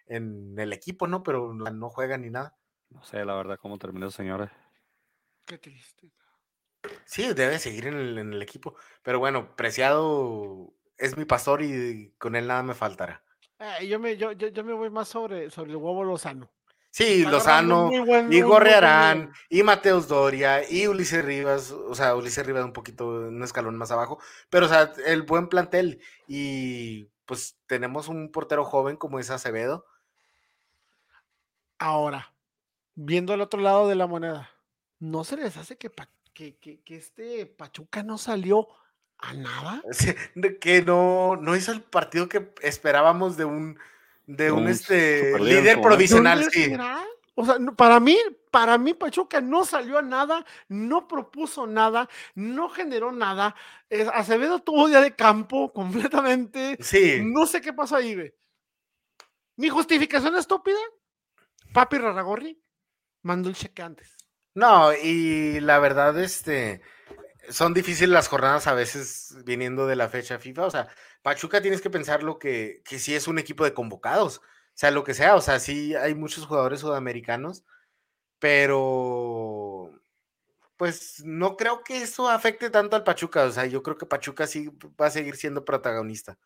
[0.07, 1.23] en el equipo, ¿no?
[1.23, 2.55] Pero no juega ni nada.
[2.93, 4.51] No sé, la verdad, cómo terminó, señores.
[5.47, 6.11] Qué triste.
[7.05, 8.75] Sí, debe seguir en el, equipo.
[9.03, 13.23] Pero bueno, Preciado es mi pastor y con él nada me faltará.
[13.59, 16.51] Eh, yo, me, yo, yo, me voy más sobre, sobre el huevo Lozano.
[16.91, 17.91] Sí, Lozano,
[18.31, 23.43] y Gorrearán, y Mateus Doria, y Ulises Rivas, o sea, Ulises Rivas un poquito, un
[23.43, 24.19] escalón más abajo,
[24.51, 29.87] pero o sea, el buen plantel, y pues tenemos un portero joven como es Acevedo.
[31.79, 32.32] Ahora,
[32.95, 34.51] viendo el otro lado de la moneda,
[34.99, 35.91] ¿no se les hace que,
[36.33, 38.69] que, este Pachuca no salió
[39.19, 39.83] a nada?
[40.61, 43.79] que no, no hizo el partido que esperábamos de un,
[44.27, 46.49] de un, este, líder provisional.
[47.35, 48.17] O sea, para mí,
[48.51, 53.55] para mí Pachuca no salió a nada, no propuso nada, no generó nada.
[54.13, 56.77] Acevedo tuvo día de campo completamente.
[56.81, 57.23] Sí.
[57.25, 58.35] No sé qué pasó ahí, güey.
[59.57, 60.79] Mi justificación estúpida,
[61.73, 62.59] Papi Raragorri,
[63.23, 64.17] mandó el cheque antes.
[64.55, 66.83] No, y la verdad, este,
[67.49, 70.67] son difíciles las jornadas a veces viniendo de la fecha FIFA.
[70.67, 70.89] O sea,
[71.23, 74.39] Pachuca tienes que pensar lo que, que sí es un equipo de convocados.
[74.39, 74.43] O
[74.75, 77.65] sea, lo que sea, o sea, sí hay muchos jugadores sudamericanos,
[78.39, 79.91] pero
[80.77, 83.45] pues no creo que eso afecte tanto al Pachuca.
[83.45, 84.69] O sea, yo creo que Pachuca sí
[85.01, 86.39] va a seguir siendo protagonista.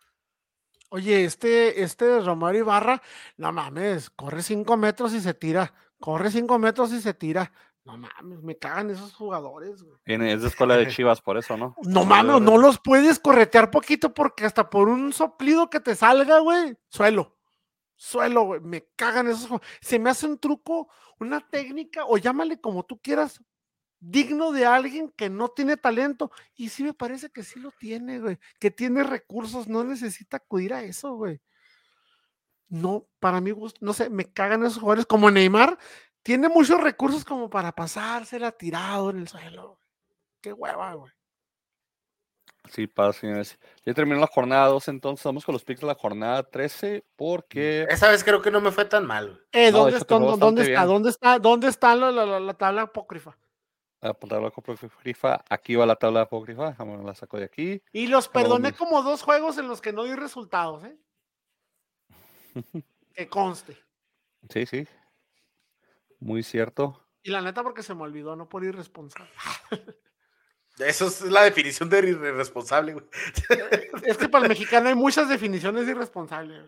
[0.91, 3.03] Oye, este, este Romario Ibarra,
[3.37, 7.53] no mames, corre cinco metros y se tira corre cinco metros y se tira.
[7.85, 9.97] No mames, me cagan esos jugadores, güey.
[10.05, 11.77] Es de escuela de Chivas, por eso, ¿no?
[11.85, 16.41] No mames, no los puedes corretear poquito porque hasta por un soplido que te salga,
[16.41, 17.37] güey, suelo.
[17.95, 18.61] Suelo, güey.
[18.61, 19.49] Me cagan esos.
[19.81, 23.41] Se me hace un truco, una técnica, o llámale como tú quieras,
[24.01, 26.31] digno de alguien que no tiene talento.
[26.55, 28.39] Y sí me parece que sí lo tiene, güey.
[28.59, 31.41] Que tiene recursos, no necesita acudir a eso, güey.
[32.69, 35.79] No, para mí, no sé, me cagan esos jugadores como Neymar.
[36.23, 39.79] Tiene muchos recursos como para pasársela tirado en el suelo.
[40.41, 41.13] Qué hueva, güey.
[42.73, 43.59] Sí, pasa, señores.
[43.85, 47.87] Ya terminó la jornada 2, entonces vamos con los picks de la jornada 13, porque...
[47.89, 49.41] Esa vez creo que no me fue tan mal.
[49.53, 53.37] Eh, ¿dónde, está, ¿dónde, está, ¿dónde, está, ¿Dónde está la, tabla apócrifa?
[54.01, 57.83] La tabla apócrifa, aquí va la tabla apócrifa, Vamos, la saco de aquí.
[57.93, 60.97] Y los perdoné como dos juegos en los que no di resultados, ¿eh?
[63.15, 63.77] Que conste.
[64.49, 64.87] Sí, sí.
[66.21, 67.07] Muy cierto.
[67.23, 69.31] Y la neta porque se me olvidó, no por irresponsable.
[70.79, 73.07] Eso es la definición de irresponsable, güey.
[74.05, 76.67] Es que para el mexicano hay muchas definiciones de irresponsable.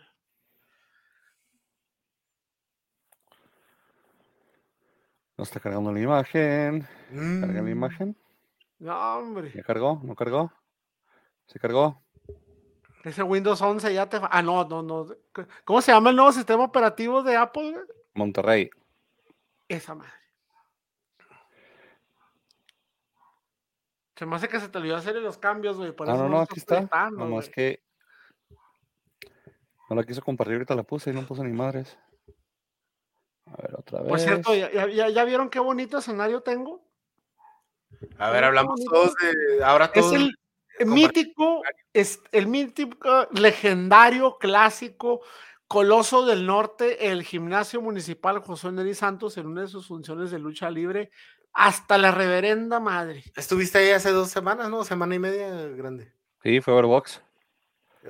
[5.36, 6.88] No está cargando la imagen.
[7.10, 7.68] ¿Carga la mm.
[7.68, 8.16] imagen?
[8.78, 9.52] No, hombre.
[9.54, 10.00] ¿Ya cargó?
[10.02, 10.52] ¿No cargó?
[11.46, 12.02] ¿Se cargó?
[13.04, 14.18] Ese Windows 11 ya te...
[14.22, 15.06] Ah, no, no, no.
[15.64, 17.76] ¿Cómo se llama el nuevo sistema operativo de Apple?
[18.14, 18.70] Monterrey.
[19.68, 20.12] Esa madre.
[24.16, 25.94] Se me hace que se te olvidó hacer los cambios, güey.
[26.00, 26.80] ah, no, no, aquí está.
[26.80, 27.84] Nada más que.
[29.88, 31.96] No la quiso compartir, ahorita la puse y no puse ni madres.
[33.46, 34.08] A ver, otra vez.
[34.08, 36.84] Por cierto, ¿ya, vieron qué bonito escenario tengo?
[38.18, 39.64] A ver, hablamos todos de.
[39.64, 40.12] Ahora todos.
[40.12, 40.38] Es el
[40.86, 45.20] mítico, es el mítico, legendario, clásico,
[45.68, 50.38] Coloso del Norte, el gimnasio municipal José Neri Santos, en una de sus funciones de
[50.38, 51.10] lucha libre,
[51.52, 53.22] hasta la reverenda madre.
[53.36, 54.82] Estuviste ahí hace dos semanas, ¿no?
[54.84, 56.10] Semana y media grande.
[56.42, 57.20] Sí, fue Overbox.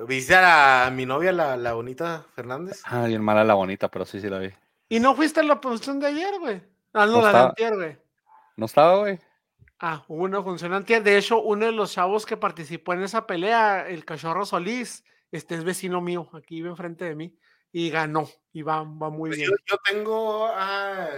[0.07, 2.81] ¿Viste a, mi novia, la, bonita Fernández?
[2.85, 4.51] Ah, bien mala la bonita, pero sí, sí la vi.
[4.87, 6.61] ¿Y no fuiste a la función de ayer, güey?
[6.93, 7.97] Ah, no, la de antier, güey.
[8.55, 9.19] No estaba, güey.
[9.79, 11.01] Ah, hubo una función antier.
[11.03, 15.55] De hecho, uno de los chavos que participó en esa pelea, el cachorro Solís, este
[15.55, 17.37] es vecino mío, aquí vive enfrente de mí,
[17.71, 19.51] y ganó, y va, va muy pues bien.
[19.65, 21.09] Yo, tengo a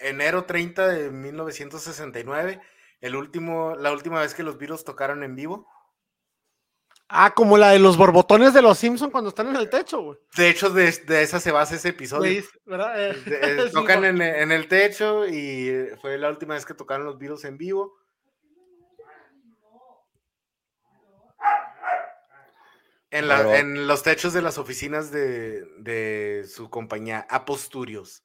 [0.00, 2.60] enero 30 de 1969,
[3.02, 5.68] el último, la última vez que los virus tocaron en vivo.
[7.16, 10.18] Ah, como la de los borbotones de los Simpson cuando están en el techo, güey.
[10.36, 12.28] De hecho, de, esa se basa ese episodio.
[12.32, 12.44] Eh,
[13.26, 17.56] eh, tocan en, el techo y fue la última vez que tocaron los virus en
[17.56, 17.96] vivo.
[23.12, 28.24] En, en los techos de las oficinas de, de su compañía, Aposturios.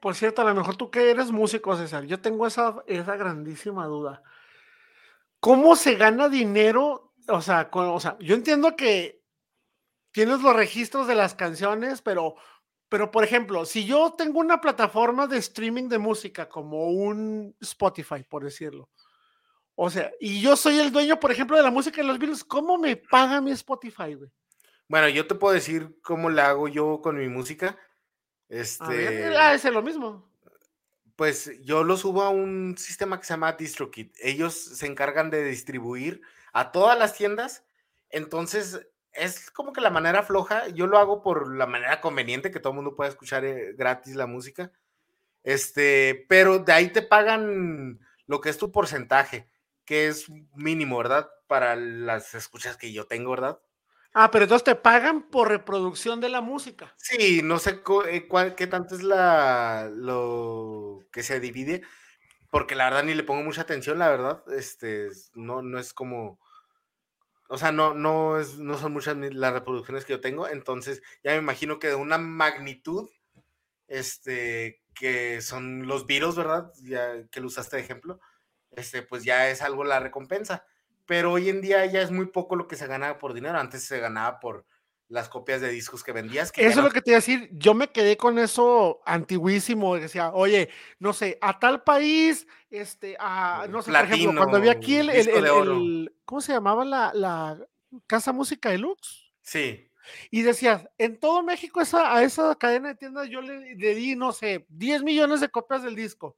[0.00, 3.86] Por cierto, a lo mejor tú que eres músico, César, yo tengo esa, esa grandísima
[3.86, 4.22] duda.
[5.46, 7.14] ¿Cómo se gana dinero?
[7.28, 9.22] O sea, o sea, yo entiendo que
[10.10, 12.34] tienes los registros de las canciones, pero,
[12.88, 18.24] pero por ejemplo, si yo tengo una plataforma de streaming de música como un Spotify,
[18.28, 18.90] por decirlo,
[19.76, 22.42] o sea, y yo soy el dueño, por ejemplo, de la música de los Beatles,
[22.42, 24.32] ¿cómo me paga mi Spotify, güey?
[24.88, 27.78] Bueno, yo te puedo decir cómo la hago yo con mi música.
[28.48, 29.32] Este.
[29.36, 30.28] Ah, es lo mismo.
[31.16, 34.14] Pues yo lo subo a un sistema que se llama DistroKit.
[34.22, 36.20] Ellos se encargan de distribuir
[36.52, 37.64] a todas las tiendas.
[38.10, 40.68] Entonces, es como que la manera floja.
[40.68, 44.14] Yo lo hago por la manera conveniente, que todo el mundo pueda escuchar eh, gratis
[44.14, 44.70] la música.
[45.42, 49.48] Este, pero de ahí te pagan lo que es tu porcentaje,
[49.84, 51.30] que es mínimo, ¿verdad?
[51.46, 53.58] Para las escuchas que yo tengo, ¿verdad?
[54.18, 56.94] Ah, pero entonces te pagan por reproducción de la música.
[56.96, 61.82] Sí, no sé eh, cuál, qué tanto es la lo que se divide,
[62.50, 64.42] porque la verdad ni le pongo mucha atención, la verdad.
[64.56, 66.40] Este, no, no es como.
[67.50, 70.48] O sea, no, no, es, no son muchas las reproducciones que yo tengo.
[70.48, 73.10] Entonces, ya me imagino que de una magnitud,
[73.86, 76.72] este, que son los virus, ¿verdad?
[76.84, 78.18] Ya que lo usaste de ejemplo,
[78.70, 80.64] este, pues ya es algo la recompensa
[81.06, 83.58] pero hoy en día ya es muy poco lo que se gana por dinero.
[83.58, 84.66] Antes se ganaba por
[85.08, 86.52] las copias de discos que vendías.
[86.56, 87.48] eso es lo que te iba a decir.
[87.52, 89.96] Yo me quedé con eso antiguísimo.
[89.96, 90.68] Decía, oye,
[90.98, 96.12] no sé, a tal país, este, a, no sé, por ejemplo, cuando había aquí el,
[96.24, 97.58] ¿cómo se llamaba la, la
[98.06, 99.32] Casa Música Deluxe?
[99.42, 99.88] Sí.
[100.30, 104.16] Y decías, en todo México esa, a esa cadena de tiendas yo le, le, di,
[104.16, 106.36] no sé, 10 millones de copias del disco.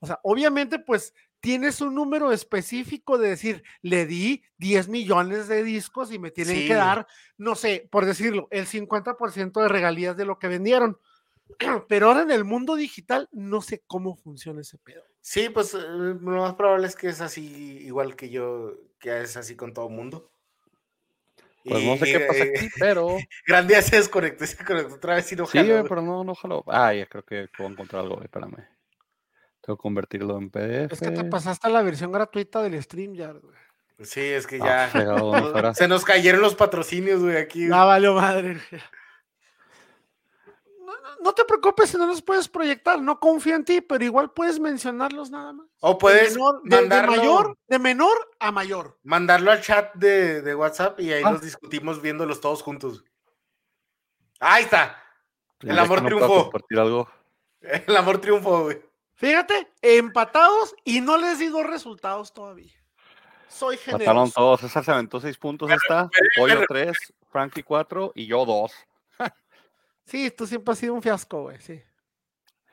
[0.00, 5.62] O sea, obviamente, pues tienes un número específico de decir, le di 10 millones de
[5.62, 7.06] discos y me tienen que dar,
[7.36, 10.98] no sé, por decirlo, el 50% de regalías de lo que vendieron.
[11.88, 15.02] Pero ahora en el mundo digital no sé cómo funciona ese pedo.
[15.20, 19.36] Sí, pues eh, lo más probable es que es así, igual que yo, que es
[19.36, 20.30] así con todo el mundo.
[21.64, 23.18] Pues no sé qué pasa aquí, pero.
[23.46, 26.64] Gran día se desconectó, se desconectó otra vez y no Sí, pero no, no jaló.
[26.66, 28.64] Ah, ya creo que voy a encontrar algo, espérame.
[29.68, 30.94] Tengo que convertirlo en PDF.
[30.94, 33.54] Es que te pasaste la versión gratuita del stream ya, güey.
[34.00, 35.74] Sí, es que ah, ya.
[35.74, 37.66] se nos cayeron los patrocinios, güey, aquí.
[37.66, 38.58] No, valió madre
[41.20, 44.58] no te preocupes si no los puedes proyectar, no confío en ti, pero igual puedes
[44.58, 45.66] mencionarlos nada más.
[45.80, 46.34] O puedes
[46.64, 48.98] de, mayor, de menor a mayor.
[49.02, 51.44] Mandarlo al chat de, WhatsApp y ahí nos ah.
[51.44, 53.04] discutimos viéndolos todos juntos.
[54.40, 55.02] Ahí está.
[55.60, 56.50] El amor triunfó.
[56.70, 57.08] Algo.
[57.60, 58.87] El amor triunfó, güey.
[59.18, 62.72] Fíjate, empatados y no les digo resultados todavía.
[63.48, 64.04] Soy generoso.
[64.04, 64.60] Mataron todos.
[64.60, 66.08] César se aventó seis puntos esta.
[66.36, 66.96] Pollo tres,
[67.28, 68.72] Frankie cuatro y yo dos.
[70.04, 71.82] Sí, tú siempre has sido un fiasco, güey, sí.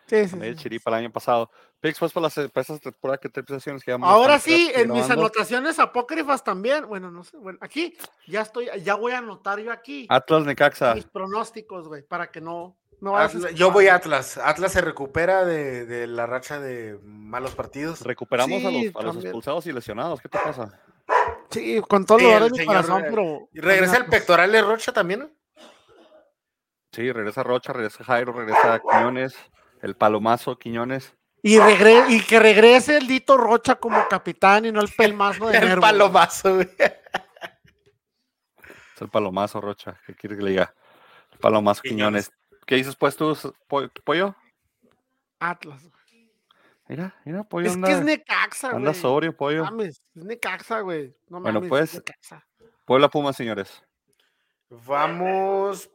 [0.05, 0.37] Sí, sí.
[0.39, 1.49] El chiripa el año pasado.
[1.79, 5.79] Pix, pues, por las empresas temporada que tres sesiones que Ahora sí, en mis anotaciones
[5.79, 6.87] apócrifas también.
[6.87, 7.37] Bueno, no sé.
[7.37, 7.97] Bueno, aquí
[8.27, 10.05] ya estoy, ya voy a anotar yo aquí.
[10.09, 10.93] Atlas Necaxa.
[10.93, 12.77] Mis pronósticos, güey, para que no.
[13.05, 14.37] No yo voy a Atlas.
[14.37, 18.01] Atlas se recupera de, de, la racha de malos partidos.
[18.01, 20.19] Recuperamos a, los, a los, expulsados y lesionados.
[20.21, 20.81] ¿Qué te pasa?
[21.51, 23.47] Sí, con todo lo de mi corazón, pero.
[23.53, 25.31] ¿Y regresa el pectoral de Rocha también?
[26.91, 29.35] Sí, regresa Rocha, regresa Jairo, regresa Quiñones,
[29.81, 31.13] el palomazo Quiñones.
[31.43, 35.57] Y, regre y que regrese el Dito Rocha como capitán y no el pelmazo de
[35.59, 36.69] El palomazo, güey.
[38.95, 39.99] Es el palomazo, Rocha.
[40.07, 40.73] ¿Qué quiere que le diga?
[41.33, 42.31] El palomazo Quiñones.
[42.65, 43.37] ¿Qué dices pues tú,
[44.03, 44.35] pollo?
[45.39, 45.81] Atlas.
[46.87, 47.67] Mira, mira, pollo.
[47.67, 48.77] Es que es Necaxa, güey.
[48.77, 49.63] Anda sobrio, pollo.
[49.63, 51.15] Mames, es Necaxa, güey.
[51.27, 52.01] No bueno, pues,
[52.85, 53.83] Puebla Puma, señores.
[54.69, 55.89] Vamos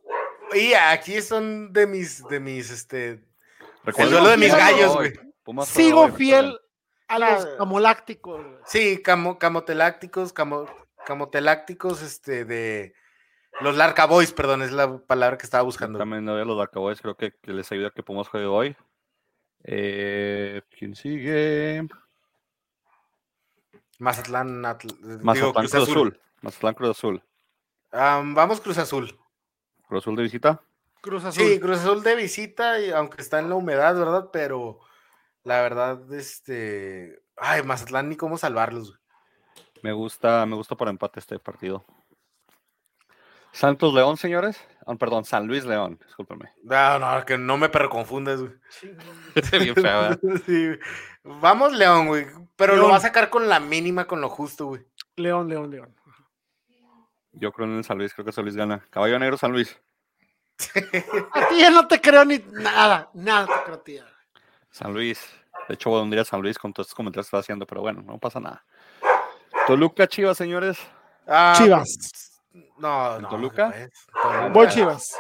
[0.55, 3.21] y aquí son de mis, de mis, este.
[3.97, 5.13] El duelo de mis gallos, güey.
[5.65, 6.59] Sigo fiel
[7.09, 8.45] a los camolácticos.
[8.67, 10.67] Sí, camo, camotelácticos, camo,
[11.07, 12.95] camotelácticos, este, de.
[13.61, 15.99] Los Larca Boys, perdón, es la palabra que estaba buscando.
[15.99, 18.77] También no los Larca Boys, creo que, les ayuda que Pumas juegue hoy.
[19.65, 21.87] Eh, ¿Quién sigue?
[23.99, 24.63] Mazatlán,
[25.23, 26.21] Mazatlán Cruz, Azul.
[26.41, 27.23] Mazatlán Cruz Azul.
[27.93, 29.19] vamos Cruz Azul.
[29.87, 30.63] ¿Cruz Azul de visita?
[31.03, 31.45] Cruz Azul.
[31.45, 34.31] Sí, Cruz Azul de visita, y aunque está en la humedad, ¿verdad?
[34.33, 34.81] Pero
[35.45, 37.23] la verdad, este.
[37.37, 38.99] Ay, Mazatlán, ni cómo salvarlos.
[39.83, 41.85] Me gusta, me gusta por empate este partido.
[43.53, 44.61] Santos León, señores.
[44.87, 46.53] Ah, perdón, San Luis León, discúlpeme.
[46.63, 48.53] No, no, que no me confundes, güey.
[49.53, 49.75] Bien
[50.47, 50.79] sí.
[51.23, 52.27] Vamos, León, güey.
[52.57, 54.83] Pero lo va a sacar con la mínima, con lo justo, güey.
[55.17, 55.95] León, León, León.
[57.33, 58.85] Yo creo en el San Luis, creo que San Luis gana.
[58.91, 59.79] Caballo Negro, San Luis.
[61.33, 63.99] a ti ya no te creo ni nada, nada te creo a ti.
[64.71, 65.21] San Luis.
[65.69, 68.03] De hecho, voy a San Luis con todos estos comentarios que está haciendo, pero bueno,
[68.03, 68.65] no pasa nada.
[69.67, 70.79] Toluca, Chivas, señores.
[71.27, 72.30] Ah, Chivas.
[72.79, 73.29] No, no.
[73.29, 73.75] ¿Toluca?
[74.53, 75.19] Voy Chivas.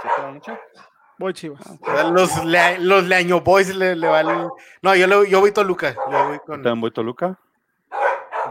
[1.18, 1.62] Voy Chivas.
[1.86, 4.48] Ah, los, le, los Leaño Boys le, le valen.
[4.82, 5.94] No, yo, yo voy Toluca.
[6.10, 6.62] Yo voy con...
[6.62, 7.38] ¿También voy Toluca?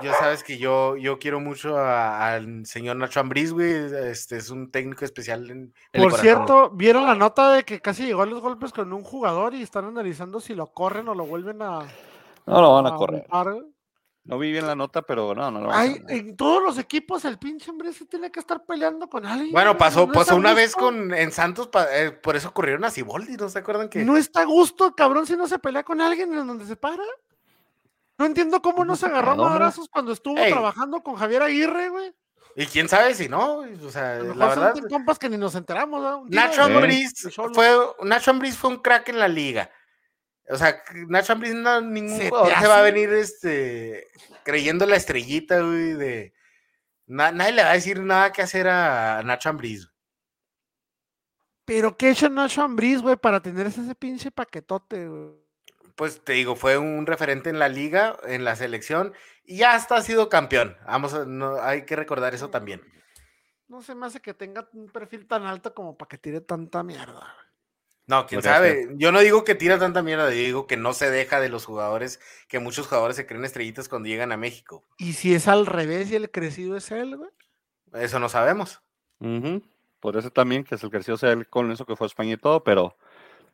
[0.02, 3.72] Ya sabes que yo, yo quiero mucho al señor Nacho Ambriz, güey.
[3.72, 5.50] Este es un técnico especial.
[5.50, 9.04] En, Por cierto, ¿vieron la nota de que casi llegó a los golpes con un
[9.04, 11.80] jugador y están analizando si lo corren o lo vuelven a.
[12.46, 13.26] No lo van a, correr.
[14.30, 17.26] No vi bien la nota, pero no, no lo van a En todos los equipos
[17.26, 19.52] el pinche Ambriz tiene que estar peleando con alguien.
[19.52, 23.50] Bueno, pasó, pasó una vez con en Santos, eh, por eso corrieron a Ciboldi, ¿no
[23.50, 24.06] se acuerdan que?
[24.06, 27.02] No está a gusto, cabrón, si no se pelea con alguien en donde se para.
[28.20, 32.14] No entiendo cómo no se agarró a abrazos cuando estuvo trabajando con Javier Aguirre, güey.
[32.56, 34.76] Y quién sabe si no, o sea, la verdad.
[34.76, 36.26] Son compas que ni nos enteramos, ¿no?
[36.28, 37.68] Nacho Ambriz fue,
[38.04, 39.72] Nacho Ambriz fue un crack en la liga.
[40.50, 44.08] O sea, Nacho Ambriz no, ningún se jugador se va a venir este
[44.44, 46.34] creyendo la estrellita, güey, de
[47.06, 49.88] nadie le va a decir nada que hacer a Nacho Ambriz.
[51.66, 55.50] Pero ¿qué hecho Nacho Ambriz, güey, para tener ese pinche paquetote, güey?
[56.00, 59.12] pues te digo, fue un referente en la liga, en la selección,
[59.44, 60.78] y ya hasta ha sido campeón.
[60.86, 62.82] Vamos, no, hay que recordar eso también.
[63.68, 66.84] No se me hace que tenga un perfil tan alto como para que tire tanta
[66.84, 67.36] mierda.
[68.10, 68.88] No, quién sabe.
[68.96, 72.20] Yo no digo que tira tanta mierda, digo que no se deja de los jugadores,
[72.48, 74.84] que muchos jugadores se creen estrellitas cuando llegan a México.
[74.98, 77.30] ¿Y si es al revés y el crecido es él, güey?
[77.94, 78.82] Eso no sabemos.
[80.00, 82.38] Por eso también que es el crecido sea él con eso que fue España y
[82.38, 82.98] todo, pero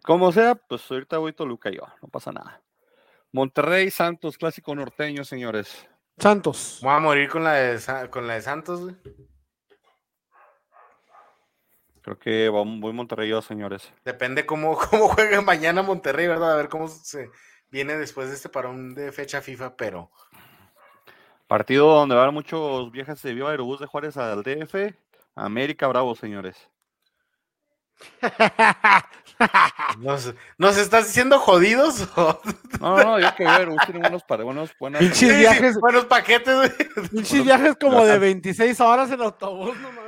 [0.03, 2.61] como sea, pues ahorita voy Toluca yo, no pasa nada.
[3.33, 5.85] Monterrey Santos, clásico norteño, señores.
[6.17, 6.79] Santos.
[6.81, 8.95] Voy a morir con la de, con la de Santos, güey.
[12.05, 13.91] Creo que voy Monterrey yo, señores.
[14.03, 16.53] Depende cómo, cómo juegue mañana Monterrey, ¿verdad?
[16.53, 17.31] A ver cómo se
[17.71, 20.11] viene después de este parón de fecha FIFA, pero.
[21.47, 24.93] Partido donde van muchos viajes de Viva Aerobús de Juárez al DF.
[25.33, 26.69] América Bravo, señores.
[29.97, 32.07] ¿Nos, ¿Nos, estás diciendo jodidos?
[32.79, 36.71] No, no, yo que ver, tiene buenos, buenos, buenos, viajes, buenos paquetes,
[37.43, 40.04] viajes como de 26 horas en autobús, no mames.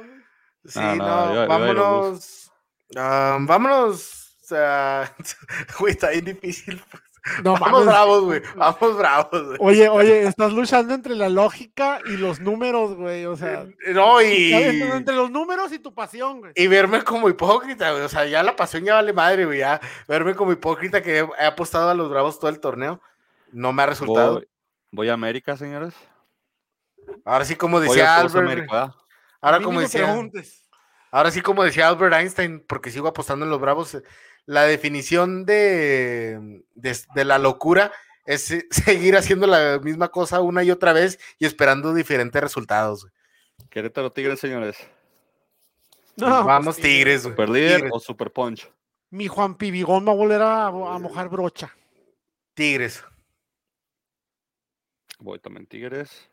[0.67, 2.51] Sí, no, vámonos.
[2.93, 4.35] vámonos.
[4.43, 5.13] O sea,
[5.79, 6.81] güey, está bien difícil.
[6.89, 7.03] Pues.
[7.43, 8.41] vamos bravos, güey.
[8.55, 9.57] Vamos bravos, güey.
[9.59, 13.25] Oye, oye, estás luchando entre la lógica y los números, güey.
[13.25, 13.65] O sea.
[13.85, 14.53] Eh, no, y.
[14.53, 16.53] Entre los números y tu pasión, güey.
[16.55, 18.03] Y verme como hipócrita, güey.
[18.03, 19.59] O sea, ya la pasión ya vale madre, güey.
[19.59, 23.01] Ya verme como hipócrita que he, apostado a los bravos todo el torneo.
[23.51, 24.43] No me ha resultado.
[24.91, 25.93] Voy, a América, señores.
[27.25, 28.67] Ahora sí, como decía Albert.
[29.41, 30.15] Ahora como decía,
[31.11, 33.97] ahora sí como decía Albert Einstein, porque sigo apostando en los Bravos,
[34.45, 37.91] la definición de, de, la locura
[38.25, 43.07] es seguir haciendo la misma cosa una y otra vez y esperando diferentes resultados.
[43.69, 44.77] Querétaro Tigres, señores.
[46.15, 47.21] No, Vamos pues, Tigres.
[47.23, 48.71] Super líder o Super Punch.
[49.09, 51.75] Mi Juan Pibigón va a volver a, a mojar brocha.
[52.53, 53.03] Tigres.
[55.19, 56.29] Voy también Tigres.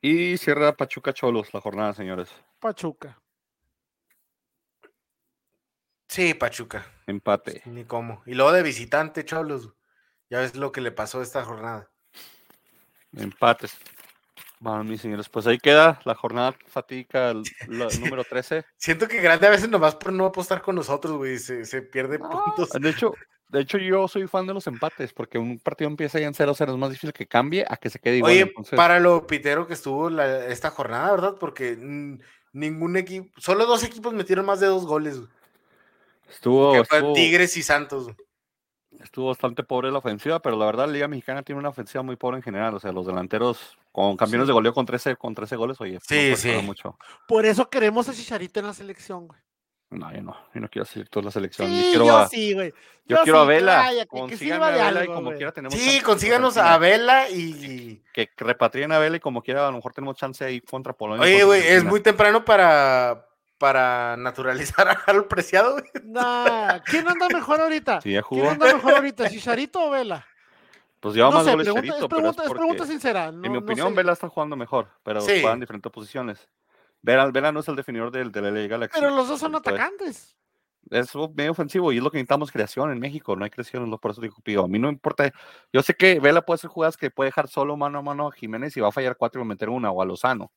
[0.00, 2.28] Y cierra Pachuca Cholos la jornada, señores.
[2.60, 3.20] Pachuca.
[6.08, 6.86] Sí, Pachuca.
[7.06, 7.62] Empate.
[7.66, 8.22] Ni cómo.
[8.24, 9.74] Y luego de visitante, Cholos.
[10.30, 11.90] Ya ves lo que le pasó esta jornada.
[13.12, 13.76] Empates.
[14.60, 17.32] Bueno, mis señores, pues ahí queda la jornada fatídica
[18.00, 18.64] número 13.
[18.76, 22.18] Siento que grande a veces nomás por no apostar con nosotros, güey, se, se pierde
[22.18, 22.70] puntos.
[22.70, 23.14] De hecho,
[23.48, 26.70] de hecho, yo soy fan de los empates, porque un partido empieza ya en 0-0,
[26.70, 28.32] es más difícil que cambie a que se quede igual.
[28.32, 31.34] Oye, para lo pitero que estuvo esta jornada, ¿verdad?
[31.40, 31.76] Porque
[32.52, 35.20] ningún equipo, solo dos equipos metieron más de dos goles.
[36.28, 36.74] Estuvo,
[37.14, 38.08] Tigres y Santos.
[39.00, 42.16] Estuvo bastante pobre la ofensiva, pero la verdad la Liga Mexicana tiene una ofensiva muy
[42.16, 42.74] pobre en general.
[42.74, 46.36] O sea, los delanteros con campeones de goleo con 13, con 13 goles, oye, sí,
[46.36, 46.52] sí.
[46.62, 46.98] mucho.
[47.26, 49.40] Por eso queremos a Chicharito en la selección, güey.
[49.90, 51.70] No, yo no, yo no quiero seguir toda la selección.
[51.70, 52.74] yo quiero yo a, sí, güey.
[53.06, 53.90] Yo, quiero a Vela.
[54.06, 58.02] Consíganme a Vela y como quiera tenemos Sí, consíganos a Vela y.
[58.12, 61.22] Que repatrien a Vela y como quiera, a lo mejor tenemos chance ahí contra Polonia.
[61.22, 65.84] Oye, güey, es muy temprano para, para naturalizar a Harold Preciado, güey.
[66.04, 68.02] Nah, ¿quién anda mejor ahorita?
[68.02, 68.42] Sí, ya jugó.
[68.42, 70.26] ¿Quién anda mejor ahorita, Chicharito o Vela?
[71.00, 73.24] Pues lleva más sé, goles pregunta, Chicharito, es pregunta, es pregunta sincera.
[73.28, 76.46] en mi opinión, Vela está jugando mejor, pero juegan en diferentes posiciones.
[77.02, 79.00] Vela, Vela no es el definidor del, del LA Galaxy.
[79.00, 80.38] Pero los dos son atacantes
[80.90, 84.10] es medio ofensivo y es lo que necesitamos creación en México, no hay creación, por
[84.10, 85.30] eso digo, a mí no importa,
[85.72, 88.32] yo sé que Vela puede hacer jugadas que puede dejar solo mano a mano a
[88.32, 90.52] Jiménez y va a fallar cuatro y va a meter una o a Lozano,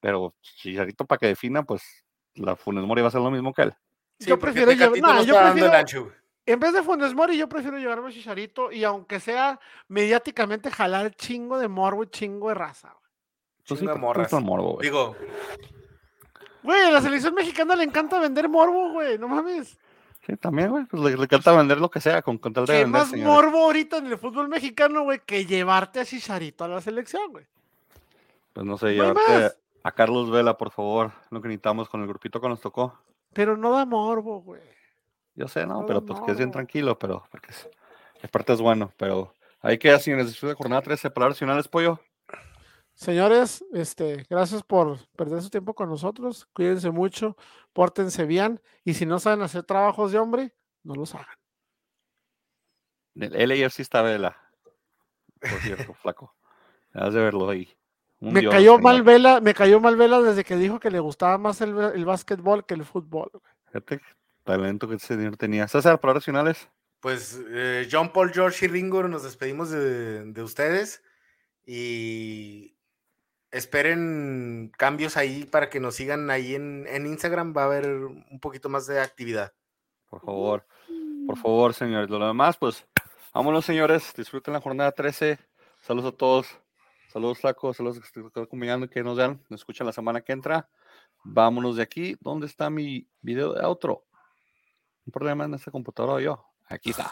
[0.00, 2.04] pero Chicharito para que defina, pues
[2.34, 3.74] la Funes Mori va a ser lo mismo que él.
[4.18, 6.12] yo prefiero llevar, no, yo prefiero,
[6.44, 11.14] en vez de Funes Mori, yo prefiero llevarme a Chicharito y aunque sea mediáticamente jalar
[11.14, 12.96] chingo de morbo y chingo de raza.
[13.66, 15.16] Pues chingo de morbo, Digo,
[16.62, 19.78] Güey, a la selección mexicana le encanta vender morbo, güey, no mames.
[20.24, 22.84] Sí, también, güey, pues le, encanta vender lo que sea con, con tal de ¿Qué
[22.84, 26.80] vender, más morbo ahorita en el fútbol mexicano, güey, que llevarte a Chicharito a la
[26.80, 27.44] selección, güey?
[28.52, 32.40] Pues no sé, llevarte a Carlos Vela, por favor, lo que necesitamos con el grupito
[32.40, 32.96] que nos tocó.
[33.32, 34.62] Pero no da morbo, güey.
[35.34, 38.92] Yo sé, no, pero pues que es bien tranquilo, pero porque es, parte es bueno,
[38.96, 41.98] pero ahí queda, señores, de jornada 13, palabras finales, pollo.
[43.02, 46.46] Señores, este, gracias por perder su tiempo con nosotros.
[46.52, 47.36] Cuídense mucho,
[47.72, 50.54] pórtense bien y si no saben hacer trabajos de hombre,
[50.84, 51.36] no los hagan.
[53.16, 54.36] El sí está vela.
[55.40, 56.32] Por cierto, flaco.
[56.92, 57.76] Has de verlo ahí.
[58.20, 61.60] me cayó mal vela, me cayó mal vela desde que dijo que le gustaba más
[61.60, 63.32] el, el básquetbol que el fútbol.
[63.66, 64.00] Fíjate,
[64.44, 65.66] talento que ese señor tenía.
[65.66, 66.68] César, palabras finales.
[67.00, 71.02] Pues eh, John Paul, George y Ringo nos despedimos de, de ustedes
[71.66, 72.76] y
[73.52, 77.54] esperen cambios ahí para que nos sigan ahí en, Instagram.
[77.56, 79.52] Va a haber un poquito más de actividad.
[80.08, 80.66] Por favor,
[81.26, 82.10] por favor, señores.
[82.10, 82.86] Lo demás, pues,
[83.32, 84.12] vámonos, señores.
[84.16, 85.38] Disfruten la jornada 13.
[85.80, 86.58] Saludos a todos.
[87.12, 87.76] Saludos, flacos.
[87.76, 89.40] Saludos que estén acompañando que nos vean.
[89.48, 90.68] Nos escuchan la semana que entra.
[91.24, 92.16] Vámonos de aquí.
[92.20, 94.04] ¿Dónde está mi video de outro?
[95.04, 96.44] Un problema en esta computadora yo.
[96.68, 97.10] Aquí está.